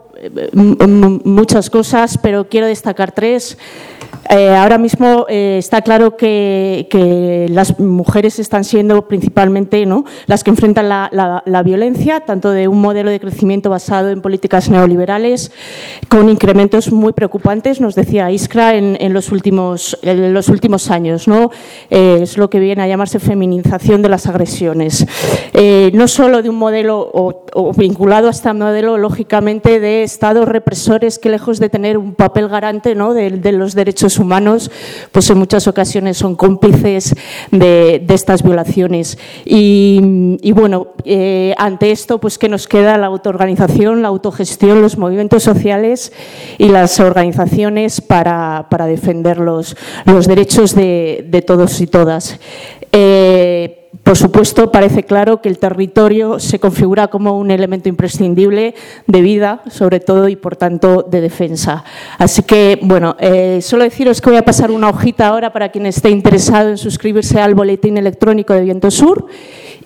[0.52, 3.56] muchas cosas, pero quiero destacar tres.
[4.30, 10.04] Eh, ahora mismo eh, está claro que, las mujeres están siendo principalmente ¿no?
[10.26, 15.50] las que enfrentan la, violencia, tanto de un modelo de crecimiento basado en políticas neoliberales,
[16.08, 21.26] con incrementos muy preocupantes, nos decía Iskra, en, los, últimos, los últimos años.
[21.26, 21.50] ¿no?
[21.90, 25.06] Eh, es lo que viene a llamarse feminización de las agresiones.
[25.92, 31.28] no solo de un modelo o, vinculado a este modelo, lógicamente, de estados represores que
[31.28, 34.70] lejos de tener un papel garante de, los derechos humanos,
[35.12, 37.14] pues en muchas ocasiones son cómplices
[37.50, 39.18] de, estas violaciones.
[39.44, 42.96] Y, bueno, eh, ante esto, pues ¿qué nos queda?
[42.96, 46.12] La autoorganización, la autogestión, los movimientos sociales
[46.56, 49.76] y las organizaciones para, defender los,
[50.26, 52.38] derechos de, de todos y todas.
[52.90, 53.47] Eh,
[54.02, 58.74] por supuesto, parece claro que el territorio se configura como un elemento imprescindible
[59.06, 61.84] de vida, sobre todo, y por tanto de defensa.
[62.18, 65.86] Así que, bueno, eh, solo deciros que voy a pasar una hojita ahora para quien
[65.86, 69.26] esté interesado en suscribirse al boletín electrónico de Viento Sur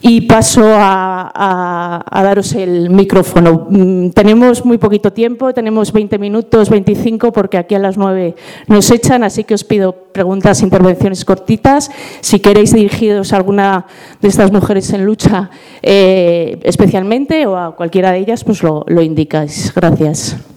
[0.03, 3.69] y paso a, daros el micrófono.
[3.71, 8.35] Mm, tenemos muy poquito tiempo, tenemos 20 minutos, 25, porque aquí a las 9
[8.67, 11.91] nos echan, así que os pido preguntas, intervenciones cortitas.
[12.21, 13.87] Si queréis dirigiros a alguna
[14.21, 15.51] de estas mujeres en lucha
[15.83, 19.73] eh, especialmente o a cualquiera de ellas, pues lo, lo indicáis.
[19.75, 20.52] Gracias.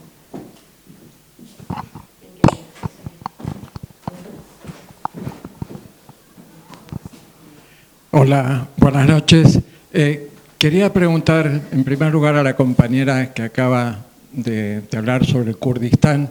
[8.18, 9.60] Hola, buenas noches.
[9.92, 16.30] Eh, quería preguntar, en primer lugar, a la compañera que acaba de, hablar sobre Kurdistán,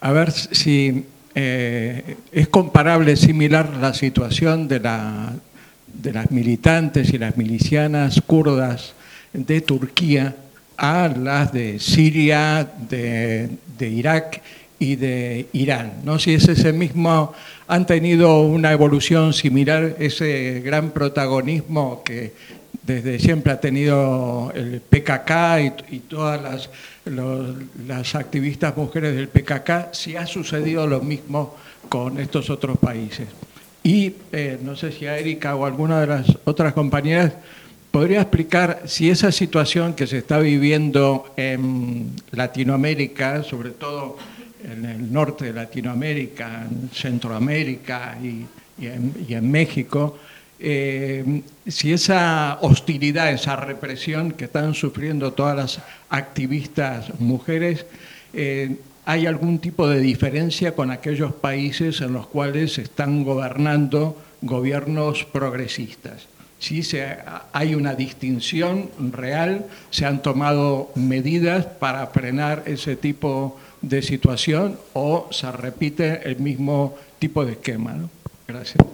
[0.00, 1.04] a ver si
[1.34, 5.34] eh, es comparable, similar la situación de, la,
[5.86, 8.94] de las militantes y las milicianas kurdas
[9.34, 10.34] de Turquía
[10.78, 14.40] a las de Siria, de Irak
[14.78, 16.00] y de Irán.
[16.04, 16.18] ¿no?
[16.18, 17.32] Si es ese mismo
[17.66, 22.32] han tenido una evolución similar, ese gran protagonismo que
[22.82, 26.70] desde siempre ha tenido el PKK y, todas las,
[27.86, 31.56] las activistas mujeres del PKK, si ha sucedido lo mismo
[31.88, 33.26] con estos otros países.
[33.82, 37.32] Y eh, no sé si a Erika o alguna de las otras compañeras
[37.90, 44.16] podría explicar si esa situación que se está viviendo en Latinoamérica, sobre todo
[44.64, 48.46] en el norte de Latinoamérica, en Centroamérica y,
[48.78, 50.18] en, México,
[50.58, 55.80] eh, si esa hostilidad, esa represión que están sufriendo todas las
[56.10, 57.86] activistas mujeres,
[58.32, 58.76] eh,
[59.06, 66.26] hay algún tipo de diferencia con aquellos países en los cuales están gobernando gobiernos progresistas.
[66.58, 67.16] Si se,
[67.52, 75.28] hay una distinción real, se han tomado medidas para frenar ese tipo de situación o
[75.30, 77.92] se repite el mismo tipo de esquema.
[77.92, 78.10] ¿no?
[78.46, 78.84] Gracias.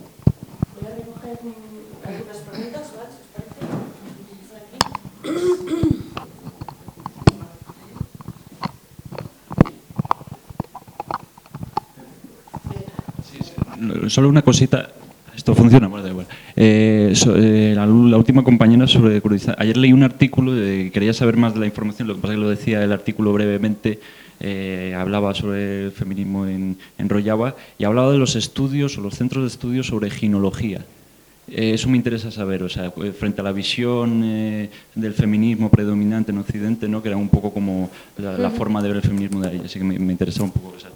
[14.09, 14.91] Solo una cosita.
[15.35, 16.27] Esto funciona, bueno, da igual.
[16.55, 19.57] Eh, eh, la, última compañera sobre Kurdistán.
[19.59, 22.39] Ayer leí un artículo, de, quería saber más de la información, lo que pasa es
[22.39, 23.99] que lo decía el artículo brevemente,
[24.45, 27.09] eh, hablaba sobre el feminismo en, en
[27.79, 30.85] y hablaba de los estudios o los centros de estudios sobre ginología.
[31.49, 34.21] Eh, eso me interesa saber, o sea, eh, frente a la visión
[34.95, 37.01] del feminismo predominante en Occidente, ¿no?
[37.03, 37.89] que era un poco como
[38.19, 40.75] la, forma de ver el feminismo de ahí, así que me, me interesa un poco
[40.77, 40.89] esa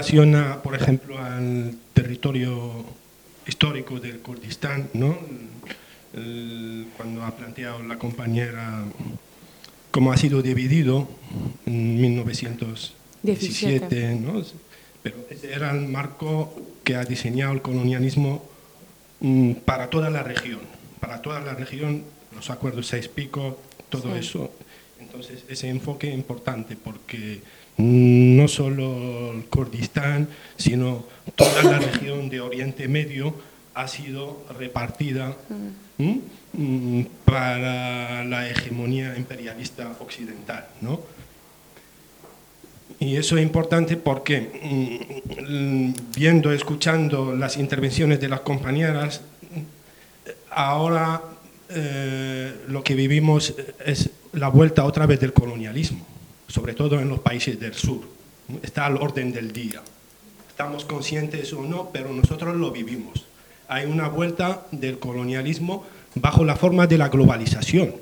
[0.00, 2.86] No, relaciona, por ejemplo, al territorio
[3.46, 5.18] histórico del Kurdistán, ¿no?
[6.96, 8.84] cuando ha planteado la compañera
[9.90, 11.06] cómo ha sido dividido
[11.66, 14.42] en 1917, ¿no?
[15.02, 18.42] pero ese era el marco que ha diseñado el colonialismo
[19.20, 20.60] mm, para toda la región,
[20.98, 22.04] para toda la región,
[22.34, 23.60] los acuerdos seis pico,
[23.90, 24.50] todo eso.
[24.98, 27.42] Entonces, ese enfoque es importante porque
[27.76, 33.34] no solo el Kurdistán, sino toda la región de Oriente Medio
[33.74, 35.36] ha sido repartida
[35.98, 40.66] mm, para la hegemonía imperialista occidental.
[40.80, 41.00] ¿no?
[42.98, 45.10] Y eso es importante porque,
[45.48, 49.22] mm, viendo, escuchando las intervenciones de las compañeras,
[50.50, 51.22] ahora
[51.70, 56.04] eh, lo que vivimos es la vuelta otra vez del colonialismo
[56.50, 58.00] sobre todo en los países del sur.
[58.62, 59.80] Está al orden del día.
[60.48, 63.24] Estamos conscientes o no, pero nosotros lo vivimos.
[63.68, 65.86] Hay una vuelta del colonialismo
[66.16, 67.94] bajo la forma de la globalización.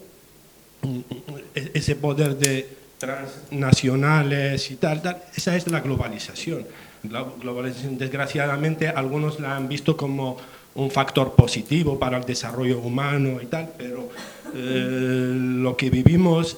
[1.54, 6.66] Ese poder de transnacionales y tal, tal esa es la globalización.
[7.08, 10.38] La globalización, desgraciadamente, algunos la han visto como
[10.74, 14.08] un factor positivo para el desarrollo humano y tal, pero
[14.54, 16.56] eh, lo que vivimos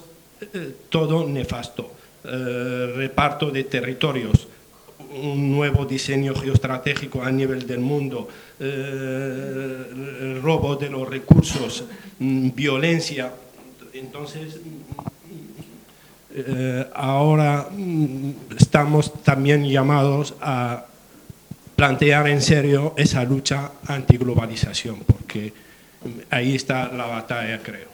[0.88, 2.00] todo nefasto.
[2.22, 4.46] Eh, reparto de territorios
[5.10, 8.28] un nuevo diseño geoestratégico a nivel del mundo,
[8.60, 11.84] eh, robo de los recursos,
[12.18, 13.32] mm, violencia.
[13.92, 14.60] Entonces,
[16.32, 20.84] eh, ahora mm, estamos también llamados a
[21.74, 25.52] plantear en serio esa lucha antiglobalización, porque
[26.28, 27.89] ahí está la batalla, creo.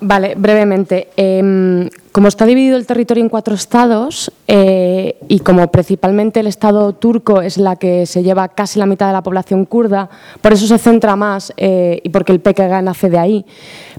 [0.00, 1.08] Vale, brevemente.
[1.16, 6.92] Em, como está dividido el territorio en cuatro estados eh, y como principalmente el estado
[6.92, 10.08] turco es la que se lleva casi la mitad de la población kurda,
[10.40, 13.46] por eso se centra más eh, y porque el PKK nace de ahí.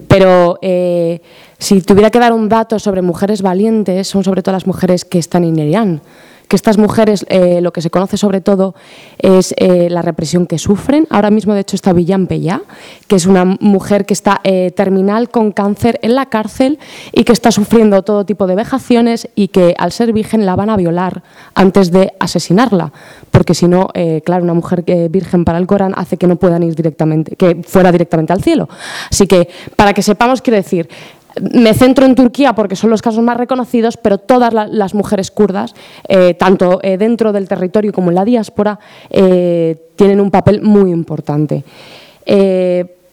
[0.08, 1.22] Pero eh,
[1.58, 5.20] si tuviera que dar un dato sobre mujeres valientes, son sobre todo las mujeres que
[5.20, 6.02] están en Irán
[6.48, 8.76] que estas mujeres eh, lo que se conoce sobre todo
[9.18, 11.08] es eh, la represión que sufren.
[11.10, 12.62] Ahora mismo, de hecho, está Villan Pellá,
[13.08, 16.80] que es una mujer que está eh, terminal con cáncer en la cárcel
[17.12, 20.70] y que está sufriendo todo tipo de vejaciones y que al ser virgen la van
[20.70, 22.92] a violar antes de asesinarla,
[23.32, 23.90] porque si no,
[24.24, 27.92] claro, una mujer virgen para el Corán hace que no puedan ir directamente, que fuera
[27.92, 28.70] directamente al cielo.
[29.10, 30.90] Así que, para que sepamos, quiero decir,
[31.40, 35.74] me centro en Turquía porque son los casos más reconocidos, pero todas las mujeres kurdas,
[36.08, 40.92] eh, tanto eh, dentro del territorio como en la diáspora, eh, tienen un papel muy
[40.92, 41.64] importante.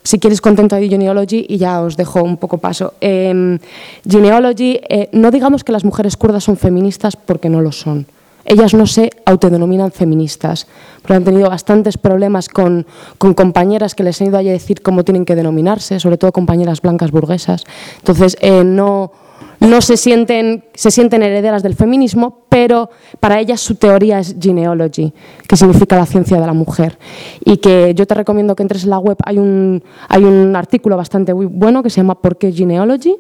[0.07, 2.93] si quieres contento de Genealogy y ya os dejo un poco paso.
[3.01, 3.59] Em,
[4.07, 4.81] Genealogy,
[5.13, 8.07] no digamos que las mujeres kurdas son feministas porque no lo son.
[8.45, 10.67] Ellas no se autodenominan feministas,
[11.03, 12.87] pero han tenido bastantes problemas con,
[13.19, 17.11] compañeras que les han ido a decir cómo tienen que denominarse, sobre todo compañeras blancas
[17.11, 17.65] burguesas.
[17.99, 19.13] Entonces, eh, no,
[19.61, 22.91] no se sienten, se sienten herederas del feminismo, pero
[23.21, 25.13] para ellas su teoría es genealogy,
[25.49, 26.99] que significa la ciencia de la mujer.
[27.45, 30.97] Y que yo te recomiendo que entres en la web, hay un, hay un artículo
[30.97, 33.17] bastante bueno que se llama ¿Por qué genealogy?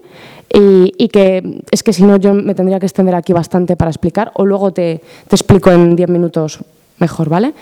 [0.52, 4.30] Y, que es que si no yo me tendría que extender aquí bastante para explicar,
[4.34, 6.60] o luego te, te explico en 10 minutos
[6.98, 7.54] mejor, ¿vale?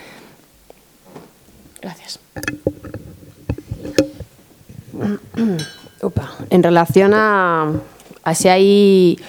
[1.81, 2.19] Gracias.
[6.49, 7.71] En relación a
[8.23, 9.19] Así hay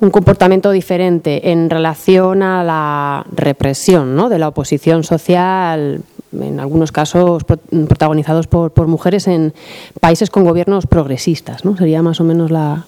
[0.00, 4.28] un comportamiento diferente en relación a la represión ¿no?
[4.28, 6.02] de la oposición social,
[6.32, 9.54] en algunos casos protagonizados por, mujeres en
[10.00, 11.64] países con gobiernos progresistas.
[11.64, 11.76] ¿no?
[11.76, 12.84] Sería más o menos la,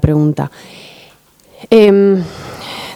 [0.00, 0.50] pregunta.
[1.68, 2.22] Em,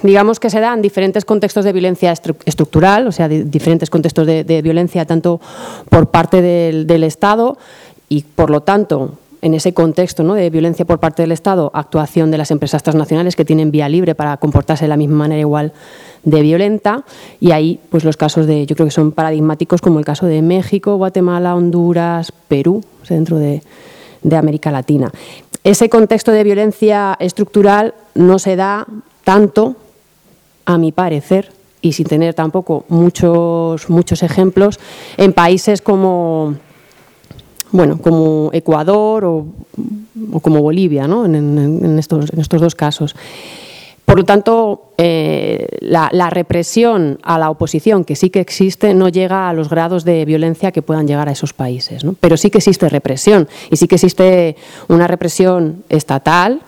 [0.02, 2.12] digamos que se dan diferentes contextos de violencia
[2.46, 5.42] estructural, o sea, diferentes contextos de, violencia tanto
[5.90, 7.58] por parte del, del Estado
[8.08, 10.34] y, por lo tanto, en ese contexto ¿no?
[10.34, 14.14] de violencia por parte del Estado, actuación de las empresas transnacionales que tienen vía libre
[14.14, 15.72] para comportarse de la misma manera igual
[16.22, 17.04] de violenta
[17.40, 20.40] y ahí pues los casos de yo creo que son paradigmáticos como el caso de
[20.40, 23.62] México, Guatemala, Honduras, Perú, dentro de,
[24.22, 25.10] de América Latina.
[25.64, 28.86] Ese contexto de violencia estructural no se da
[29.24, 29.76] tanto,
[30.64, 31.50] a mi parecer,
[31.80, 34.78] y sin tener tampoco muchos, muchos ejemplos,
[35.16, 36.54] en países como
[37.72, 39.46] bueno, como Ecuador o,
[40.40, 41.24] como Bolivia, ¿no?
[41.24, 43.16] en, estos, dos casos.
[44.04, 49.48] Por lo tanto, eh, la, represión a la oposición, que sí que existe, no llega
[49.48, 52.04] a los grados de violencia que puedan llegar a esos países.
[52.20, 54.56] Pero sí que existe represión y sí que existe
[54.88, 56.60] una represión estatal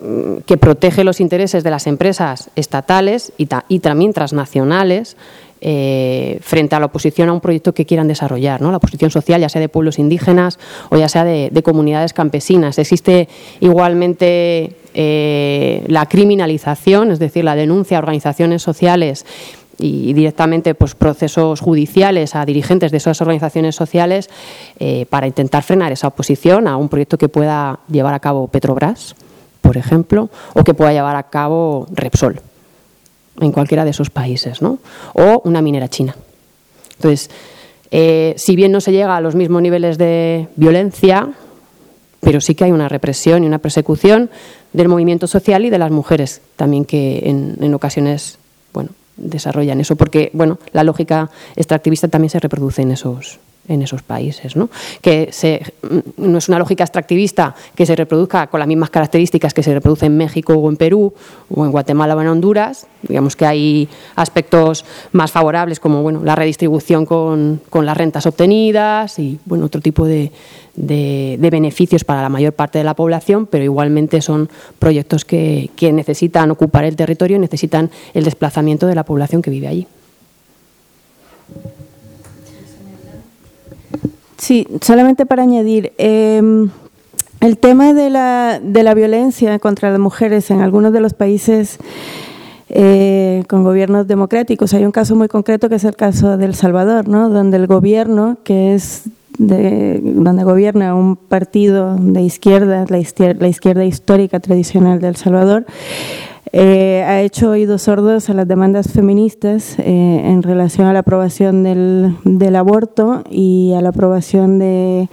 [0.00, 5.16] mm, que protege los intereses de las empresas estatales y, y también transnacionales
[5.64, 8.72] eh, frente a la oposición a un proyecto que quieran desarrollar, ¿no?
[8.72, 10.58] la oposición social, ya sea de pueblos indígenas
[10.90, 12.80] o ya sea de, comunidades campesinas.
[12.80, 13.28] Existe
[13.60, 19.24] igualmente eh, la criminalización, es decir, la denuncia a organizaciones sociales
[19.78, 24.30] y directamente pues, procesos judiciales a dirigentes de esas organizaciones sociales
[24.80, 29.14] eh, para intentar frenar esa oposición a un proyecto que pueda llevar a cabo Petrobras,
[29.60, 32.40] por ejemplo, o que pueda llevar a cabo Repsol
[33.40, 34.78] en cualquiera de esos países, ¿no?
[35.14, 36.16] O una minera china.
[36.96, 37.30] Entonces,
[37.90, 41.30] eh, si bien no se llega a los mismos niveles de violencia,
[42.20, 44.30] pero sí que hay una represión y una persecución
[44.72, 48.38] del movimiento social y de las mujeres también que en, en ocasiones,
[48.72, 54.02] bueno, desarrollan eso, porque, bueno, la lógica extractivista también se reproduce en esos, en esos
[54.02, 54.56] países.
[54.56, 54.68] ¿no?
[55.00, 55.30] Que
[56.16, 60.06] no es una lógica extractivista que se reproduzca con las mismas características que se reproduce
[60.06, 61.12] en México o en Perú
[61.48, 62.86] o en Guatemala o en Honduras.
[63.02, 69.38] Digamos que hay aspectos más favorables como bueno, la redistribución con, las rentas obtenidas y
[69.44, 70.32] bueno, otro tipo de,
[70.74, 74.48] de, beneficios para la mayor parte de la población, pero igualmente son
[74.78, 79.50] proyectos que, que necesitan ocupar el territorio y necesitan el desplazamiento de la población que
[79.50, 79.86] vive allí.
[84.42, 86.68] Sí, solamente para añadir, em,
[87.38, 91.78] el tema de la, de la violencia contra las mujeres en algunos de los países
[92.68, 94.74] eh, con gobiernos democráticos.
[94.74, 97.28] Hay un caso muy concreto que es el caso de El Salvador, ¿no?
[97.28, 99.04] donde el gobierno, que es
[99.38, 105.14] de, donde gobierna un partido de izquierda, la izquierda, la izquierda histórica tradicional de El
[105.14, 105.66] Salvador,
[106.52, 111.62] eh, ha hecho oídos sordos a las demandas feministas eh, en relación a la aprobación
[111.62, 115.08] del, aborto y a la aprobación de,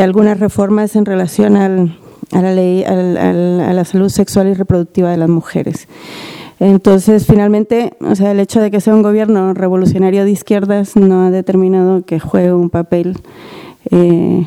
[0.00, 1.98] algunas reformas en relación al,
[2.32, 5.86] a la salud sexual y reproductiva de las mujeres.
[6.60, 11.26] Entonces, finalmente, o sea, el hecho de que sea un gobierno revolucionario de izquierdas no
[11.26, 13.18] ha determinado que juegue un papel
[13.90, 14.46] eh,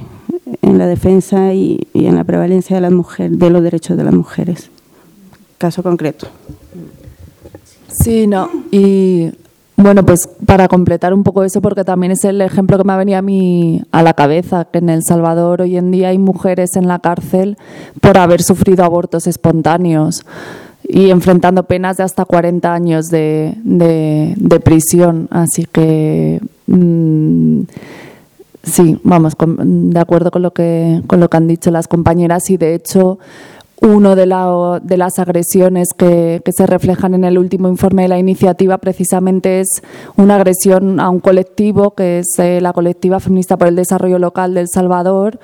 [0.62, 4.04] en la defensa y, y, en la prevalencia de las mujeres, de los derechos de
[4.04, 4.72] las mujeres.
[5.62, 6.26] Caso concreto.
[7.88, 8.50] Sí, no.
[8.72, 9.30] Y
[9.78, 12.98] bueno, pues para completar un poco eso, porque también es el ejemplo que me ha
[12.98, 16.78] venido a mí a la cabeza, que en El Salvador hoy en día hay mujeres
[16.78, 17.60] en la cárcel
[18.02, 20.26] por haber sufrido abortos espontáneos
[20.84, 25.28] y enfrentando penas de hasta 40 años de, de, prisión.
[25.30, 27.62] Así que mmm,
[28.64, 32.58] sí, vamos, de acuerdo con lo, que, con lo que han dicho las compañeras y
[32.58, 33.20] de hecho
[33.82, 38.20] uno de, la, de las agresiones que, se reflejan en el último informe de la
[38.20, 39.82] iniciativa precisamente es
[40.18, 44.54] una agresión a un colectivo que es eh, la colectiva feminista por el desarrollo local
[44.54, 45.40] del Salvador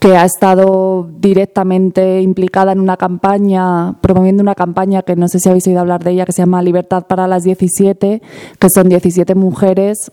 [0.00, 5.48] que ha estado directamente implicada en una campaña, promoviendo una campaña que no sé si
[5.48, 8.22] habéis oído hablar de ella, que se llama Libertad para las 17,
[8.58, 10.10] que son 17 mujeres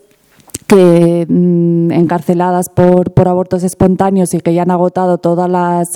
[0.70, 5.88] que mmm, encarceladas por, por, abortos espontáneos y que ya han agotado todas las,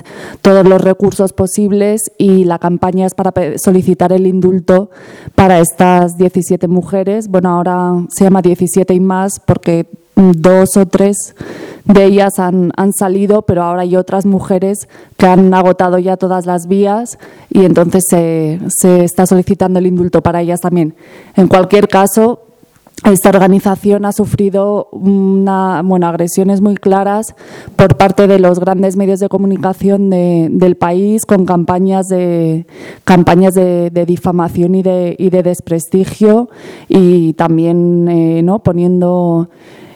[0.42, 4.90] todos los recursos posibles y la campaña es para solicitar el indulto
[5.36, 7.28] para estas 17 mujeres.
[7.28, 9.86] Bueno, ahora se llama 17 y más porque
[10.16, 11.36] dos o tres
[11.84, 16.46] de ellas han, han, salido, pero ahora hay otras mujeres que han agotado ya todas
[16.46, 17.18] las vías
[17.50, 20.94] y entonces se, se está solicitando el indulto para ellas también.
[21.36, 22.43] En cualquier caso,
[23.02, 27.34] esta organización ha sufrido una, bueno, agresiones muy claras
[27.76, 32.66] por parte de los grandes medios de comunicación de, del país con campañas de
[33.04, 36.48] campañas de, difamación y de, y de desprestigio
[36.88, 39.50] y también eh, no poniendo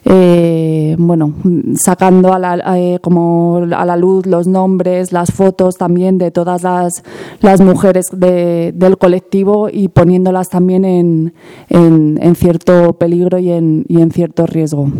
[0.05, 1.35] eh, bueno,
[1.75, 6.63] sacando a la, eh, como a la luz los nombres, las fotos también de todas
[6.63, 7.03] las,
[7.41, 11.35] las mujeres de, del colectivo y poniéndolas también en,
[11.69, 14.91] en, en cierto peligro y en, y en cierto riesgo.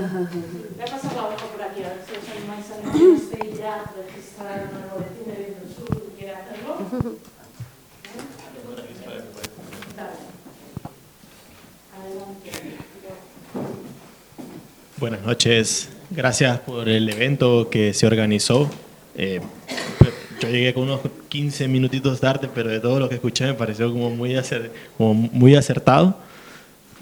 [14.98, 18.68] Buenas noches, gracias por el evento que se organizó.
[19.16, 19.40] Eh,
[20.40, 23.90] yo llegué con unos 15 minutitos tarde, pero de todo lo que escuché me pareció
[23.92, 26.18] como muy, acer, como muy acertado.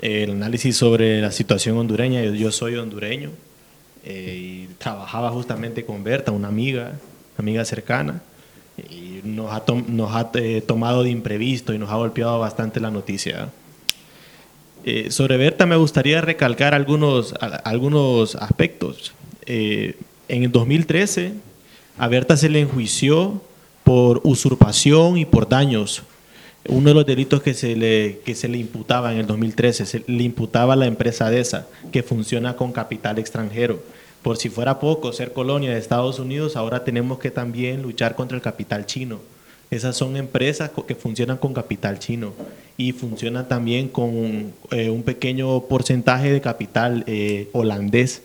[0.01, 3.31] El análisis sobre la situación hondureña, yo, yo soy hondureño
[4.05, 6.93] eh, trabajaba justamente con Berta, una amiga,
[7.37, 8.23] amiga cercana,
[8.91, 13.51] y nos ha, eh, tomado de imprevisto y nos ha golpeado bastante la noticia.
[14.85, 17.35] Eh, sobre Berta me gustaría recalcar algunos,
[17.65, 19.12] algunos aspectos.
[19.47, 19.95] En
[20.29, 21.33] el 2013
[21.99, 23.43] a Berta se le enjuició
[23.83, 26.03] por usurpación y por daños.
[26.69, 30.05] Uno de los delitos que se le, que se le imputaba en el 2013, se
[30.07, 33.82] le imputaba a la empresa DESA, que funciona con capital extranjero.
[34.23, 38.36] Por si fuera poco ser colonia de Estados Unidos, ahora tenemos que también luchar contra
[38.36, 39.20] el capital chino.
[39.70, 42.32] Esas son empresas que funcionan con capital chino
[42.77, 48.23] y funcionan también con eh, un pequeño porcentaje de capital eh, holandés.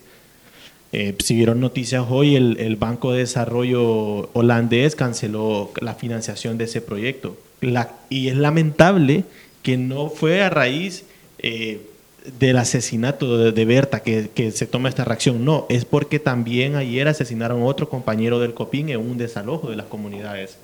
[0.92, 6.80] Eh, si vieron noticias hoy, el, Banco de Desarrollo holandés canceló la financiación de ese
[6.80, 7.36] proyecto.
[8.10, 9.24] Y es lamentable
[9.62, 11.04] que no fue a raíz
[11.38, 11.80] eh,
[12.38, 15.44] del asesinato de, Berta que, se toma esta reacción.
[15.44, 19.76] No, es porque también ayer asesinaron a otro compañero del COPIN en un desalojo de
[19.76, 20.56] las comunidades.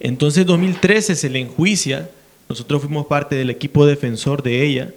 [0.00, 2.10] Entonces, en 2013 se le enjuicia,
[2.48, 4.92] nosotros fuimos parte del equipo defensor de ella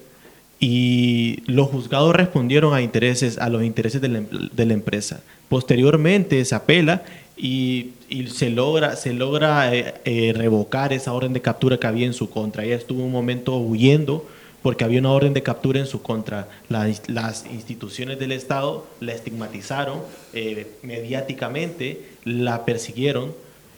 [0.59, 5.21] y los juzgados respondieron a, intereses, a los intereses de la, de la empresa.
[5.47, 7.03] Posteriormente se apela
[7.37, 7.93] y,
[8.33, 12.29] se logra, se logra eh, eh, revocar esa orden de captura que había en su
[12.29, 12.63] contra.
[12.63, 14.25] Ella estuvo un momento huyendo
[14.61, 16.47] porque había una orden de captura en su contra.
[16.69, 19.99] las instituciones del Estado la estigmatizaron
[20.33, 23.33] eh, mediáticamente, la persiguieron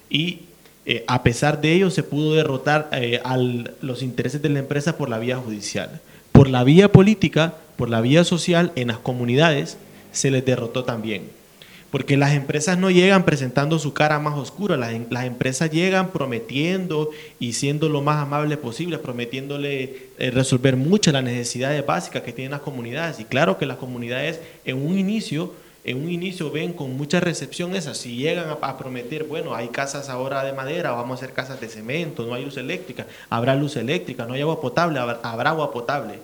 [0.09, 0.41] y
[1.07, 2.89] a pesar de ello se pudo derrotar
[3.25, 5.99] a los intereses de la empresa por la vía judicial.
[6.31, 9.77] Por la vía política, por la vía social, en las comunidades
[10.13, 11.23] se les derrotó también
[11.91, 17.11] porque las empresas no llegan presentando su cara más oscura, las, las, empresas llegan prometiendo
[17.39, 22.51] y siendo lo más amable posible, prometiéndole eh, resolver muchas las necesidades básicas que tienen
[22.51, 23.19] las comunidades.
[23.19, 25.53] Y claro que las comunidades en un inicio,
[25.85, 29.69] en un inicio ven con mucha recepción esas, si llegan a, a prometer, bueno, hay
[29.69, 33.55] casas ahora de madera, vamos a hacer casas de cemento, no hay luz eléctrica, habrá
[33.55, 36.19] luz eléctrica, no hay agua potable, habrá agua potable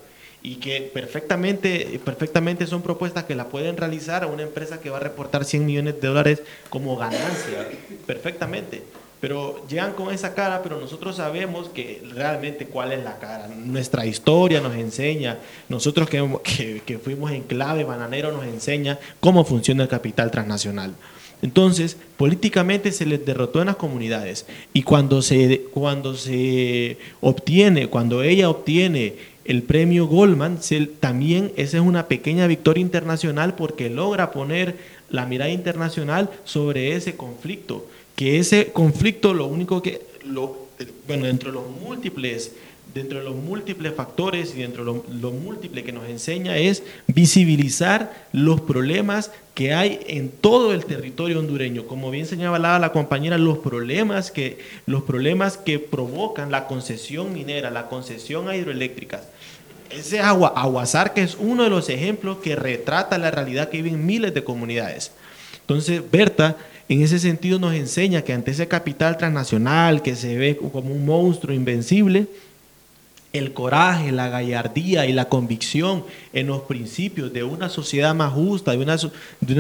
[0.46, 4.98] y que perfectamente, perfectamente son propuestas que la pueden realizar a una empresa que va
[4.98, 7.70] a reportar 100 millones de dólares como ganancia,
[8.06, 8.84] perfectamente.
[9.22, 13.48] Pero llegan con esa cara, pero nosotros sabemos que realmente cuál es la cara.
[13.48, 15.40] Nuestra historia nos enseña,
[15.70, 20.94] nosotros que, que, fuimos en clave bananero nos enseña cómo funciona el capital transnacional.
[21.42, 28.24] Entonces, políticamente se les derrotó en las comunidades y cuando se, cuando se obtiene, cuando
[28.24, 29.16] ella obtiene
[29.46, 30.60] el premio Goldman,
[31.00, 34.78] también esa es una pequeña victoria internacional porque logra poner
[35.10, 40.68] la mirada internacional sobre ese conflicto, que ese conflicto lo único que, lo,
[41.08, 42.54] bueno, dentro de los múltiples
[42.94, 48.28] dentro de los múltiples factores y dentro de lo, múltiple que nos enseña es visibilizar
[48.32, 51.88] los problemas que hay en todo el territorio hondureño.
[51.88, 57.72] Como bien señalaba la compañera, los problemas que, los problemas que provocan la concesión minera,
[57.72, 59.22] la concesión hidroeléctrica.
[59.90, 64.06] Ese agua, Aguasar, que es uno de los ejemplos que retrata la realidad que viven
[64.06, 65.12] miles de comunidades.
[65.62, 66.58] Entonces, Berta,
[66.90, 71.06] en ese sentido nos enseña que ante ese capital transnacional que se ve como un
[71.06, 72.28] monstruo invencible,
[73.34, 78.72] el coraje, la gallardía y la convicción en los principios de una sociedad más justa,
[78.72, 78.98] de una,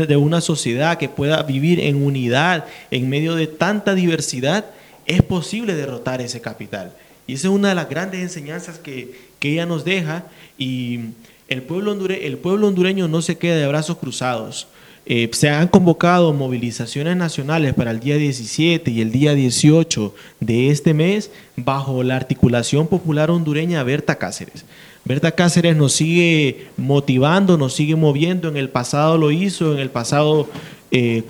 [0.05, 4.65] de una sociedad que pueda vivir en unidad en medio de tanta diversidad,
[5.07, 6.93] es posible derrotar ese capital.
[7.25, 10.23] Y esa es una de las grandes enseñanzas que, ella nos deja
[10.57, 11.01] y
[11.49, 14.67] el pueblo, el pueblo hondureño no se queda de brazos cruzados.
[15.05, 20.69] Eh, se han convocado movilizaciones nacionales para el día 17 y el día 18 de
[20.69, 24.63] este mes bajo la articulación popular hondureña Berta Cáceres.
[25.03, 28.47] Berta Cáceres nos sigue motivando, nos sigue moviendo.
[28.47, 30.47] En el pasado lo hizo, en el pasado
[30.91, 31.23] eh,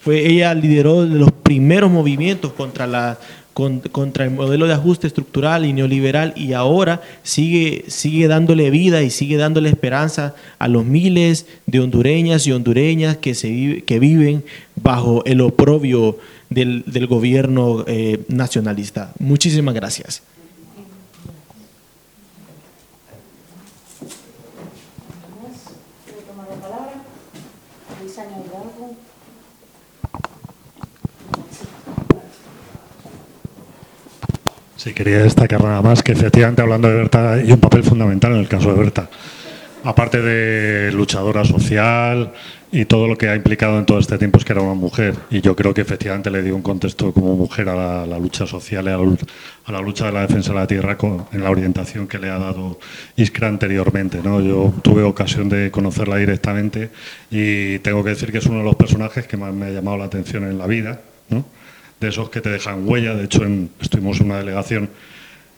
[0.00, 3.18] fue ella lideró los primeros movimientos contra
[3.54, 9.02] la contra el modelo de ajuste estructural y neoliberal y ahora sigue, sigue dándole vida
[9.02, 14.44] y sigue dándole esperanza a los miles de hondureñas y hondureñas que, se que viven
[14.82, 16.18] bajo el oprobio
[16.50, 19.12] del, del gobierno eh, nacionalista.
[19.18, 20.22] Muchísimas gracias.
[34.84, 38.40] Sí, quería destacar nada más que efectivamente hablando de Berta hay un papel fundamental en
[38.40, 39.08] el caso de Berta.
[39.82, 42.34] Aparte de luchadora social
[42.70, 45.14] y todo lo que ha implicado en todo este tiempo es que era una mujer.
[45.30, 48.84] Y yo creo que efectivamente le dio un contexto como mujer a la, lucha social
[48.84, 50.98] y a la, lucha de la defensa de la tierra
[51.32, 52.78] en la orientación que le ha dado
[53.16, 54.20] Iskra anteriormente.
[54.22, 54.42] ¿no?
[54.42, 56.90] Yo tuve ocasión de conocerla directamente
[57.30, 59.96] y tengo que decir que es uno de los personajes que más me ha llamado
[59.96, 61.00] la atención en la vida.
[62.04, 63.14] De esos que te dejan huella.
[63.14, 63.42] De hecho,
[63.80, 64.90] estuvimos en una delegación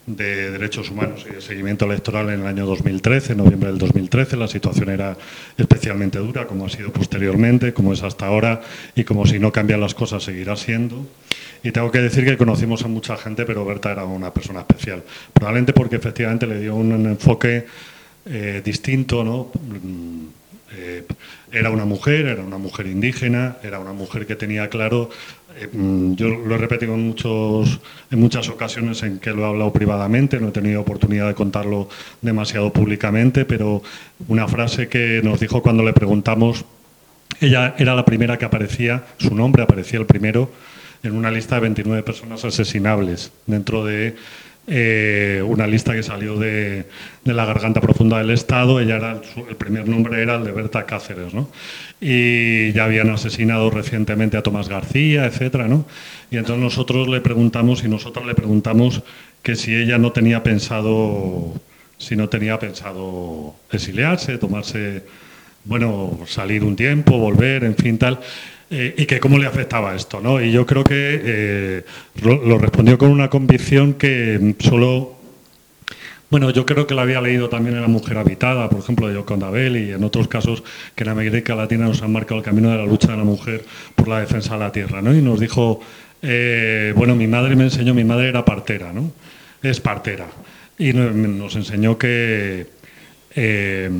[0.06, 4.36] de Derechos Humanos y de Seguimiento Electoral en el año 2013, en noviembre del 2013.
[4.36, 5.16] La situación era
[5.59, 8.62] especialmente dura, como ha sido posteriormente, como es hasta ahora
[8.94, 11.05] y como si no cambian las cosas seguirá siendo.
[11.64, 15.02] Y tengo que decir que conocimos a mucha gente, pero Berta era una persona especial.
[15.32, 17.66] Probablemente porque efectivamente le dio un enfoque
[18.27, 19.51] eh, distinto, ¿no?
[19.55, 20.27] Mm,
[20.77, 21.05] eh,
[21.51, 25.10] era una mujer, era una mujer indígena, era una mujer que tenía claro
[25.73, 27.81] yo lo he repetido en, muchos,
[28.11, 31.89] en muchas ocasiones en que lo he hablado privadamente, no he tenido oportunidad de contarlo
[32.20, 33.83] demasiado públicamente, pero
[34.28, 36.65] una frase que nos dijo cuando le preguntamos,
[37.41, 40.51] ella era la primera que aparecía, su nombre aparecía el primero
[41.03, 44.16] en una lista de 29 personas asesinables dentro de
[44.69, 46.87] eh, una lista que salió de,
[47.24, 48.81] la garganta profunda del Estado.
[48.81, 51.33] Ella era, el primer nombre era el de Berta Cáceres.
[52.01, 55.86] Y ya habían asesinado recientemente a Tomás García, etcétera, ¿no?
[56.31, 59.02] Y entonces nosotros le preguntamos y nosotros le preguntamos
[59.43, 61.55] que si ella no tenía pensado,
[61.97, 65.05] si no tenía pensado exiliarse, tomarse,
[65.64, 68.20] bueno, salir un tiempo, volver, en fin, tal.
[68.68, 70.20] Eh, y que cómo le afectaba esto.
[70.20, 70.43] ¿no?
[70.43, 71.85] Y yo creo que eh,
[72.23, 75.16] lo, respondió con una convicción que solo
[76.28, 79.15] Bueno, yo creo que la había leído también en La Mujer Habitada, por ejemplo, de
[79.15, 80.65] Yoconda Bell y en otros casos
[80.97, 83.65] que en América Latina nos han marcado el camino de la lucha de la mujer
[83.94, 85.15] por la defensa de la tierra, ¿no?
[85.15, 85.81] Y nos dijo,
[86.23, 89.12] eh, bueno, mi madre me enseñó, mi madre era partera, ¿no?
[89.62, 90.27] Es partera.
[90.78, 92.66] Y nos enseñó que
[93.36, 93.90] eh,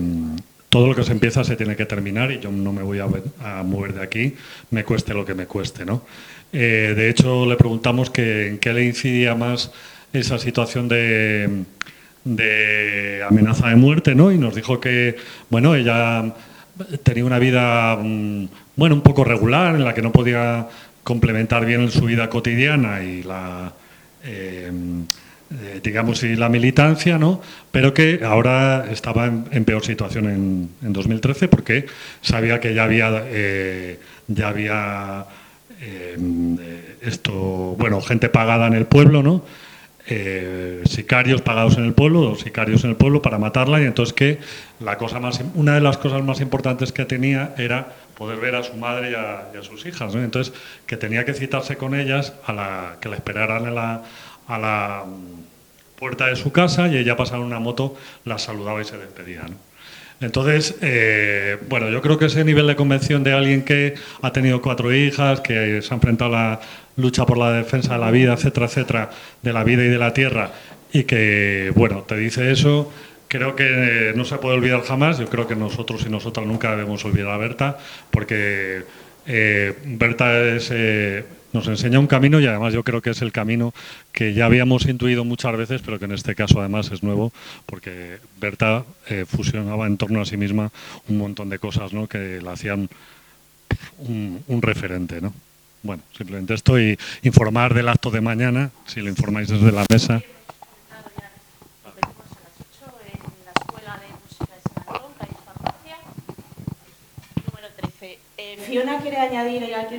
[0.69, 3.07] todo lo que se empieza se tiene que terminar y yo no me voy a,
[3.63, 4.35] mover de aquí,
[4.73, 6.05] me cueste lo que me cueste, ¿no?
[6.53, 9.71] Eh, de hecho, le preguntamos en qué le incidía más
[10.13, 11.65] esa situación de
[12.27, 14.33] de amenaza de muerte, ¿no?
[14.33, 15.17] Y nos dijo que,
[15.49, 16.35] bueno, ella
[17.05, 20.67] tenía una vida, mm, bueno, un poco regular, en la que no podía
[21.05, 23.73] complementar bien su vida cotidiana y la,
[24.25, 24.73] eh,
[25.53, 27.41] eh, digamos, y la militancia, ¿no?
[27.71, 30.29] Pero que ahora estaba en, peor situación
[30.83, 31.87] en, 2013 porque
[32.21, 35.27] sabía que ya había, eh, ya había
[37.03, 37.33] esto,
[37.79, 39.45] bueno, gente pagada en el pueblo, ¿no?
[40.09, 44.13] Eh, sicarios pagados en el pueblo, o sicarios en el pueblo para matarla, y entonces
[44.13, 44.39] que
[44.79, 48.63] la cosa más, una de las cosas más importantes que tenía era poder ver a
[48.63, 50.55] su madre y a, sus hijas, entonces
[50.87, 52.33] que tenía que citarse con ellas
[53.01, 54.03] que la esperaran a la,
[54.47, 58.85] a la mm, puerta de su casa y ella pasaba una moto, la saludaba y
[58.85, 59.43] se despedía.
[60.21, 64.63] Entonces, eh, bueno, yo creo que ese nivel de convención de alguien que ha tenido
[64.63, 66.61] cuatro hijas, que se ha enfrentado a la
[66.97, 69.11] lucha por la defensa de la vida, etcétera, etcétera,
[69.43, 70.53] de la vida y de la tierra,
[70.93, 72.91] y que, bueno, te dice eso,
[73.29, 75.19] creo que no se puede olvidar jamás.
[75.19, 77.79] Yo creo que nosotros y nosotras nunca debemos olvidar a Berta,
[78.11, 78.85] porque
[79.27, 81.25] eh, Berta eh,
[81.57, 83.73] nos enseña un camino y además yo creo que es el camino
[84.13, 87.33] que ya habíamos intuido muchas veces, pero que en este caso además es nuevo,
[87.65, 90.71] porque Berta eh, fusionaba en torno a sí misma
[91.09, 92.07] un montón de cosas ¿no?
[92.07, 92.89] que la hacían
[93.99, 95.21] un, un referente.
[95.21, 95.33] ¿no?
[95.83, 100.23] Bueno, simplemente esto y informar del acto de mañana, si lo informáis desde la mesa.
[108.67, 109.91] Fiona quiere añadir algo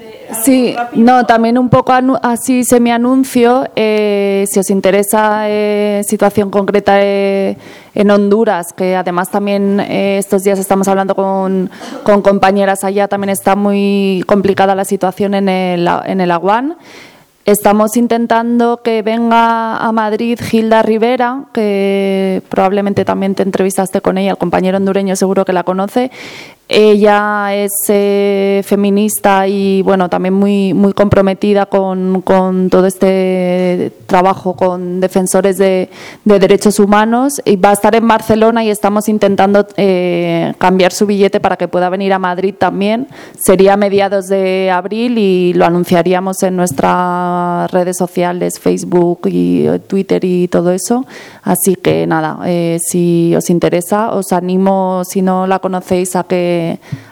[0.43, 3.69] Sí, no, también un poco así semi-anuncio.
[3.75, 7.57] Eh, si os interesa eh, situación concreta eh,
[7.95, 11.69] en Honduras, que además también estos días estamos hablando con,
[12.03, 16.75] con, compañeras allá, también está muy complicada la situación en el, en el Aguán.
[17.47, 24.31] Estamos intentando que venga a Madrid Gilda Rivera, que probablemente también te entrevistaste con ella,
[24.31, 26.11] el compañero hondureño seguro que la conoce.
[26.69, 34.53] Ella es eh, feminista y bueno también muy muy comprometida con, con todo este trabajo
[34.57, 35.89] con defensores de,
[36.25, 41.05] de, derechos humanos y va a estar en Barcelona y estamos intentando eh, cambiar su
[41.05, 43.07] billete para que pueda venir a Madrid también.
[43.39, 49.79] Sería a mediados de abril y lo anunciaríamos en nuestras redes sociales, Facebook y eh,
[49.79, 51.05] Twitter y todo eso.
[51.43, 52.39] Así que nada,
[52.79, 56.23] si os interesa os animo si no la conocéis a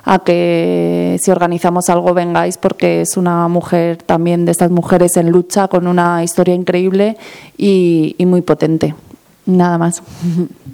[0.04, 5.30] a que si organizamos algo vengáis porque es una mujer también de estas mujeres en
[5.30, 7.18] lucha con una historia increíble
[7.58, 8.96] y muy potente.
[9.46, 10.02] Nada más.